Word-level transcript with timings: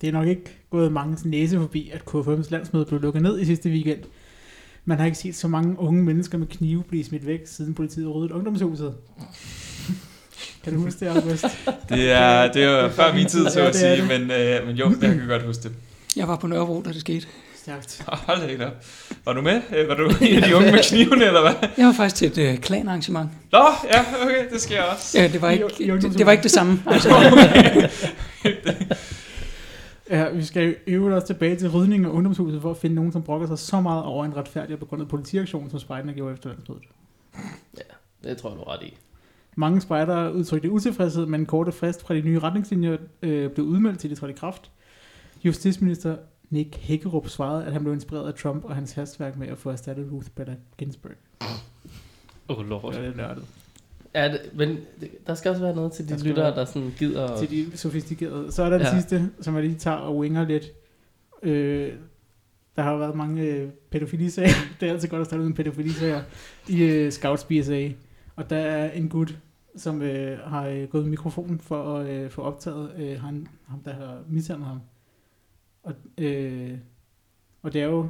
Det 0.00 0.08
er 0.08 0.12
nok 0.12 0.26
ikke 0.26 0.58
gået 0.70 0.92
mange 0.92 1.28
næse 1.28 1.56
forbi, 1.58 1.90
at 1.94 2.00
KFM's 2.00 2.46
landsmøde 2.50 2.84
blev 2.84 3.00
lukket 3.00 3.22
ned 3.22 3.40
i 3.40 3.44
sidste 3.44 3.68
weekend. 3.70 3.98
Man 4.84 4.98
har 4.98 5.06
ikke 5.06 5.18
set 5.18 5.34
så 5.36 5.48
mange 5.48 5.78
unge 5.80 6.02
mennesker 6.02 6.38
med 6.38 6.46
knive 6.46 6.82
blive 6.88 7.04
smidt 7.04 7.26
væk, 7.26 7.40
siden 7.46 7.74
politiet 7.74 8.14
ryddede 8.14 8.34
ungdomshuset. 8.34 8.94
Kan 10.64 10.74
du 10.74 10.80
huske 10.80 11.00
det, 11.00 11.06
August? 11.06 11.44
Det 11.88 12.10
er, 12.10 12.52
det 12.52 12.62
er 12.62 12.82
jo 12.82 12.88
før 12.88 13.14
min 13.14 13.26
tid, 13.26 13.50
så 13.50 13.60
at 13.60 13.76
sige, 13.76 14.02
men, 14.02 14.30
øh, 14.30 14.66
men 14.66 14.76
jo, 14.76 14.90
jeg 15.02 15.14
kan 15.14 15.28
godt 15.28 15.42
huske 15.42 15.62
det. 15.62 15.72
Jeg 16.16 16.28
var 16.28 16.36
på 16.36 16.46
Nørrebro, 16.46 16.82
da 16.82 16.92
det 16.92 17.00
skete. 17.00 17.26
Stærkt. 17.56 18.02
Hold 18.06 18.40
da 18.40 18.46
ikke 18.46 18.66
op. 18.66 18.72
Var 19.24 19.32
du 19.32 19.42
med? 19.42 19.60
Øh, 19.76 19.88
Var 19.88 19.94
du 19.94 20.10
en 20.20 20.36
af 20.36 20.42
de 20.48 20.56
unge 20.56 20.72
med 20.72 20.88
knivene, 20.88 21.24
eller 21.24 21.40
hvad? 21.40 21.68
Jeg 21.78 21.86
var 21.86 21.92
faktisk 21.92 22.16
til 22.16 22.26
et 22.44 22.52
øh, 22.52 22.58
klanarrangement. 22.58 23.30
Nå, 23.52 23.58
ja, 23.94 24.00
okay, 24.22 24.50
det 24.52 24.60
skal 24.60 24.74
jeg 24.74 24.84
også. 24.84 25.18
Ja, 25.20 25.28
det 25.28 25.42
var 25.42 25.50
ikke, 25.50 25.64
det, 25.78 26.18
det 26.18 26.26
var 26.26 26.32
ikke 26.32 26.42
det 26.42 26.50
samme. 26.50 26.82
Altså, 26.86 27.08
Ja, 30.10 30.30
vi 30.30 30.44
skal 30.44 30.68
jo 30.68 30.74
øve 30.86 31.14
os 31.14 31.24
tilbage 31.24 31.56
til 31.56 31.70
rydning 31.70 32.04
af 32.04 32.08
ungdomshuset 32.08 32.62
for 32.62 32.70
at 32.70 32.76
finde 32.76 32.96
nogen, 32.96 33.12
som 33.12 33.22
brokker 33.22 33.46
sig 33.46 33.58
så 33.58 33.80
meget 33.80 34.04
over 34.04 34.24
en 34.24 34.36
retfærdig 34.36 34.74
og 34.74 34.78
begrundet 34.78 35.08
politiaktion, 35.08 35.70
som 35.70 35.78
spejderne 35.78 36.12
gjorde 36.12 36.34
efter 36.34 36.48
landsmødet. 36.48 36.82
Det 38.24 38.36
tror 38.36 38.50
jeg, 38.50 38.58
er 38.58 38.68
ret 38.68 38.82
i. 38.82 38.96
Mange 39.56 39.80
spejdere 39.80 40.34
udtrykte 40.34 40.70
utilfredshed, 40.70 41.26
men 41.26 41.40
en 41.40 41.46
korte 41.46 41.72
frist 41.72 42.06
fra 42.06 42.14
de 42.14 42.20
nye 42.20 42.38
retningslinjer 42.38 42.96
øh, 43.22 43.50
blev 43.50 43.66
udmeldt 43.66 43.98
til 43.98 44.10
de 44.10 44.14
trådte 44.14 44.34
i 44.34 44.36
kraft. 44.36 44.70
Justitsminister 45.44 46.16
Nick 46.50 46.76
Hækkerup 46.76 47.28
svarede, 47.28 47.64
at 47.64 47.72
han 47.72 47.82
blev 47.82 47.94
inspireret 47.94 48.28
af 48.28 48.34
Trump 48.34 48.64
og 48.64 48.74
hans 48.74 48.92
hastværk 48.92 49.36
med 49.36 49.48
at 49.48 49.58
få 49.58 49.70
erstattet 49.70 50.12
Ruth 50.12 50.28
Bader 50.30 50.54
Ginsburg. 50.78 51.12
Åh, 52.48 52.58
oh, 52.58 52.68
lord. 52.68 52.92
Det 52.92 53.02
lidt 53.02 53.16
nørdet. 53.16 53.44
Ja, 54.14 54.32
det, 54.32 54.40
men 54.54 54.68
det- 55.00 55.26
der 55.26 55.34
skal 55.34 55.50
også 55.50 55.62
være 55.62 55.74
noget 55.74 55.92
til 55.92 56.08
Der 56.08 56.14
de 56.14 56.20
skal 56.20 56.28
lyttere, 56.30 56.46
være- 56.46 56.54
der 56.56 56.64
sådan 56.64 56.92
gider... 56.98 57.36
Til 57.38 57.50
de 57.50 57.76
sofistikerede. 57.76 58.52
Så 58.52 58.62
er 58.62 58.70
der 58.70 58.78
det 58.78 58.84
Ja. 58.84 58.94
sidste, 59.00 59.30
som 59.40 59.54
jeg 59.54 59.62
lige 59.62 59.74
tager 59.78 59.96
og 59.96 60.16
winger 60.18 60.44
lidt. 60.46 60.64
Øh, 61.42 61.92
der 62.76 62.82
har 62.82 62.92
jo 62.92 62.98
været 62.98 63.14
mange 63.16 63.42
øh, 63.42 63.68
pædofilisager. 63.90 64.48
det 64.80 64.88
er 64.88 64.92
altid 64.92 65.08
godt 65.08 65.20
at 65.20 65.26
starte 65.26 65.42
ud 65.42 65.48
med 65.48 65.56
pædofilisager 65.56 66.22
i 66.68 66.82
øh, 66.82 67.12
Scouts 67.12 67.44
BSA. 67.44 67.88
Og 68.36 68.50
der 68.50 68.56
er 68.56 68.90
en 68.90 69.08
gut, 69.08 69.38
som 69.76 70.02
øh, 70.02 70.38
har 70.38 70.66
øh, 70.66 70.84
gået 70.88 71.06
mikrofonen 71.06 71.60
for 71.60 71.96
at 71.98 72.06
øh, 72.10 72.30
få 72.30 72.42
optaget 72.42 72.92
øh, 72.98 73.20
han, 73.20 73.46
ham, 73.68 73.80
der 73.84 73.92
har 73.92 74.18
mishandlet 74.28 74.68
ham. 74.68 74.80
Og, 75.82 75.94
øh, 76.18 76.70
og 77.62 77.72
det 77.72 77.80
er 77.82 77.86
jo... 77.86 78.08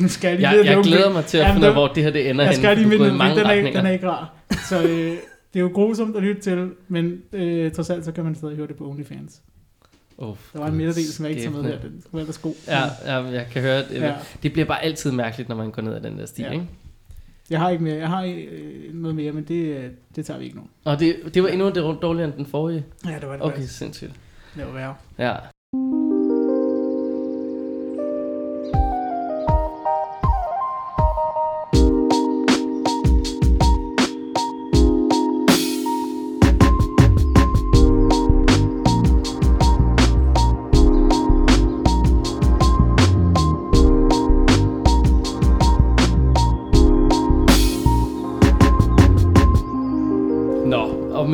Nu 0.00 0.08
skal 0.14 0.28
jeg 0.28 0.38
lige 0.38 0.48
Jeg, 0.48 0.64
jeg 0.66 0.84
glæder 0.84 1.12
mig 1.12 1.24
til 1.24 1.38
at 1.38 1.42
Jamen, 1.42 1.54
finde 1.54 1.66
ud 1.66 1.68
af, 1.68 1.74
hvor 1.74 1.88
det 1.88 2.02
her 2.02 2.10
det 2.10 2.30
ender 2.30 2.44
jeg 2.44 2.54
skal 2.54 2.78
lige 2.78 2.98
mange 2.98 3.36
den 3.40 3.46
er, 3.46 3.72
den 3.72 3.86
er 3.86 3.90
ikke 3.90 4.08
rar. 4.08 4.34
Så 4.68 4.82
øh, 4.82 4.88
det 4.88 5.16
er 5.54 5.60
jo 5.60 5.70
grusomt 5.74 6.16
at 6.16 6.22
lytte 6.22 6.42
til, 6.42 6.70
men 6.88 7.22
øh, 7.32 7.72
trods 7.72 7.90
alt 7.90 8.04
så 8.04 8.12
kan 8.12 8.24
man 8.24 8.34
stadig 8.34 8.56
høre 8.56 8.66
det 8.66 8.76
på 8.76 8.90
OnlyFans. 8.90 9.42
Oh, 10.18 10.36
Der 10.52 10.58
var 10.58 10.66
en 10.66 10.74
midterdel, 10.74 11.04
som 11.12 11.24
jeg 11.24 11.30
ikke 11.30 11.42
tager 11.42 11.62
med 11.62 11.70
her. 11.72 11.80
Den 11.80 12.02
skulle 12.06 12.20
ellers 12.22 12.38
god. 12.38 12.54
Ja, 12.68 12.82
ja, 13.06 13.22
jeg 13.24 13.46
kan 13.52 13.62
høre, 13.62 13.78
det, 13.78 13.90
Ja. 14.00 14.14
det 14.42 14.52
bliver 14.52 14.66
bare 14.66 14.82
altid 14.84 15.10
mærkeligt, 15.12 15.48
når 15.48 15.56
man 15.56 15.70
går 15.70 15.82
ned 15.82 15.94
ad 15.94 16.00
den 16.00 16.18
der 16.18 16.26
sti, 16.26 16.42
Ja. 16.42 16.50
ikke? 16.50 16.66
Jeg 17.50 17.60
har 17.60 17.70
ikke 17.70 17.84
mere. 17.84 17.94
Jeg 17.96 18.08
har 18.08 18.22
øh, 18.24 18.94
noget 18.94 19.14
mere, 19.16 19.32
men 19.32 19.44
det, 19.44 19.54
øh, 19.76 19.84
det 20.16 20.26
tager 20.26 20.38
vi 20.38 20.44
ikke 20.44 20.56
nu. 20.56 20.62
Og 20.84 21.00
det, 21.00 21.16
det 21.34 21.42
var 21.42 21.48
endnu 21.48 21.66
det 21.66 21.76
dårligere 22.02 22.28
end 22.28 22.36
den 22.36 22.46
forrige. 22.46 22.84
Ja, 23.06 23.14
det 23.20 23.28
var 23.28 23.32
det 23.32 23.42
Okay, 23.42 23.54
faktisk. 23.56 23.78
sindssygt. 23.78 24.12
Det 24.56 24.66
var 24.66 24.72
værre. 24.72 24.94
Ja. 25.18 25.32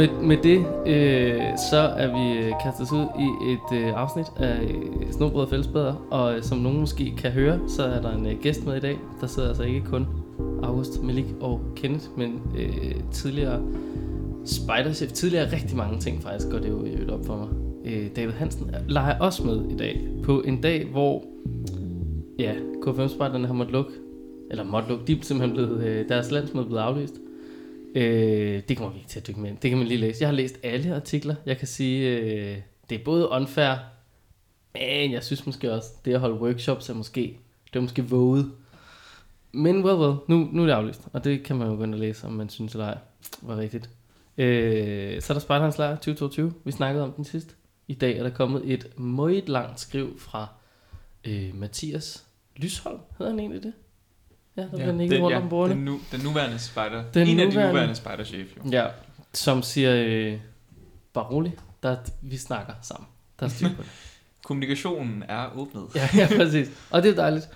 Med, 0.01 0.23
med 0.23 0.37
det, 0.37 0.59
øh, 0.87 1.59
så 1.71 1.77
er 1.77 2.07
vi 2.07 2.47
øh, 2.47 2.53
kastet 2.63 2.87
os 2.87 2.93
ud 2.93 3.07
i 3.19 3.53
et 3.53 3.79
øh, 3.79 4.01
afsnit 4.01 4.27
af 4.37 4.63
øh, 4.63 5.13
Snobrød 5.13 5.43
og 5.43 5.51
Fællesbæder, 5.51 6.07
og 6.11 6.37
øh, 6.37 6.43
som 6.43 6.59
nogen 6.59 6.81
måske 6.81 7.15
kan 7.19 7.31
høre, 7.31 7.61
så 7.69 7.83
er 7.83 8.01
der 8.01 8.17
en 8.17 8.27
øh, 8.27 8.41
gæst 8.43 8.67
med 8.67 8.77
i 8.77 8.81
dag. 8.81 8.99
Der 9.21 9.27
sidder 9.27 9.49
altså 9.49 9.63
ikke 9.63 9.81
kun 9.81 10.07
August, 10.63 11.03
Malik 11.03 11.25
og 11.41 11.61
Kenneth, 11.77 12.05
men 12.17 12.43
øh, 12.59 12.95
tidligere 13.13 13.63
Spiderchef. 14.45 15.13
tidligere 15.13 15.53
rigtig 15.53 15.77
mange 15.77 15.99
ting 15.99 16.23
faktisk, 16.23 16.51
går 16.51 16.59
det 16.59 16.69
jo 16.69 16.85
i 16.85 16.91
øvrigt 16.91 17.11
op 17.11 17.27
for 17.27 17.37
mig. 17.37 17.49
Øh, 17.85 18.07
David 18.17 18.33
Hansen 18.33 18.75
leger 18.89 19.19
også 19.19 19.47
med 19.47 19.71
i 19.71 19.77
dag, 19.77 20.01
på 20.25 20.41
en 20.41 20.61
dag, 20.61 20.89
hvor 20.93 21.25
ja, 22.39 22.53
K5-spejderne 22.87 23.47
har 23.47 23.55
måttet 23.55 23.73
lukke, 23.73 23.93
eller 24.51 24.65
måtte 24.65 24.89
lukke, 24.89 25.05
de 25.07 25.13
er 25.13 25.17
simpelthen 25.23 25.57
blevet, 25.57 25.85
øh, 25.85 26.09
deres 26.09 26.31
landsmøde 26.31 26.65
er 26.65 26.69
blevet 26.69 26.83
aflyst. 26.83 27.15
Øh, 27.95 28.63
det 28.69 28.77
kommer 28.77 28.93
vi 28.93 28.99
ikke 28.99 29.11
til 29.11 29.21
at 29.21 29.27
dykke 29.27 29.41
med. 29.41 29.51
Det 29.63 29.71
kan 29.71 29.79
man 29.79 29.87
lige 29.87 30.01
læse. 30.01 30.23
Jeg 30.23 30.29
har 30.29 30.35
læst 30.35 30.59
alle 30.63 30.95
artikler. 30.95 31.35
Jeg 31.47 31.59
kan 31.59 31.69
sige, 31.69 32.19
øh, 32.19 32.59
det 32.91 33.01
er 33.01 33.05
både 33.05 33.29
unfair, 33.29 33.75
men 34.75 35.13
jeg 35.13 35.25
synes 35.25 35.47
måske 35.47 35.73
også, 35.73 35.89
det 36.05 36.15
at 36.15 36.21
holde 36.21 36.41
workshops 36.41 36.89
er 36.89 36.95
måske, 36.95 37.39
det 37.73 37.79
er 37.79 37.81
måske 37.81 38.05
våget. 38.05 38.53
Men 39.53 39.85
well, 39.85 39.99
well, 39.99 40.17
nu, 40.29 40.49
nu 40.53 40.63
er 40.63 40.67
det 40.67 40.73
aflyst, 40.73 41.09
og 41.13 41.25
det 41.25 41.43
kan 41.43 41.57
man 41.57 41.69
jo 41.69 41.75
gå 41.75 41.85
ind 41.85 41.95
og 41.95 42.01
læse, 42.01 42.27
om 42.27 42.33
man 42.33 42.49
synes 42.49 42.73
eller 42.73 42.87
ej 42.87 42.99
var 43.43 43.57
rigtigt. 43.57 43.91
Øh, 44.39 45.23
så 45.23 45.33
er 45.33 45.35
der 45.35 45.41
Spejderens 45.41 45.79
Lejr 45.79 45.95
2022. 45.95 46.53
Vi 46.65 46.73
snakkede 46.73 47.05
om 47.05 47.13
den 47.13 47.25
sidst. 47.25 47.57
I 47.89 47.95
dag 47.95 48.19
er 48.19 48.23
der 48.23 48.31
kommet 48.31 48.73
et 48.73 48.99
meget 48.99 49.49
langt 49.49 49.81
skriv 49.81 50.19
fra 50.19 50.49
øh, 51.25 51.55
Mathias 51.55 52.25
Lysholm. 52.57 53.01
Hedder 53.19 53.33
han 53.33 53.41
egentlig 53.41 53.63
det? 53.63 53.73
Ja, 54.57 54.63
der 54.63 54.69
ja, 54.73 54.91
bliver 54.93 55.01
ikke 55.01 55.21
rundt 55.23 55.37
om 55.37 55.49
bordet. 55.49 55.77
den, 55.77 55.85
nu, 55.85 56.01
den 56.13 56.21
nuværende 56.21 56.59
spider. 56.59 57.05
Den 57.15 57.29
en 57.29 57.41
af 57.41 57.47
de 57.47 57.53
nuværende- 57.53 57.73
nuværende 57.73 57.95
spiderchef, 57.95 58.57
jo. 58.57 58.71
Ja, 58.71 58.87
som 59.35 59.63
siger, 59.63 60.05
øh, 60.07 60.39
bare 61.13 61.25
rolig, 61.25 61.57
der, 61.83 61.97
vi 62.23 62.37
snakker 62.37 62.73
sammen. 62.83 63.09
Der 63.41 63.47
er 63.47 63.51
styr 63.51 63.69
på 63.69 63.83
det. 63.83 63.91
Kommunikationen 64.45 65.25
er 65.29 65.59
åbnet. 65.59 65.85
ja, 65.95 66.09
ja, 66.17 66.29
præcis. 66.37 66.69
Og 66.91 67.03
det 67.03 67.11
er 67.11 67.15
dejligt. 67.15 67.49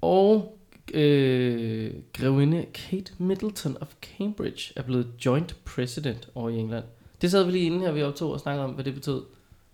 Og 0.00 0.58
øh, 0.94 1.92
grevinde 2.12 2.66
Kate 2.74 3.12
Middleton 3.18 3.76
of 3.80 3.88
Cambridge 4.18 4.72
er 4.76 4.82
blevet 4.82 5.06
joint 5.26 5.56
president 5.64 6.28
over 6.34 6.50
i 6.50 6.56
England. 6.56 6.84
Det 7.22 7.30
sad 7.30 7.44
vi 7.44 7.52
lige 7.52 7.64
inden 7.64 7.80
her, 7.80 7.92
vi 7.92 8.02
optog 8.02 8.32
og 8.32 8.40
snakkede 8.40 8.64
om, 8.64 8.70
hvad 8.70 8.84
det 8.84 8.94
betød. 8.94 9.22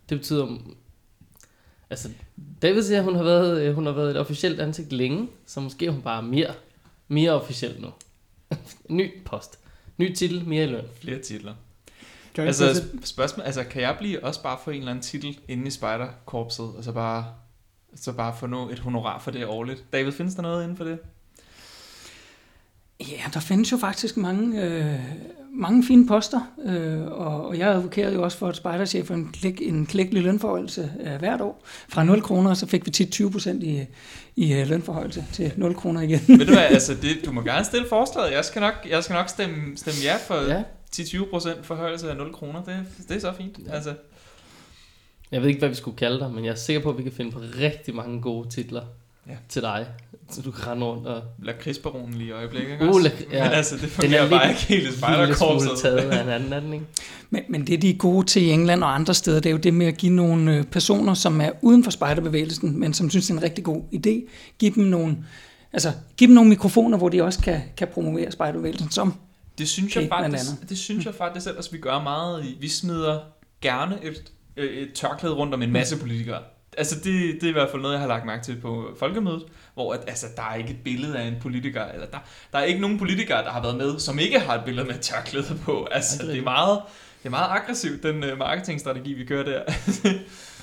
Det 0.09 0.17
betyder, 0.17 0.47
altså, 1.89 2.09
David 2.61 2.83
siger, 2.83 2.97
at 2.97 3.03
hun 3.03 3.15
har 3.15 3.23
været, 3.23 3.61
øh, 3.61 3.75
hun 3.75 3.85
har 3.85 3.93
været 3.93 4.11
et 4.11 4.17
officielt 4.17 4.59
ansigt 4.59 4.91
længe, 4.91 5.29
så 5.45 5.59
måske 5.59 5.85
er 5.85 5.91
hun 5.91 6.01
bare 6.01 6.23
mere, 6.23 6.53
mere 7.07 7.31
officiel 7.31 7.81
nu. 7.81 7.89
Ny 8.97 9.23
post. 9.25 9.59
Ny 9.97 10.13
titel, 10.13 10.47
mere 10.47 10.63
i 10.63 10.67
løn. 10.67 10.85
Flere 11.01 11.19
titler. 11.19 11.53
Altså, 12.37 12.83
spørgsmål, 13.03 13.45
altså, 13.45 13.63
kan 13.63 13.81
jeg 13.81 13.95
blive 13.99 14.23
også 14.23 14.43
bare 14.43 14.57
få 14.63 14.71
en 14.71 14.77
eller 14.77 14.91
anden 14.91 15.03
titel 15.03 15.39
inde 15.47 15.67
i 15.67 15.69
spiderkorpset, 15.69 16.65
og 16.65 16.83
så 16.83 16.91
bare, 16.91 17.25
så 17.95 18.11
bare 18.11 18.35
få 18.39 18.47
noget, 18.47 18.73
et 18.73 18.79
honorar 18.79 19.19
for 19.19 19.31
det 19.31 19.45
årligt? 19.45 19.85
David, 19.93 20.11
findes 20.11 20.35
der 20.35 20.41
noget 20.41 20.63
inden 20.63 20.77
for 20.77 20.83
det? 20.83 20.99
Ja, 22.99 23.23
der 23.33 23.39
findes 23.39 23.71
jo 23.71 23.77
faktisk 23.77 24.17
mange, 24.17 24.63
øh, 24.63 24.99
mange 25.53 25.83
fine 25.83 26.07
poster, 26.07 26.53
øh, 26.65 27.01
og, 27.05 27.47
og 27.47 27.57
jeg 27.57 27.69
advokerede 27.69 28.13
jo 28.13 28.23
også 28.23 28.37
for, 28.37 28.47
at 28.47 28.55
spejderchef 28.55 29.11
en, 29.11 29.29
klik, 29.33 29.61
en 29.61 29.85
klækkelig 29.85 30.23
lønforhøjelse 30.23 30.91
øh, 31.05 31.19
hvert 31.19 31.41
år. 31.41 31.63
Fra 31.89 32.03
0 32.03 32.21
kroner, 32.21 32.53
så 32.53 32.67
fik 32.67 32.85
vi 32.85 32.91
tit 32.91 33.11
20 33.11 33.31
procent 33.31 33.63
i, 33.63 33.85
i 34.35 34.53
øh, 34.53 34.67
lønforhøjelse 34.67 35.25
til 35.33 35.53
0 35.57 35.75
kroner 35.75 36.01
igen. 36.01 36.19
Ved 36.27 36.45
du 36.45 36.53
hvad, 36.53 36.63
altså, 36.69 36.93
det, 36.93 37.17
du 37.25 37.31
må 37.31 37.41
gerne 37.41 37.65
stille 37.65 37.85
forslaget. 37.89 38.31
Jeg 38.33 38.45
skal 38.45 38.59
nok, 38.59 38.73
jeg 38.89 39.03
skal 39.03 39.13
nok 39.13 39.29
stemme, 39.29 39.77
stemme 39.77 39.99
ja 40.03 40.15
for 40.27 40.35
Ja. 40.47 40.53
ja. 40.55 40.63
10-20% 40.95 41.63
forhøjelse 41.63 42.09
af 42.11 42.17
0 42.17 42.33
kroner. 42.33 42.63
Det, 42.63 42.75
det 43.07 43.15
er 43.15 43.19
så 43.19 43.33
fint. 43.37 43.59
Ja. 43.67 43.71
Altså, 43.71 43.93
Jeg 45.31 45.41
ved 45.41 45.47
ikke, 45.47 45.59
hvad 45.59 45.69
vi 45.69 45.75
skulle 45.75 45.97
kalde 45.97 46.19
dig, 46.19 46.31
men 46.31 46.45
jeg 46.45 46.51
er 46.51 46.55
sikker 46.55 46.81
på, 46.81 46.89
at 46.89 46.97
vi 46.97 47.03
kan 47.03 47.11
finde 47.11 47.31
på 47.31 47.39
rigtig 47.59 47.95
mange 47.95 48.21
gode 48.21 48.49
titler 48.49 48.81
Ja. 49.29 49.35
til 49.49 49.61
dig. 49.61 49.85
Så 50.31 50.41
du 50.41 50.51
kan 50.51 50.67
rende 50.67 50.85
rundt 50.85 51.07
og... 51.07 51.21
lakridsbaronen 51.43 52.13
lige 52.13 52.27
i 52.27 52.31
øjeblikket, 52.31 52.71
ikke 52.71 52.83
Uh, 52.85 52.95
også? 52.95 53.11
ja. 53.31 53.43
Men 53.43 53.53
altså, 53.53 53.75
det 53.75 53.81
Den 53.81 53.89
fungerer 53.89 54.21
er 54.23 54.29
bare 54.29 54.47
lidt- 54.47 54.59
ikke 54.69 54.73
helt 54.83 54.93
i 54.93 54.97
spejderkorpset. 54.97 55.71
taget 55.81 55.97
af 55.97 56.23
en 56.23 56.29
anden, 56.35 56.53
er 56.53 56.59
den, 56.59 56.73
ikke? 56.73 56.85
Men, 57.29 57.43
men 57.49 57.67
det, 57.67 57.81
de 57.81 57.89
er 57.89 57.97
gode 57.97 58.25
til 58.27 58.41
i 58.43 58.49
England 58.49 58.83
og 58.83 58.95
andre 58.95 59.13
steder, 59.13 59.39
det 59.39 59.49
er 59.49 59.51
jo 59.51 59.57
det 59.57 59.73
med 59.73 59.85
at 59.87 59.97
give 59.97 60.13
nogle 60.13 60.55
øh, 60.57 60.63
personer, 60.63 61.13
som 61.13 61.41
er 61.41 61.49
uden 61.61 61.83
for 61.83 61.91
spejderbevægelsen, 61.91 62.79
men 62.79 62.93
som 62.93 63.09
synes, 63.09 63.25
det 63.27 63.33
er 63.33 63.37
en 63.37 63.43
rigtig 63.43 63.63
god 63.63 63.81
idé, 63.93 64.29
give 64.59 64.71
dem 64.75 64.83
nogle, 64.83 65.17
altså, 65.73 65.91
give 66.17 66.27
dem 66.27 66.35
nogle 66.35 66.49
mikrofoner, 66.49 66.97
hvor 66.97 67.09
de 67.09 67.23
også 67.23 67.39
kan, 67.39 67.61
kan 67.77 67.87
promovere 67.87 68.31
spejderbevægelsen 68.31 68.91
som 68.91 69.13
Det 69.57 69.69
synes 69.69 69.95
jeg 69.95 70.07
faktisk, 70.09 70.45
det 70.69 70.77
synes 70.77 71.05
jeg 71.05 71.13
faktisk 71.15 71.47
ellers, 71.47 71.73
vi 71.73 71.77
gør 71.77 72.01
meget 72.03 72.45
i. 72.45 72.57
Vi 72.61 72.67
smider 72.69 73.19
gerne 73.61 73.95
et, 74.03 74.23
øh, 74.57 74.77
et 74.77 74.93
tørklæde 74.93 75.33
rundt 75.35 75.53
om 75.53 75.61
en 75.61 75.71
masse 75.71 75.97
politikere. 75.99 76.39
Altså 76.77 76.95
det, 76.95 77.33
det 77.33 77.43
er 77.43 77.49
i 77.49 77.51
hvert 77.51 77.69
fald 77.69 77.81
noget, 77.81 77.93
jeg 77.93 78.01
har 78.01 78.07
lagt 78.07 78.25
mærke 78.25 78.43
til 78.43 78.61
på 78.61 78.95
folkemødet, 78.99 79.43
hvor 79.73 79.93
at, 79.93 79.99
altså, 80.07 80.27
der 80.35 80.43
er 80.43 80.55
ikke 80.55 80.69
et 80.69 80.83
billede 80.83 81.17
af 81.17 81.27
en 81.27 81.35
politiker, 81.41 81.85
eller 81.85 82.05
der, 82.05 82.17
der 82.51 82.59
er 82.59 82.63
ikke 82.63 82.81
nogen 82.81 82.99
politikere, 82.99 83.43
der 83.43 83.49
har 83.49 83.61
været 83.61 83.77
med, 83.77 83.99
som 83.99 84.19
ikke 84.19 84.39
har 84.39 84.55
et 84.55 84.65
billede 84.65 84.87
med 84.87 84.99
tørklæde 84.99 85.59
på. 85.65 85.87
Altså 85.91 86.17
Ja, 86.19 86.23
det 86.23 86.29
er 86.29 86.33
det 86.33 86.39
er 86.39 86.43
meget, 86.43 86.81
er 87.23 87.29
meget 87.29 87.49
aggressivt, 87.49 88.03
den 88.03 88.31
uh, 88.31 88.37
marketingstrategi, 88.37 89.13
vi 89.13 89.25
kører 89.25 89.43
der. 89.45 89.61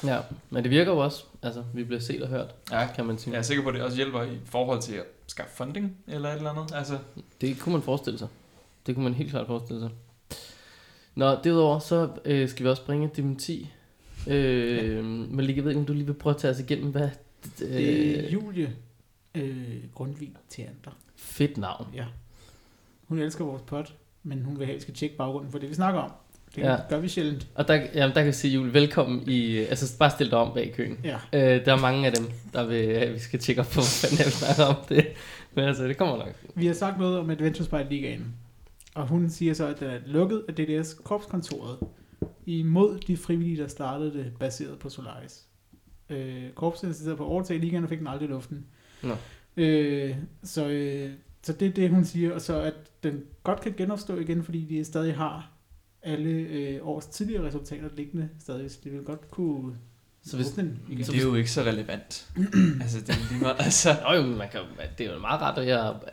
Ja, 0.07 0.19
men 0.51 0.63
det 0.63 0.71
virker 0.71 0.93
jo 0.93 0.99
også. 0.99 1.25
Altså, 1.43 1.63
vi 1.75 1.85
bliver 1.85 2.01
set 2.01 2.23
og 2.23 2.29
hørt, 2.29 2.55
ja, 2.71 2.87
kan 2.95 3.05
man 3.05 3.19
sige. 3.19 3.33
jeg 3.33 3.39
er 3.39 3.43
sikker 3.43 3.63
på, 3.63 3.69
at 3.69 3.75
det 3.75 3.83
også 3.83 3.97
hjælper 3.97 4.23
i 4.23 4.39
forhold 4.45 4.83
til 4.83 4.95
at 4.95 5.05
skaffe 5.27 5.57
funding 5.57 5.97
eller 6.09 6.29
et 6.29 6.37
eller 6.37 6.51
andet. 6.51 6.75
Altså, 6.75 6.99
Det 7.41 7.61
kunne 7.61 7.73
man 7.73 7.83
forestille 7.83 8.19
sig. 8.19 8.29
Det 8.87 8.95
kunne 8.95 9.05
man 9.05 9.15
helt 9.15 9.31
klart 9.31 9.47
forestille 9.47 9.81
sig. 9.81 9.91
Nå, 11.15 11.37
derudover 11.45 11.79
så 11.79 12.09
øh, 12.25 12.49
skal 12.49 12.65
vi 12.65 12.71
også 12.71 12.85
bringe 12.85 13.11
dementi. 13.17 13.71
Øh, 14.27 14.77
ja. 14.97 15.03
Men 15.03 15.41
lige, 15.41 15.57
jeg 15.57 15.65
ved 15.65 15.71
ikke, 15.71 15.81
om 15.81 15.87
du 15.87 15.93
lige 15.93 16.07
vil 16.07 16.13
prøve 16.15 16.35
at 16.35 16.41
tage 16.41 16.51
os 16.51 16.61
igennem, 16.61 16.91
hvad... 16.91 17.09
Øh, 17.63 17.69
Det 17.69 18.25
er 18.25 18.31
Julie 18.31 18.73
øh, 19.35 19.75
Grundvig 19.95 20.33
Teater. 20.51 20.91
fedt 21.17 21.59
navn. 21.59 21.87
Ja. 21.95 22.05
Hun 23.09 23.19
elsker 23.19 23.45
vores 23.45 23.63
pot, 23.67 23.95
men 24.23 24.43
hun 24.43 24.59
vil 24.59 24.67
helst 24.67 24.83
skal 24.83 24.95
tjekke 24.95 25.17
baggrunden 25.17 25.51
for 25.53 25.59
det, 25.59 25.71
vi 25.71 25.75
snakker 25.75 26.01
om. 26.01 26.11
Det 26.57 26.63
Ja. 26.63 26.77
gør 26.89 26.99
vi 27.01 27.09
sjældent. 27.09 27.47
Og 27.55 27.69
der, 27.69 27.75
jamen, 27.75 27.95
der 27.95 28.21
kan 28.21 28.25
jeg 28.27 28.35
sige, 28.35 28.55
Julie, 28.55 28.73
velkommen 28.75 29.23
i... 29.29 29.57
Altså, 29.57 29.99
bare 29.99 30.11
stil 30.11 30.31
dig 30.31 30.39
om 30.39 30.55
bag 30.55 30.73
køen. 30.77 30.99
Ja. 31.05 31.17
Øh, 31.33 31.65
der 31.65 31.73
er 31.73 31.81
mange 31.81 32.07
af 32.07 32.13
dem, 32.13 32.27
der 32.53 32.67
vil, 32.67 32.75
at 32.77 33.15
vi 33.15 33.19
skal 33.19 33.39
tjekke 33.41 33.61
op 33.61 33.67
på, 33.67 33.75
hvad 33.75 33.85
fanden 33.85 34.19
jeg 34.19 34.25
vil 34.27 34.33
snakke 34.33 34.65
om 34.65 34.75
det. 34.89 35.07
Men 35.55 35.65
altså, 35.65 35.85
det 35.85 35.97
kommer 35.97 36.17
nok. 36.17 36.35
Vi 36.55 36.67
har 36.67 36.75
sagt 36.75 36.99
noget 36.99 37.19
om 37.19 37.31
Adventure 37.31 37.65
Spy 37.65 37.75
Ligaen, 37.93 38.35
og 38.95 39.07
hun 39.09 39.31
siger 39.31 39.55
så, 39.55 39.67
at 39.67 39.81
den 39.81 39.89
er 39.91 39.99
lukket 40.07 40.43
af 40.49 40.55
DDS 40.55 40.95
korpskontoret 41.05 41.79
imod 42.47 42.99
de 42.99 43.17
frivillige, 43.17 43.57
der 43.63 43.69
startede 43.69 44.13
det 44.13 44.33
baseret 44.41 44.79
på 44.79 44.89
Solaris. 44.89 45.43
Øh, 46.11 46.51
korpset 46.55 46.89
insisterede 46.89 47.17
på 47.17 47.25
at 47.25 47.29
overtage 47.29 47.61
ligaen 47.61 47.83
og 47.85 47.89
fik 47.89 47.99
den 47.99 48.07
aldrig 48.07 48.29
i 48.29 48.33
luften. 48.33 48.67
Nå. 49.03 49.15
Øh, 49.57 50.17
så, 50.43 50.69
øh, 50.69 51.11
så 51.43 51.53
det 51.53 51.69
er 51.69 51.73
det, 51.73 51.91
hun 51.91 52.05
siger, 52.05 52.33
og 52.35 52.41
så 52.41 52.61
at 52.61 52.75
den 53.03 53.23
godt 53.43 53.61
kan 53.61 53.75
genopstå 53.77 54.17
igen, 54.19 54.45
fordi 54.45 54.65
de 54.65 54.85
stadig 54.85 55.15
har 55.17 55.51
alle 56.03 56.31
øh, 56.31 56.87
års 56.89 57.07
tidligere 57.07 57.47
resultater 57.47 57.89
liggende 57.97 58.29
stadig, 58.41 58.71
så 58.71 58.79
de 58.85 58.91
vil 58.91 59.03
godt 59.03 59.31
kunne 59.31 59.75
Så 60.23 60.37
hvis- 60.37 60.51
den 60.51 60.79
igen. 60.89 61.05
det 61.05 61.17
er 61.19 61.23
jo 61.23 61.35
ikke 61.35 61.51
så 61.51 61.63
relevant. 61.63 62.33
altså, 62.83 63.01
det 63.01 63.09
er 63.09 63.31
lige 63.33 63.41
meget, 63.43 63.57
altså, 63.59 63.91
Nå 64.07 64.15
jo, 64.17 64.23
man 64.23 64.49
kan, 64.53 64.61
det 64.99 65.07
er 65.07 65.13
jo 65.15 65.19
meget 65.21 65.41
rart 65.41 65.59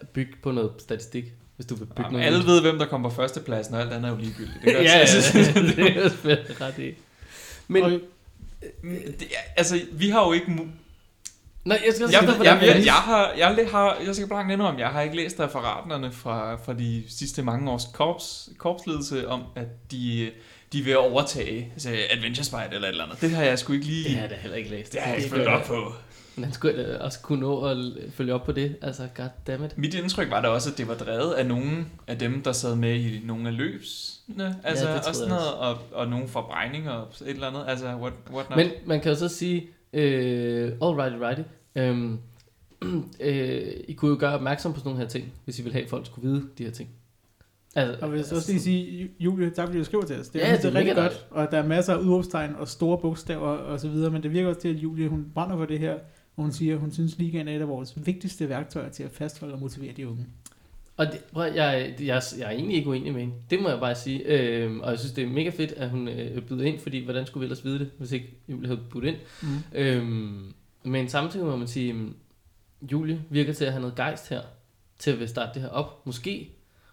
at 0.02 0.08
bygge 0.08 0.32
på 0.44 0.52
noget 0.52 0.72
statistik, 0.80 1.34
hvis 1.62 1.66
du 1.68 1.76
vil 1.76 1.86
bygge 1.86 2.02
Jamen, 2.02 2.12
noget. 2.20 2.26
alle 2.26 2.46
ved, 2.46 2.62
hvem 2.62 2.78
der 2.80 2.86
kommer 2.86 3.10
på 3.10 3.16
førstepladsen, 3.16 3.76
og 3.76 3.82
alt 3.82 3.94
andet 3.94 4.06
er 4.06 4.14
jo 4.14 4.20
ligegyldigt. 4.20 4.58
Det 4.66 4.68
ja, 4.68 4.74
gør 4.78 4.82
ja, 4.82 4.90
altså- 4.90 5.38
det 5.38 5.48
er 5.98 6.10
selvfølgelig 6.10 6.62
ret 6.62 6.80
i. 6.80 6.92
Men, 7.68 7.84
og, 7.84 7.92
det, 7.92 9.28
altså, 9.58 9.80
vi 9.92 10.10
har 10.10 10.26
jo 10.26 10.34
ikke... 10.34 10.46
Mu- 10.46 10.68
nej, 11.66 11.82
jeg 11.86 11.94
skal 11.94 12.10
jeg, 12.12 12.20
sige, 12.20 12.32
jeg, 12.32 12.44
jeg, 12.44 12.68
jeg, 12.68 12.76
det 12.76 12.86
jeg, 12.86 12.94
har, 12.94 13.32
jeg, 13.38 13.68
har, 13.72 13.98
jeg 14.06 14.16
skal 14.16 14.28
blankt 14.28 14.52
indrømme, 14.52 14.80
jeg 14.80 14.90
har 14.90 15.02
ikke 15.02 15.16
læst 15.16 15.40
referaterne 15.40 16.12
fra, 16.12 16.56
fra 16.56 16.74
de 16.74 17.04
sidste 17.10 17.44
mange 17.44 17.72
års 17.72 17.86
korps, 17.94 18.50
korpsledelse 18.58 19.28
om, 19.28 19.44
at 19.56 19.68
de, 19.92 20.32
de 20.74 20.82
vil 20.82 20.98
overtage 20.98 21.70
altså 21.74 21.90
Adventure 22.10 22.44
Spite 22.46 22.68
eller 22.72 22.88
et 22.88 22.92
eller 22.92 23.04
andet. 23.06 23.22
Det 23.22 23.32
har 23.32 23.44
jeg 23.44 23.60
sgu 23.60 23.74
ikke 23.74 23.86
lige... 23.86 24.04
Det 24.04 24.12
har 24.14 24.22
jeg 24.22 24.30
da 24.30 24.36
heller 24.42 24.58
ikke 24.58 24.70
læst. 24.70 24.94
det 24.94 25.02
har 25.02 25.14
jeg 25.14 25.24
ikke 25.24 25.36
Det 25.36 25.48
op 25.48 25.66
på. 25.66 25.94
Men 26.36 26.44
han 26.44 26.54
skulle 26.54 26.84
da 26.84 26.98
også 26.98 27.20
kunne 27.22 27.40
nå 27.40 27.66
at 27.66 27.78
følge 28.14 28.34
op 28.34 28.44
på 28.44 28.52
det. 28.52 28.76
Altså, 28.82 29.08
goddammit. 29.16 29.78
Mit 29.78 29.94
indtryk 29.94 30.30
var 30.32 30.42
da 30.42 30.48
også, 30.48 30.72
at 30.72 30.78
det 30.78 30.88
var 30.88 30.96
drevet 30.96 31.34
af 31.34 31.46
nogle 31.46 31.86
af 32.08 32.18
dem, 32.20 32.42
der 32.44 32.52
sad 32.52 32.76
med 32.76 32.96
i 32.96 33.22
nogle 33.26 33.48
af 33.48 33.58
løbsene. 33.58 34.56
Altså, 34.64 34.90
ja, 34.90 34.98
og, 34.98 35.16
sådan 35.16 35.30
noget, 35.30 35.54
og, 35.54 35.78
og 35.92 36.08
nogle 36.08 36.28
forbrænding 36.28 36.90
og 36.90 37.08
et 37.22 37.30
eller 37.30 37.48
andet. 37.48 37.64
Altså, 37.68 37.86
what, 37.86 38.14
what 38.34 38.50
not? 38.50 38.58
Men 38.58 38.72
man 38.86 39.02
kan 39.02 39.12
jo 39.12 39.18
så 39.18 39.28
sige, 39.28 39.70
øh, 39.94 40.64
all 40.64 40.96
righty, 40.96 41.18
righty. 41.18 41.42
Øhm, 41.76 42.20
øh, 43.20 43.74
I 43.88 43.94
kunne 43.94 44.12
jo 44.12 44.18
gøre 44.20 44.34
opmærksom 44.34 44.74
på 44.74 44.80
sådan 44.80 44.90
nogle 44.90 45.02
her 45.02 45.10
ting, 45.10 45.34
hvis 45.46 45.60
I 45.60 45.64
vil 45.64 45.72
have, 45.72 45.84
at 45.84 45.90
folk 45.90 46.06
skulle 46.06 46.30
vide 46.30 46.48
de 46.58 46.64
her 46.64 46.72
ting. 46.72 46.90
Altså, 47.76 48.06
Og 48.06 48.12
vil 48.12 48.18
jeg 48.18 48.34
også 48.34 48.52
lige 48.52 48.62
sige, 48.62 49.12
Julie, 49.20 49.50
tak 49.50 49.68
fordi 49.68 49.80
du 49.80 49.84
skriver 49.84 50.06
til 50.06 50.20
os. 50.20 50.30
Det 50.30 50.44
er, 50.44 50.48
Ja, 50.48 50.54
det 50.56 50.64
det 50.64 50.70
er 50.74 50.80
rigtig 50.80 50.96
godt, 50.96 51.26
og 51.32 51.52
der 51.52 51.58
er 51.58 51.68
masser 51.68 51.94
af 51.94 51.98
udråbstegn 51.98 52.56
og 52.60 52.68
store 52.68 52.98
bogstaver 52.98 53.48
og 53.48 53.80
så 53.80 53.88
videre, 53.90 54.12
men 54.12 54.24
det 54.24 54.32
virker 54.32 54.50
også 54.50 54.62
til, 54.62 54.70
at 54.70 54.76
Julie, 54.76 55.08
hun 55.08 55.26
brænder 55.34 55.58
for 55.58 55.66
det 55.66 55.80
her, 55.80 55.96
hun 56.42 56.52
siger, 56.52 56.74
at 56.74 56.80
hun 56.80 56.92
synes, 56.92 57.18
ligaen 57.18 57.48
er 57.48 57.56
et 57.56 57.62
af 57.62 57.68
vores 57.68 58.06
vigtigste 58.06 58.50
værktøjer 58.50 58.90
til 58.90 59.04
at 59.04 59.12
fastholde 59.12 59.54
og 59.54 59.60
motivere 59.60 59.94
de 59.94 60.08
unge. 60.08 60.26
Og 60.98 61.06
det, 61.06 61.24
prøv, 61.34 61.54
jeg, 61.54 61.94
jeg, 62.00 62.22
jeg 62.38 62.46
er 62.46 62.50
egentlig 62.50 62.78
ikke 62.78 62.90
uenig 62.90 63.14
med 63.14 63.22
hende. 63.22 63.36
Det 63.50 63.62
må 63.62 63.70
jeg 63.70 63.80
bare 63.80 63.96
sige. 63.96 64.24
Øhm, 64.26 64.80
og 64.80 64.90
jeg 64.92 65.00
synes, 65.00 65.14
det 65.14 65.24
er 65.24 65.30
mega 65.30 65.50
fedt, 65.50 65.72
at 65.72 65.90
hun 65.90 66.08
øh, 66.08 66.42
byder 66.42 66.66
ind, 66.66 66.80
fordi 66.80 67.04
hvordan 67.04 67.26
skulle 67.26 67.42
vi 67.42 67.46
ellers 67.46 67.66
vide 67.66 67.80
det, 67.80 67.92
hvis 67.98 68.12
ikke 68.12 68.38
Julie 68.48 68.68
havde 68.68 68.82
budt 68.90 69.06
ind. 69.06 69.16
Mm. 69.42 69.48
Øhm, 69.74 70.54
men 70.84 71.10
samtidig 71.10 71.46
må 71.46 71.56
man 71.56 71.68
sige, 71.68 71.90
at 71.90 72.92
Julie 72.92 73.22
virker 73.30 73.54
til 73.54 73.66
at 73.66 73.72
have 73.72 73.82
noget 73.82 73.96
gejst 73.96 74.30
her, 74.30 74.42
til 75.00 75.12
at 75.12 75.30
starte 75.30 75.54
det 75.54 75.62
her 75.62 75.70
op. 75.70 76.06
Måske, 76.06 76.52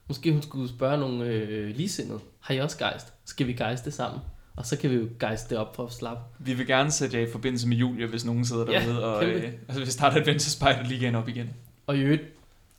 måske 0.08 0.32
hun 0.32 0.42
skulle 0.42 0.68
spørge 0.68 0.98
nogle 0.98 1.24
øh, 1.24 1.76
ligesindede. 1.76 2.20
Har 2.40 2.54
I 2.54 2.58
også 2.58 2.78
gejst? 2.78 3.12
Skal 3.24 3.46
vi 3.46 3.52
gejste 3.52 3.90
sammen? 3.90 4.20
Og 4.58 4.66
så 4.66 4.76
kan 4.78 4.90
vi 4.90 4.94
jo 4.96 5.08
gejste 5.20 5.50
det 5.50 5.58
op 5.58 5.76
for 5.76 5.86
at 5.86 5.92
slappe. 5.92 6.22
Vi 6.38 6.54
vil 6.54 6.66
gerne 6.66 6.90
sætte 6.90 7.16
jer 7.16 7.26
i 7.26 7.30
forbindelse 7.32 7.68
med 7.68 7.76
Julia, 7.76 8.06
hvis 8.06 8.24
nogen 8.24 8.44
sidder 8.44 8.72
Ja, 8.72 8.80
derude, 8.80 9.04
og 9.04 9.24
øh, 9.24 9.52
altså, 9.68 9.84
vi 9.84 9.90
starter 9.90 10.20
Adventure 10.20 10.50
Spider 10.50 10.82
Ligaen 10.84 11.14
op 11.14 11.28
igen. 11.28 11.50
Og 11.86 11.96
i 11.96 12.00
øvrigt, 12.00 12.22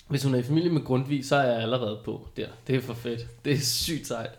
hvis 0.07 0.23
hun 0.23 0.35
er 0.35 0.39
i 0.39 0.43
familie 0.43 0.69
med 0.71 0.81
Grundtvig, 0.81 1.25
så 1.25 1.35
er 1.35 1.43
jeg 1.51 1.61
allerede 1.61 1.99
på 2.05 2.27
der. 2.37 2.47
Det 2.67 2.75
er 2.75 2.81
for 2.81 2.93
fedt. 2.93 3.45
Det 3.45 3.53
er 3.53 3.59
sygt 3.59 4.07
sejt. 4.07 4.29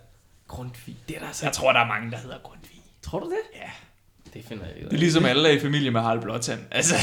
Grundtvig, 0.49 0.97
det 1.09 1.17
er 1.17 1.21
der 1.21 1.27
altså. 1.27 1.47
Jeg 1.47 1.53
tror, 1.53 1.73
der 1.73 1.81
er 1.81 1.87
mange, 1.87 2.11
der 2.11 2.17
hedder 2.17 2.39
Grundtvig. 2.43 2.83
Tror 3.03 3.21
du 3.21 3.27
det? 3.31 3.61
Ja. 3.61 3.71
Det 4.35 4.45
finder 4.45 4.65
jeg 4.67 4.77
ikke. 4.77 4.89
Det 4.89 4.95
er 4.95 4.99
ligesom 4.99 5.25
alle 5.25 5.49
er 5.49 5.53
i 5.53 5.61
familie 5.61 5.91
med 5.91 6.01
Harald 6.01 6.21
Blåtand. 6.23 6.61
Altså, 6.71 6.95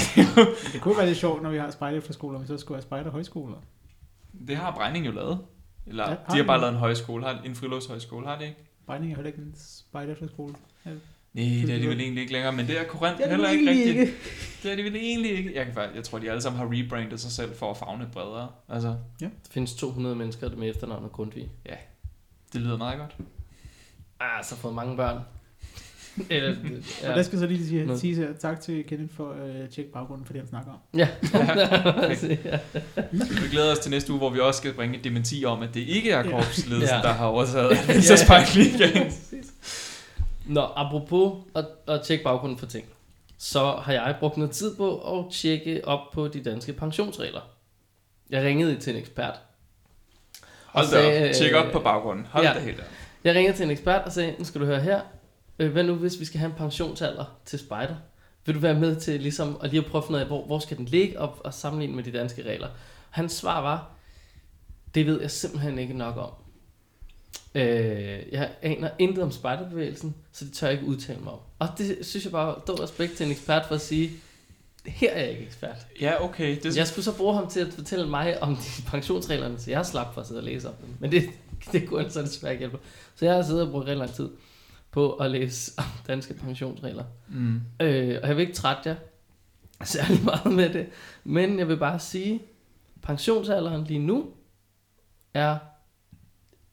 Det 0.73 0.81
kunne 0.81 0.97
være 0.97 1.05
lidt 1.07 1.17
sjovt, 1.17 1.43
når 1.43 1.49
vi 1.49 1.57
har 1.57 1.71
spejderefterskoler, 1.71 2.39
men 2.39 2.47
så 2.47 2.57
skulle 2.57 2.75
have 2.75 2.81
spejderhøjskoler. 2.81 3.57
det 4.47 4.57
har 4.57 4.71
Brejning 4.71 5.05
jo 5.05 5.11
lavet. 5.11 5.39
Eller 5.87 6.09
Ja, 6.09 6.15
har 6.25 6.33
de 6.33 6.37
har 6.39 6.47
bare 6.47 6.59
lavet 6.59 6.73
en 6.73 6.79
højskole, 6.79 7.23
har 7.25 7.41
en 7.45 7.55
friluftshøjskole, 7.55 8.27
har 8.27 8.37
de 8.37 8.43
ikke? 8.45 8.57
Bejning 8.87 9.11
er 9.11 9.15
heller 9.15 9.27
ikke 9.31 9.41
en 9.41 9.55
spejderefterskole. 9.57 10.53
Nej, 10.85 10.93
det 11.43 11.69
er 11.75 11.79
de 11.79 11.87
vel 11.87 11.99
egentlig 12.01 12.21
ikke 12.21 12.33
længere, 12.33 12.53
men 12.53 12.67
det 12.67 12.79
er 12.79 12.83
Korinth 12.83 13.17
Det 13.17 13.25
er 13.25 13.29
heller 13.29 13.49
ikke 13.49 13.69
rigtigt. 13.69 13.87
ikke. 13.99 14.13
Det 14.63 14.71
er 14.71 14.75
de 14.75 14.83
vel 14.83 14.95
egentlig 14.95 15.31
ikke. 15.37 15.55
Jeg, 15.55 15.65
kan 15.65 15.73
faktisk, 15.73 15.95
jeg 15.95 16.03
tror, 16.03 16.19
de 16.19 16.29
alle 16.29 16.41
sammen 16.41 16.59
har 16.59 16.67
rebrandet 16.71 17.19
sig 17.19 17.31
selv 17.31 17.55
for 17.55 17.71
at 17.71 17.77
fagne 17.77 18.09
bredere. 18.13 18.49
Altså, 18.69 18.95
Der 19.19 19.29
findes 19.49 19.73
200 19.75 20.15
mennesker 20.15 20.55
med 20.55 20.69
efternavnet 20.69 21.11
Grundtvig. 21.11 21.49
det 22.53 22.61
lyder 22.61 22.77
meget 22.77 22.99
godt. 22.99 23.15
Ah, 24.19 24.43
så 24.43 24.55
har 24.55 24.59
fået 24.61 24.75
mange 24.75 24.95
børn. 24.97 25.21
Eller, 26.29 26.55
Ja. 27.03 27.09
Og 27.09 27.15
der 27.15 27.23
skal 27.23 27.39
så 27.39 27.45
lige 27.47 27.67
sige, 27.67 27.85
Noget. 27.85 28.01
sige 28.01 28.15
her, 28.15 28.27
tak 28.39 28.61
til 28.61 28.83
Kenneth 28.87 29.13
for 29.13 29.31
at 29.31 29.49
øh, 29.63 29.69
tjekke 29.69 29.91
baggrunden 29.91 30.25
for 30.25 30.33
det, 30.33 30.41
han 30.41 30.49
snakker 30.49 30.71
om. 30.71 30.77
ja. 30.93 31.07
Ja. 31.33 32.59
Vi 33.41 33.47
glæder 33.51 33.71
os 33.71 33.79
til 33.79 33.91
næste 33.91 34.11
uge, 34.11 34.17
hvor 34.19 34.29
vi 34.29 34.39
også 34.39 34.57
skal 34.57 34.73
bringe 34.73 34.97
et 34.97 35.03
dementi 35.03 35.45
om, 35.45 35.61
at 35.61 35.69
det 35.73 35.79
ikke 35.79 36.11
er 36.11 36.17
Ja. 36.17 36.29
korpsledelsen, 36.31 36.95
Ja. 36.95 37.01
der 37.07 37.13
har 37.13 37.25
overtaget 37.25 37.71
Adventure 37.71 38.17
Spike 38.17 38.59
Ligaen. 38.63 39.11
Nå, 40.45 40.61
apropos 40.75 41.33
at, 41.55 41.65
at 41.87 42.01
tjekke 42.01 42.23
baggrunden 42.23 42.57
for 42.59 42.65
ting, 42.65 42.85
så 43.37 43.71
har 43.71 43.93
jeg 43.93 44.15
brugt 44.19 44.37
noget 44.37 44.51
tid 44.51 44.75
på 44.75 45.19
at 45.19 45.25
tjekke 45.33 45.87
op 45.87 45.99
på 46.13 46.27
de 46.27 46.43
danske 46.43 46.73
pensionsregler. 46.73 47.41
Jeg 48.29 48.43
ringede 48.43 48.75
til 48.77 48.93
en 48.93 48.99
ekspert. 48.99 49.33
Hold 50.65 50.87
da 50.91 51.27
op. 51.29 51.33
Tjek 51.35 51.53
op 51.53 51.71
på 51.71 51.79
baggrunden. 51.79 52.25
Hold 52.29 52.45
ja. 52.45 52.53
da 52.53 52.59
helt 52.59 52.79
op. 52.79 52.85
Jeg 53.23 53.35
ringede 53.35 53.57
til 53.57 53.65
en 53.65 53.71
ekspert 53.71 54.01
og 54.05 54.11
sagde, 54.11 54.33
nu 54.39 54.45
skal 54.45 54.61
du 54.61 54.65
høre 54.65 54.79
her, 54.81 54.99
øh, 55.59 55.71
hvad 55.71 55.83
nu 55.83 55.95
hvis 55.95 56.19
vi 56.19 56.25
skal 56.25 56.39
have 56.39 56.49
en 56.51 56.57
pensionsalder 56.57 57.39
til 57.45 57.59
spejder? 57.59 57.95
Vil 58.45 58.55
du 58.55 58.59
være 58.59 58.79
med 58.79 58.95
til 58.95 59.21
ligesom 59.21 59.57
at 59.63 59.69
lige 59.69 59.83
at 59.83 59.91
prøve 59.91 60.01
at 60.01 60.05
finde 60.05 60.17
ud 60.17 60.21
af, 60.21 60.27
hvor, 60.27 60.45
hvor 60.45 60.59
skal 60.59 60.77
den 60.77 60.85
ligge 60.85 61.19
og, 61.19 61.45
og 61.45 61.53
sammenligne 61.53 61.95
med 61.95 62.03
de 62.03 62.11
danske 62.11 62.43
regler? 62.43 62.67
Hans 63.09 63.33
svar 63.33 63.61
var, 63.61 63.91
det 64.95 65.05
ved 65.05 65.21
jeg 65.21 65.31
simpelthen 65.31 65.79
ikke 65.79 65.93
nok 65.93 66.17
om. 66.17 66.31
Øh, 67.55 68.23
jeg 68.31 68.51
aner 68.61 68.89
intet 68.99 69.23
om 69.23 69.31
spejderbevægelsen, 69.31 70.15
så 70.31 70.45
det 70.45 70.53
tør 70.53 70.67
jeg 70.67 70.73
ikke 70.73 70.87
udtale 70.87 71.19
mig 71.19 71.33
om. 71.33 71.39
Og 71.59 71.67
det 71.77 71.97
synes 72.01 72.25
jeg 72.25 72.31
bare, 72.31 72.55
stor 72.63 72.83
respekt 72.83 73.13
til 73.13 73.25
en 73.25 73.31
ekspert 73.31 73.65
for 73.65 73.75
at 73.75 73.81
sige, 73.81 74.11
her 74.85 75.11
er 75.11 75.19
jeg 75.19 75.29
ikke 75.29 75.43
ekspert. 75.43 75.87
Ja, 76.01 76.23
okay. 76.23 76.59
Det, 76.63 76.77
Jeg 76.77 76.87
skulle 76.87 77.05
så 77.05 77.17
bruge 77.17 77.35
ham 77.35 77.49
til 77.49 77.59
at 77.59 77.73
fortælle 77.73 78.09
mig 78.09 78.43
om 78.43 78.55
de 78.55 78.81
pensionsreglerne, 78.91 79.59
så 79.59 79.71
jeg 79.71 79.85
slap 79.85 80.13
for 80.13 80.21
at 80.21 80.27
sidde 80.27 80.39
og 80.39 80.43
læse 80.43 80.67
om 80.67 80.73
dem. 80.73 80.89
Men 80.99 81.11
det, 81.11 81.29
det 81.71 81.87
kunne 81.87 82.01
han 82.01 82.11
så 82.11 82.21
desværre 82.21 82.53
ikke 82.53 82.61
hjælpe. 82.61 82.77
Så 83.15 83.25
jeg 83.25 83.35
har 83.35 83.43
siddet 83.43 83.61
og 83.61 83.71
brugt 83.71 83.85
rigtig 83.85 83.97
lang 83.97 84.13
tid 84.13 84.29
på 84.91 85.13
at 85.13 85.31
læse 85.31 85.71
om 85.77 85.83
danske 86.07 86.33
pensionsregler. 86.33 87.03
mm. 87.27 87.61
Øh, 87.81 88.19
og 88.23 88.27
jeg 88.27 88.35
vil 88.37 88.41
ikke 88.41 88.53
trætte 88.53 88.89
jer 88.89 88.95
særlig 89.83 90.23
meget 90.23 90.51
med 90.53 90.73
det, 90.73 90.89
men 91.23 91.59
jeg 91.59 91.67
vil 91.67 91.77
bare 91.77 91.99
sige, 91.99 92.41
pensionsalderen 93.01 93.83
lige 93.83 93.99
nu 93.99 94.25
er 95.33 95.57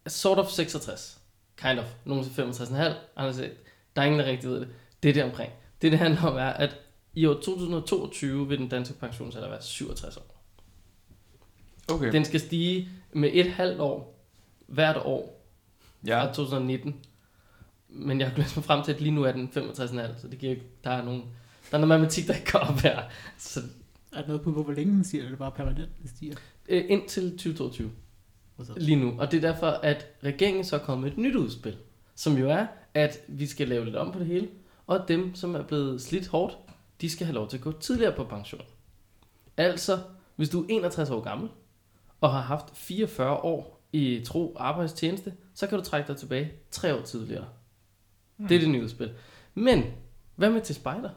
sort 0.07 0.39
of 0.39 0.47
66. 0.51 1.21
Kind 1.57 1.79
of. 1.79 1.85
Nogle 2.05 2.25
til 2.25 2.31
65,5. 2.31 2.93
Andre 3.17 3.35
siger, 3.35 3.49
der 3.97 4.03
er 4.03 4.07
ingen, 4.07 4.21
der 4.21 4.27
rigtig 4.27 4.51
ved 4.51 4.61
det. 4.61 4.69
Det 5.03 5.09
er 5.09 5.13
det 5.13 5.25
omkring. 5.25 5.53
Det, 5.83 5.93
det 5.93 5.99
handler 5.99 6.23
om, 6.23 6.37
er, 6.37 6.49
at 6.51 6.77
i 7.15 7.27
år 7.27 7.35
2022 7.35 8.49
vil 8.49 8.59
den 8.59 8.69
danske 8.69 8.95
pensionsalder 8.95 9.49
være 9.49 9.63
67 9.63 10.17
år. 10.17 10.45
Okay. 11.93 12.13
Den 12.13 12.25
skal 12.25 12.41
stige 12.41 12.89
med 13.13 13.31
et 13.33 13.53
halvt 13.53 13.81
år 13.81 14.25
hvert 14.67 14.97
år 14.97 15.47
Ja. 16.07 16.23
fra 16.25 16.33
2019. 16.33 16.97
Men 17.95 18.21
jeg 18.21 18.29
har 18.31 18.37
læst 18.39 18.57
mig 18.57 18.65
frem 18.65 18.85
til, 18.85 18.93
at 18.93 19.01
lige 19.01 19.11
nu 19.15 19.23
er 19.23 19.33
den 19.33 19.49
65,5, 19.57 20.21
så 20.21 20.29
det 20.31 20.39
giver 20.39 20.57
der 20.85 20.91
er 20.91 21.05
nogle, 21.05 21.23
der 21.71 21.77
er 21.77 21.81
noget 21.81 21.89
matematik, 21.89 22.27
der 22.27 22.35
ikke 22.35 22.53
går 22.53 22.59
op 22.59 22.79
her. 22.79 23.03
Så 23.39 23.61
Er 24.13 24.21
der 24.21 24.27
noget 24.27 24.43
på, 24.43 24.51
hvor 24.53 24.73
længe 24.73 24.93
den 24.93 25.05
stiger, 25.05 25.23
eller 25.23 25.29
er 25.29 25.33
det 25.33 25.39
bare 25.39 25.51
permanent, 25.51 25.91
den 26.03 26.09
stiger? 26.09 26.37
øh, 26.69 26.85
indtil 26.89 27.31
2022, 27.31 27.91
Og 28.59 28.67
så- 28.67 28.73
lige 28.77 28.97
nu. 28.97 29.15
Og 29.21 29.31
det 29.33 29.45
er 29.45 29.53
derfor, 29.53 29.67
at 29.67 30.07
regeringen 30.25 30.65
så 30.65 30.77
er 30.77 30.81
kommet 30.81 31.03
med 31.05 31.13
et 31.13 31.19
nyt 31.19 31.37
udspil, 31.37 31.77
som 32.15 32.37
jo 32.39 32.51
er, 32.51 32.67
at 32.95 33.19
vi 33.29 33.47
skal 33.47 33.69
lave 33.69 33.85
lidt 33.85 33.97
om 33.97 34.13
på 34.13 34.19
det 34.19 34.27
hele, 34.27 34.49
og 34.87 34.97
at 35.03 35.09
dem, 35.09 35.35
som 35.35 35.55
er 35.55 35.63
blevet 35.63 36.03
slidt 36.03 36.27
hårdt, 36.29 36.59
de 37.01 37.11
skal 37.11 37.27
have 37.27 37.35
lov 37.35 37.49
til 37.49 37.57
at 37.57 37.63
gå 37.63 37.73
tidligere 37.73 38.13
på 38.17 38.25
pension. 38.25 38.63
Altså, 39.57 39.99
hvis 40.37 40.49
du 40.49 40.63
er 40.63 40.67
61 40.71 41.11
år 41.11 41.21
gammel, 41.21 41.49
og 42.21 42.33
har 42.33 42.41
haft 42.41 42.77
44 42.77 43.37
år 43.37 43.81
i 43.93 44.23
tro 44.27 44.57
arbejdstjeneste, 44.59 45.33
så 45.55 45.67
kan 45.67 45.79
du 45.79 45.85
trække 45.85 46.09
dig 46.09 46.17
tilbage 46.17 46.53
tre 46.71 46.95
år 46.95 47.03
tidligere. 47.03 47.45
Mm. 48.39 48.49
Det 48.49 48.55
er 48.55 48.59
det 48.61 48.69
nye 48.69 48.83
udspil. 48.85 49.11
Men, 49.55 49.85
hvad 50.37 50.51
med 50.51 50.61
til 50.61 50.75
spejder? 50.75 51.11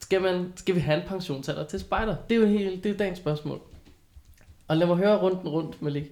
Skal, 0.00 0.22
man, 0.22 0.52
skal 0.56 0.74
vi 0.74 0.80
have 0.80 1.02
en 1.02 1.08
pensionsalder 1.08 1.66
til 1.66 1.80
spejder? 1.80 2.16
Det 2.28 2.36
er 2.36 2.40
jo 2.40 2.46
helt, 2.46 2.84
det 2.84 2.92
er 2.92 2.96
dagens 2.96 3.18
spørgsmål. 3.18 3.60
Og 4.68 4.76
lad 4.76 4.86
mig 4.86 4.96
høre 4.96 5.18
rundt 5.18 5.44
rundt, 5.44 5.82
Malik. 5.82 6.04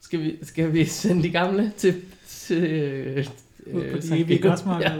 Skal 0.00 0.20
vi, 0.20 0.38
skal 0.44 0.72
vi 0.72 0.84
sende 0.84 1.22
de 1.22 1.30
gamle 1.30 1.72
til... 1.76 2.02
til 2.26 2.64
øh, 2.64 3.26
Ud 3.66 3.72
på 3.72 3.78
øh, 3.78 4.02
de 4.02 4.18
evige 4.18 4.40
Ja. 4.42 4.48
græsmarker. 4.48 4.90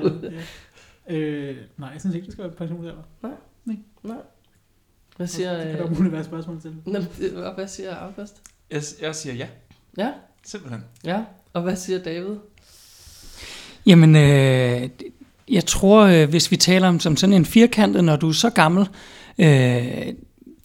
Ja. 1.09 1.15
Øh, 1.17 1.57
nej, 1.77 1.89
jeg 1.89 2.01
synes 2.01 2.15
ikke, 2.17 2.25
det 2.25 2.33
skal 2.33 2.45
være 2.45 2.53
pensionsalder. 2.53 3.03
Nej. 3.23 4.17
Hvad 5.17 5.27
siger... 5.27 5.57
Det 5.57 5.67
kan 5.67 5.79
der 5.79 5.87
Øh, 5.87 5.97
muligt 5.97 6.13
være 6.13 6.25
spørgsmål 6.25 6.61
til. 6.61 6.71
Hvad- 6.71 7.55
hvad 7.55 7.69
siger 7.69 7.95
August? 7.97 8.43
Jeg, 8.71 8.83
jeg 9.03 9.15
siger 9.15 9.35
ja, 9.35 9.49
Ja, 9.99 10.13
simpelthen. 10.45 10.85
ja. 11.05 11.25
Og 11.53 11.63
hvad 11.63 11.77
siger 11.77 12.03
David? 12.03 12.37
Jamen, 13.87 14.17
øh, 14.17 14.89
jeg 15.51 15.67
tror, 15.67 16.03
øh, 16.03 16.29
hvis 16.29 16.51
vi 16.51 16.57
taler 16.57 16.89
om 16.89 17.01
som 17.01 17.17
sådan 17.17 17.35
en 17.35 17.45
firkantet, 17.45 18.05
når 18.05 18.17
du 18.17 18.29
er 18.29 18.33
så 18.33 18.51
gammel, 18.51 18.89
øh, 19.39 19.47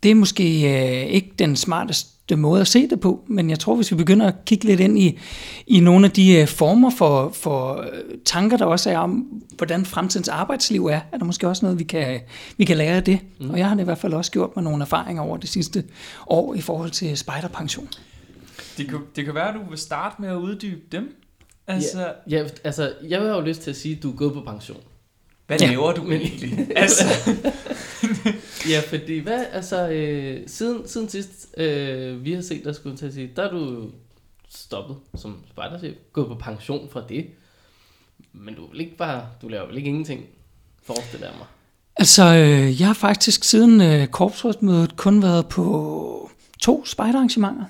det 0.03 0.11
er 0.11 0.15
måske 0.15 0.43
øh, 0.43 1.05
ikke 1.05 1.31
den 1.39 1.55
smarteste 1.55 2.35
måde 2.35 2.61
at 2.61 2.67
se 2.67 2.89
det 2.89 2.99
på, 2.99 3.23
men 3.27 3.49
jeg 3.49 3.59
tror, 3.59 3.75
hvis 3.75 3.91
vi 3.91 3.97
begynder 3.97 4.27
at 4.27 4.45
kigge 4.45 4.65
lidt 4.65 4.79
ind 4.79 4.99
i, 4.99 5.19
i 5.67 5.79
nogle 5.79 6.05
af 6.05 6.11
de 6.11 6.35
øh, 6.35 6.47
former 6.47 6.89
for, 6.89 7.29
for 7.33 7.81
øh, 7.81 7.87
tanker, 8.25 8.57
der 8.57 8.65
også 8.65 8.89
er 8.89 8.97
om, 8.97 9.41
hvordan 9.57 9.85
fremtidens 9.85 10.27
arbejdsliv 10.27 10.85
er, 10.85 10.99
er 11.11 11.17
der 11.17 11.25
måske 11.25 11.47
også 11.47 11.65
noget, 11.65 11.79
vi 11.79 11.83
kan, 11.83 12.19
vi 12.57 12.65
kan 12.65 12.77
lære 12.77 12.95
af 12.95 13.03
det. 13.03 13.19
Mm. 13.39 13.49
Og 13.49 13.57
jeg 13.57 13.69
har 13.69 13.79
i 13.79 13.83
hvert 13.83 13.97
fald 13.97 14.13
også 14.13 14.31
gjort 14.31 14.49
mig 14.55 14.63
nogle 14.63 14.81
erfaringer 14.81 15.21
over 15.23 15.37
det 15.37 15.49
sidste 15.49 15.83
år 16.27 16.53
i 16.53 16.61
forhold 16.61 16.91
til 16.91 17.17
spejderpension. 17.17 17.87
Det 18.77 18.87
kan, 18.87 18.99
det 19.15 19.25
kan 19.25 19.35
være, 19.35 19.47
at 19.47 19.55
du 19.55 19.69
vil 19.69 19.77
starte 19.77 20.21
med 20.21 20.29
at 20.29 20.35
uddybe 20.35 20.81
dem. 20.91 21.15
Altså, 21.69 22.13
Ja, 22.29 22.45
altså, 22.63 22.93
jeg 23.03 23.21
har 23.21 23.27
jo 23.27 23.41
lyst 23.41 23.61
til 23.61 23.69
at 23.69 23.75
sige, 23.77 23.95
at 23.95 24.03
du 24.03 24.11
er 24.11 24.15
gået 24.15 24.33
på 24.33 24.41
pension. 24.41 24.81
hvad 25.47 25.59
Ja. 25.59 25.67
laver 25.67 25.91
du 25.93 26.03
Men- 26.03 26.21
egentlig? 26.21 26.67
Altså, 26.75 27.03
Ja, 28.69 28.81
fordi 28.87 29.19
hvad, 29.19 29.45
altså, 29.51 29.89
øh, 29.89 30.41
siden, 30.47 30.87
siden 30.87 31.09
sidst, 31.09 31.47
øh, 31.57 32.25
vi 32.25 32.33
har 32.33 32.41
set 32.41 32.63
dig, 32.65 32.75
skulle 32.75 32.97
til 32.97 33.05
at 33.05 33.13
sige, 33.13 33.31
der 33.35 33.43
er 33.43 33.51
du 33.51 33.89
stoppet 34.49 34.97
som 35.15 35.43
spejderchef, 35.51 35.95
gået 36.13 36.27
på 36.27 36.35
pension 36.35 36.89
fra 36.91 37.03
det. 37.09 37.25
Men 38.33 38.55
du 38.55 38.71
vil 38.71 38.79
ikke 38.81 38.97
bare, 38.97 39.25
du 39.41 39.47
laver 39.47 39.67
vel 39.67 39.77
ikke 39.77 39.87
ingenting, 39.89 40.25
forestiller 40.83 41.27
jeg 41.27 41.35
mig. 41.37 41.47
Altså, 41.95 42.23
øh, 42.23 42.79
jeg 42.79 42.87
har 42.87 42.93
faktisk 42.93 43.43
siden 43.43 43.81
øh, 43.81 44.07
korpsrådsmødet 44.07 44.95
kun 44.95 45.21
været 45.21 45.47
på 45.49 46.29
to 46.61 46.85
spejderarrangementer. 46.85 47.65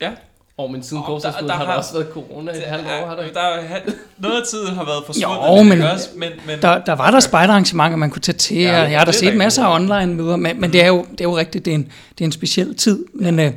ja. 0.00 0.12
Og 0.58 0.70
men 0.72 0.82
siden 0.82 1.02
oh, 1.06 1.20
der- 1.22 1.30
har 1.32 1.40
der 1.40 1.46
der 1.46 1.54
har- 1.54 1.76
også 1.76 1.92
været 1.92 2.06
corona 2.12 2.52
et 2.52 2.62
halvt 2.66 2.86
år, 2.86 3.06
har 3.08 3.16
der 3.16 3.22
ikke? 3.22 3.34
der 3.34 3.40
er, 3.40 3.80
noget 4.18 4.40
af 4.40 4.46
tiden 4.50 4.74
har 4.74 4.84
været 4.84 5.02
forsvundet. 5.06 5.58
Jo, 5.58 5.62
men- 5.62 5.82
også? 5.82 6.08
men, 6.16 6.30
men 6.46 6.62
Der, 6.62 6.84
der 6.84 6.92
var 6.92 7.10
der 7.10 7.20
spejderarrangementer, 7.20 7.96
man 7.96 8.10
kunne 8.10 8.22
tage 8.22 8.38
til, 8.38 8.56
Ja, 8.56 8.82
og 8.84 8.90
jeg 8.90 8.98
har 9.00 9.04
da 9.04 9.10
er 9.10 9.12
set 9.14 9.36
masser 9.36 9.64
af 9.64 9.74
online-møder, 9.74 10.36
men, 10.36 10.60
men 10.60 10.72
det, 10.72 10.82
er 10.82 10.86
jo, 10.86 11.06
det 11.10 11.20
er 11.20 11.24
jo 11.24 11.36
rigtigt, 11.36 11.64
det 11.64 11.70
er 11.70 11.74
en, 11.74 11.82
det 12.10 12.20
er 12.20 12.24
en 12.24 12.32
speciel 12.32 12.74
tid. 12.74 13.04
Men, 13.14 13.38
øh, 13.40 13.52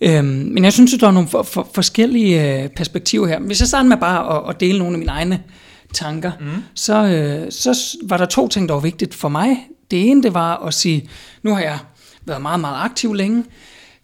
øh, 0.00 0.24
men 0.24 0.64
jeg 0.64 0.72
synes, 0.72 0.94
at 0.94 1.00
der 1.00 1.06
er 1.06 1.10
nogle 1.10 1.28
for, 1.28 1.42
for, 1.42 1.68
forskellige 1.74 2.62
øh, 2.62 2.68
perspektiver 2.68 3.26
her. 3.26 3.40
Hvis 3.40 3.60
jeg 3.60 3.68
starter 3.68 3.88
med 3.88 3.96
bare 3.96 4.36
at, 4.36 4.50
at 4.54 4.60
dele 4.60 4.78
nogle 4.78 4.92
af 4.94 4.98
mine 4.98 5.10
egne 5.10 5.42
tanker, 5.94 6.32
mm. 6.40 6.46
så, 6.74 7.04
øh, 7.04 7.52
så 7.52 7.96
var 8.04 8.16
der 8.16 8.26
to 8.26 8.48
ting, 8.48 8.68
der 8.68 8.74
var 8.74 8.80
vigtigt 8.80 9.14
for 9.14 9.28
mig. 9.28 9.56
Det 9.90 10.08
ene, 10.10 10.22
det 10.22 10.34
var 10.34 10.66
at 10.66 10.74
sige, 10.74 11.08
nu 11.42 11.54
har 11.54 11.60
jeg 11.62 11.78
været 12.26 12.42
meget, 12.42 12.60
meget 12.60 12.84
aktiv 12.84 13.14
længe, 13.14 13.44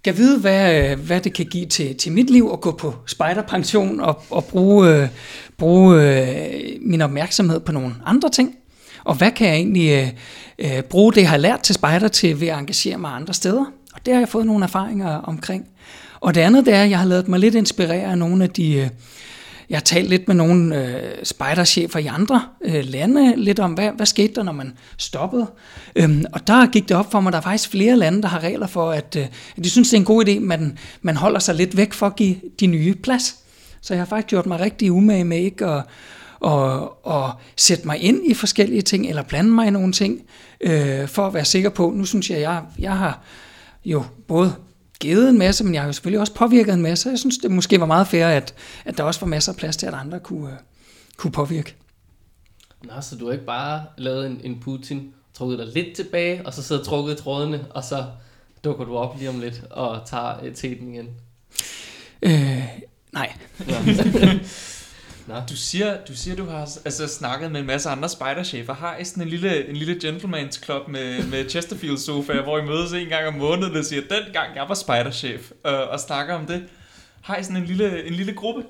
kan 0.04 0.16
vide, 0.16 0.38
hvad, 0.38 0.96
hvad 0.96 1.20
det 1.20 1.32
kan 1.32 1.46
give 1.46 1.66
til, 1.66 1.96
til 1.96 2.12
mit 2.12 2.30
liv 2.30 2.50
at 2.52 2.60
gå 2.60 2.72
på 2.72 2.94
spejderpension 3.06 4.00
og, 4.00 4.22
og 4.30 4.44
bruge, 4.44 4.88
øh, 4.88 5.08
bruge 5.58 6.02
øh, 6.02 6.62
min 6.80 7.00
opmærksomhed 7.00 7.60
på 7.60 7.72
nogle 7.72 7.94
andre 8.06 8.30
ting. 8.30 8.54
Og 9.04 9.14
hvad 9.14 9.30
kan 9.30 9.48
jeg 9.48 9.56
egentlig 9.56 9.90
øh, 9.90 10.76
øh, 10.76 10.82
bruge 10.82 11.12
det, 11.12 11.20
jeg 11.20 11.30
har 11.30 11.36
lært 11.36 11.60
til 11.60 11.74
spejder 11.74 12.08
til 12.08 12.40
ved 12.40 12.48
at 12.48 12.58
engagere 12.58 12.98
mig 12.98 13.12
andre 13.12 13.34
steder? 13.34 13.64
Og 13.94 14.00
det 14.06 14.14
har 14.14 14.20
jeg 14.20 14.28
fået 14.28 14.46
nogle 14.46 14.64
erfaringer 14.64 15.08
omkring. 15.08 15.66
Og 16.20 16.34
det 16.34 16.40
andet, 16.40 16.66
det 16.66 16.74
er, 16.74 16.82
at 16.82 16.90
jeg 16.90 16.98
har 16.98 17.06
lavet 17.06 17.28
mig 17.28 17.40
lidt 17.40 17.54
inspirere 17.54 18.10
af 18.10 18.18
nogle 18.18 18.44
af 18.44 18.50
de... 18.50 18.74
Øh, 18.74 18.88
jeg 19.70 19.76
har 19.76 19.82
talt 19.82 20.08
lidt 20.08 20.28
med 20.28 20.34
nogle 20.34 20.86
øh, 20.86 21.24
spejderchefer 21.24 21.98
i 21.98 22.06
andre 22.06 22.42
øh, 22.64 22.84
lande, 22.84 23.36
lidt 23.36 23.58
om, 23.58 23.72
hvad, 23.72 23.90
hvad 23.96 24.06
skete 24.06 24.34
der, 24.34 24.42
når 24.42 24.52
man 24.52 24.76
stoppede. 24.98 25.46
Øhm, 25.96 26.24
og 26.32 26.46
der 26.46 26.66
gik 26.66 26.88
det 26.88 26.96
op 26.96 27.12
for 27.12 27.20
mig, 27.20 27.30
at 27.30 27.32
der 27.32 27.38
er 27.38 27.42
faktisk 27.42 27.70
flere 27.70 27.96
lande, 27.96 28.22
der 28.22 28.28
har 28.28 28.40
regler 28.40 28.66
for, 28.66 28.90
at, 28.90 29.16
øh, 29.18 29.26
at 29.56 29.64
de 29.64 29.70
synes, 29.70 29.90
det 29.90 29.96
er 29.96 30.00
en 30.00 30.04
god 30.04 30.24
idé, 30.24 30.30
at 30.30 30.42
man, 30.42 30.78
man 31.02 31.16
holder 31.16 31.38
sig 31.38 31.54
lidt 31.54 31.76
væk 31.76 31.92
for 31.92 32.06
at 32.06 32.16
give 32.16 32.36
de 32.60 32.66
nye 32.66 32.94
plads. 32.94 33.36
Så 33.80 33.94
jeg 33.94 34.00
har 34.00 34.06
faktisk 34.06 34.28
gjort 34.28 34.46
mig 34.46 34.60
rigtig 34.60 34.92
umage 34.92 35.24
med 35.24 35.38
ikke 35.38 35.66
at, 35.66 35.82
og, 36.40 37.06
og 37.06 37.32
sætte 37.56 37.86
mig 37.86 37.98
ind 37.98 38.30
i 38.30 38.34
forskellige 38.34 38.82
ting, 38.82 39.06
eller 39.06 39.22
blande 39.22 39.50
mig 39.50 39.66
i 39.66 39.70
nogle 39.70 39.92
ting, 39.92 40.20
øh, 40.60 41.08
for 41.08 41.26
at 41.26 41.34
være 41.34 41.44
sikker 41.44 41.70
på, 41.70 41.92
nu 41.96 42.04
synes 42.04 42.30
jeg, 42.30 42.40
jeg, 42.40 42.62
jeg 42.78 42.96
har 42.96 43.20
jo 43.84 44.04
både 44.28 44.54
givet 45.00 45.28
en 45.28 45.38
masse, 45.38 45.64
men 45.64 45.74
jeg 45.74 45.82
har 45.82 45.86
jo 45.86 45.92
selvfølgelig 45.92 46.20
også 46.20 46.34
påvirket 46.34 46.74
en 46.74 46.82
masse. 46.82 47.10
Jeg 47.10 47.18
synes, 47.18 47.38
det 47.38 47.50
måske 47.50 47.80
var 47.80 47.86
meget 47.86 48.06
fair, 48.06 48.26
at, 48.26 48.54
at 48.84 48.98
der 48.98 49.04
også 49.04 49.20
var 49.20 49.26
masser 49.26 49.52
af 49.52 49.58
plads 49.58 49.76
til, 49.76 49.86
at 49.86 49.94
andre 49.94 50.20
kunne, 50.20 50.50
øh, 50.50 50.58
kunne 51.16 51.32
påvirke. 51.32 51.74
Nå, 52.84 52.92
så 53.00 53.16
du 53.16 53.26
har 53.26 53.32
ikke 53.32 53.44
bare 53.44 53.84
lavet 53.96 54.26
en, 54.26 54.40
en 54.44 54.60
Putin, 54.60 55.14
trukket 55.34 55.58
dig 55.58 55.66
lidt 55.66 55.96
tilbage, 55.96 56.46
og 56.46 56.54
så 56.54 56.62
sidder 56.62 56.84
trukket 56.84 57.20
i 57.20 57.22
trådene, 57.22 57.66
og 57.70 57.84
så 57.84 58.04
dukker 58.64 58.84
du 58.84 58.96
op 58.96 59.18
lige 59.18 59.28
om 59.28 59.40
lidt 59.40 59.62
og 59.70 60.00
tager 60.06 60.44
øh, 60.44 60.54
teten 60.54 60.94
igen. 60.94 61.08
Øh, 62.22 62.62
nej. 63.12 63.32
Nå. 65.26 65.34
Du 65.50 65.56
siger, 65.56 66.04
du 66.08 66.14
siger, 66.14 66.36
du 66.36 66.44
har 66.44 66.78
altså, 66.84 67.08
snakket 67.08 67.52
med 67.52 67.60
en 67.60 67.66
masse 67.66 67.88
andre 67.88 68.08
spejderchefer. 68.08 68.74
Har 68.74 68.96
I 68.96 69.04
sådan 69.04 69.22
en 69.22 69.28
lille, 69.28 69.68
en 69.68 69.76
lille 69.76 69.94
gentleman's 69.94 70.64
club 70.64 70.88
med, 70.88 71.26
med 71.26 71.50
Chesterfield 71.50 71.98
sofa, 71.98 72.40
hvor 72.40 72.58
I 72.58 72.64
mødes 72.64 72.92
en 72.92 73.08
gang 73.08 73.26
om 73.26 73.34
måneden 73.34 73.76
og 73.76 73.84
siger, 73.84 74.02
den 74.02 74.32
gang 74.32 74.56
jeg 74.56 74.68
var 74.68 74.74
spejderchef, 74.74 75.50
øh, 75.66 75.72
og 75.72 76.00
snakker 76.00 76.34
om 76.34 76.46
det. 76.46 76.64
Har 77.22 77.36
I 77.36 77.42
sådan 77.42 77.56
en 77.56 77.64
lille, 77.64 78.06
en 78.06 78.14
lille 78.14 78.34
gruppe? 78.34 78.62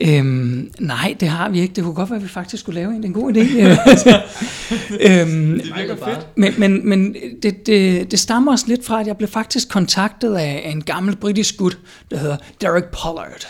Øhm, 0.00 0.70
nej, 0.80 1.14
det 1.20 1.28
har 1.28 1.48
vi 1.48 1.60
ikke. 1.60 1.74
Det 1.74 1.84
kunne 1.84 1.94
godt 1.94 2.10
være, 2.10 2.16
at 2.16 2.22
vi 2.22 2.28
faktisk 2.28 2.60
skulle 2.62 2.80
lave 2.80 2.90
en. 2.90 2.96
Det 2.96 3.04
er 3.04 3.08
en 3.08 3.12
god 3.14 3.32
idé. 3.32 3.40
øhm, 5.20 5.60
Det 5.60 5.72
virker 5.76 5.96
fedt. 5.96 6.26
Men, 6.36 6.54
men, 6.58 6.88
men 6.88 7.16
det, 7.42 7.66
det, 7.66 8.10
det 8.10 8.18
stammer 8.18 8.52
også 8.52 8.64
lidt 8.68 8.84
fra, 8.86 9.00
at 9.00 9.06
jeg 9.06 9.16
blev 9.16 9.28
faktisk 9.28 9.68
kontaktet 9.68 10.34
af, 10.34 10.62
af 10.64 10.70
en 10.70 10.82
gammel 10.82 11.16
britisk 11.16 11.56
gut, 11.56 11.78
der 12.10 12.18
hedder 12.18 12.36
Derek 12.60 12.84
Pollard. 12.84 13.46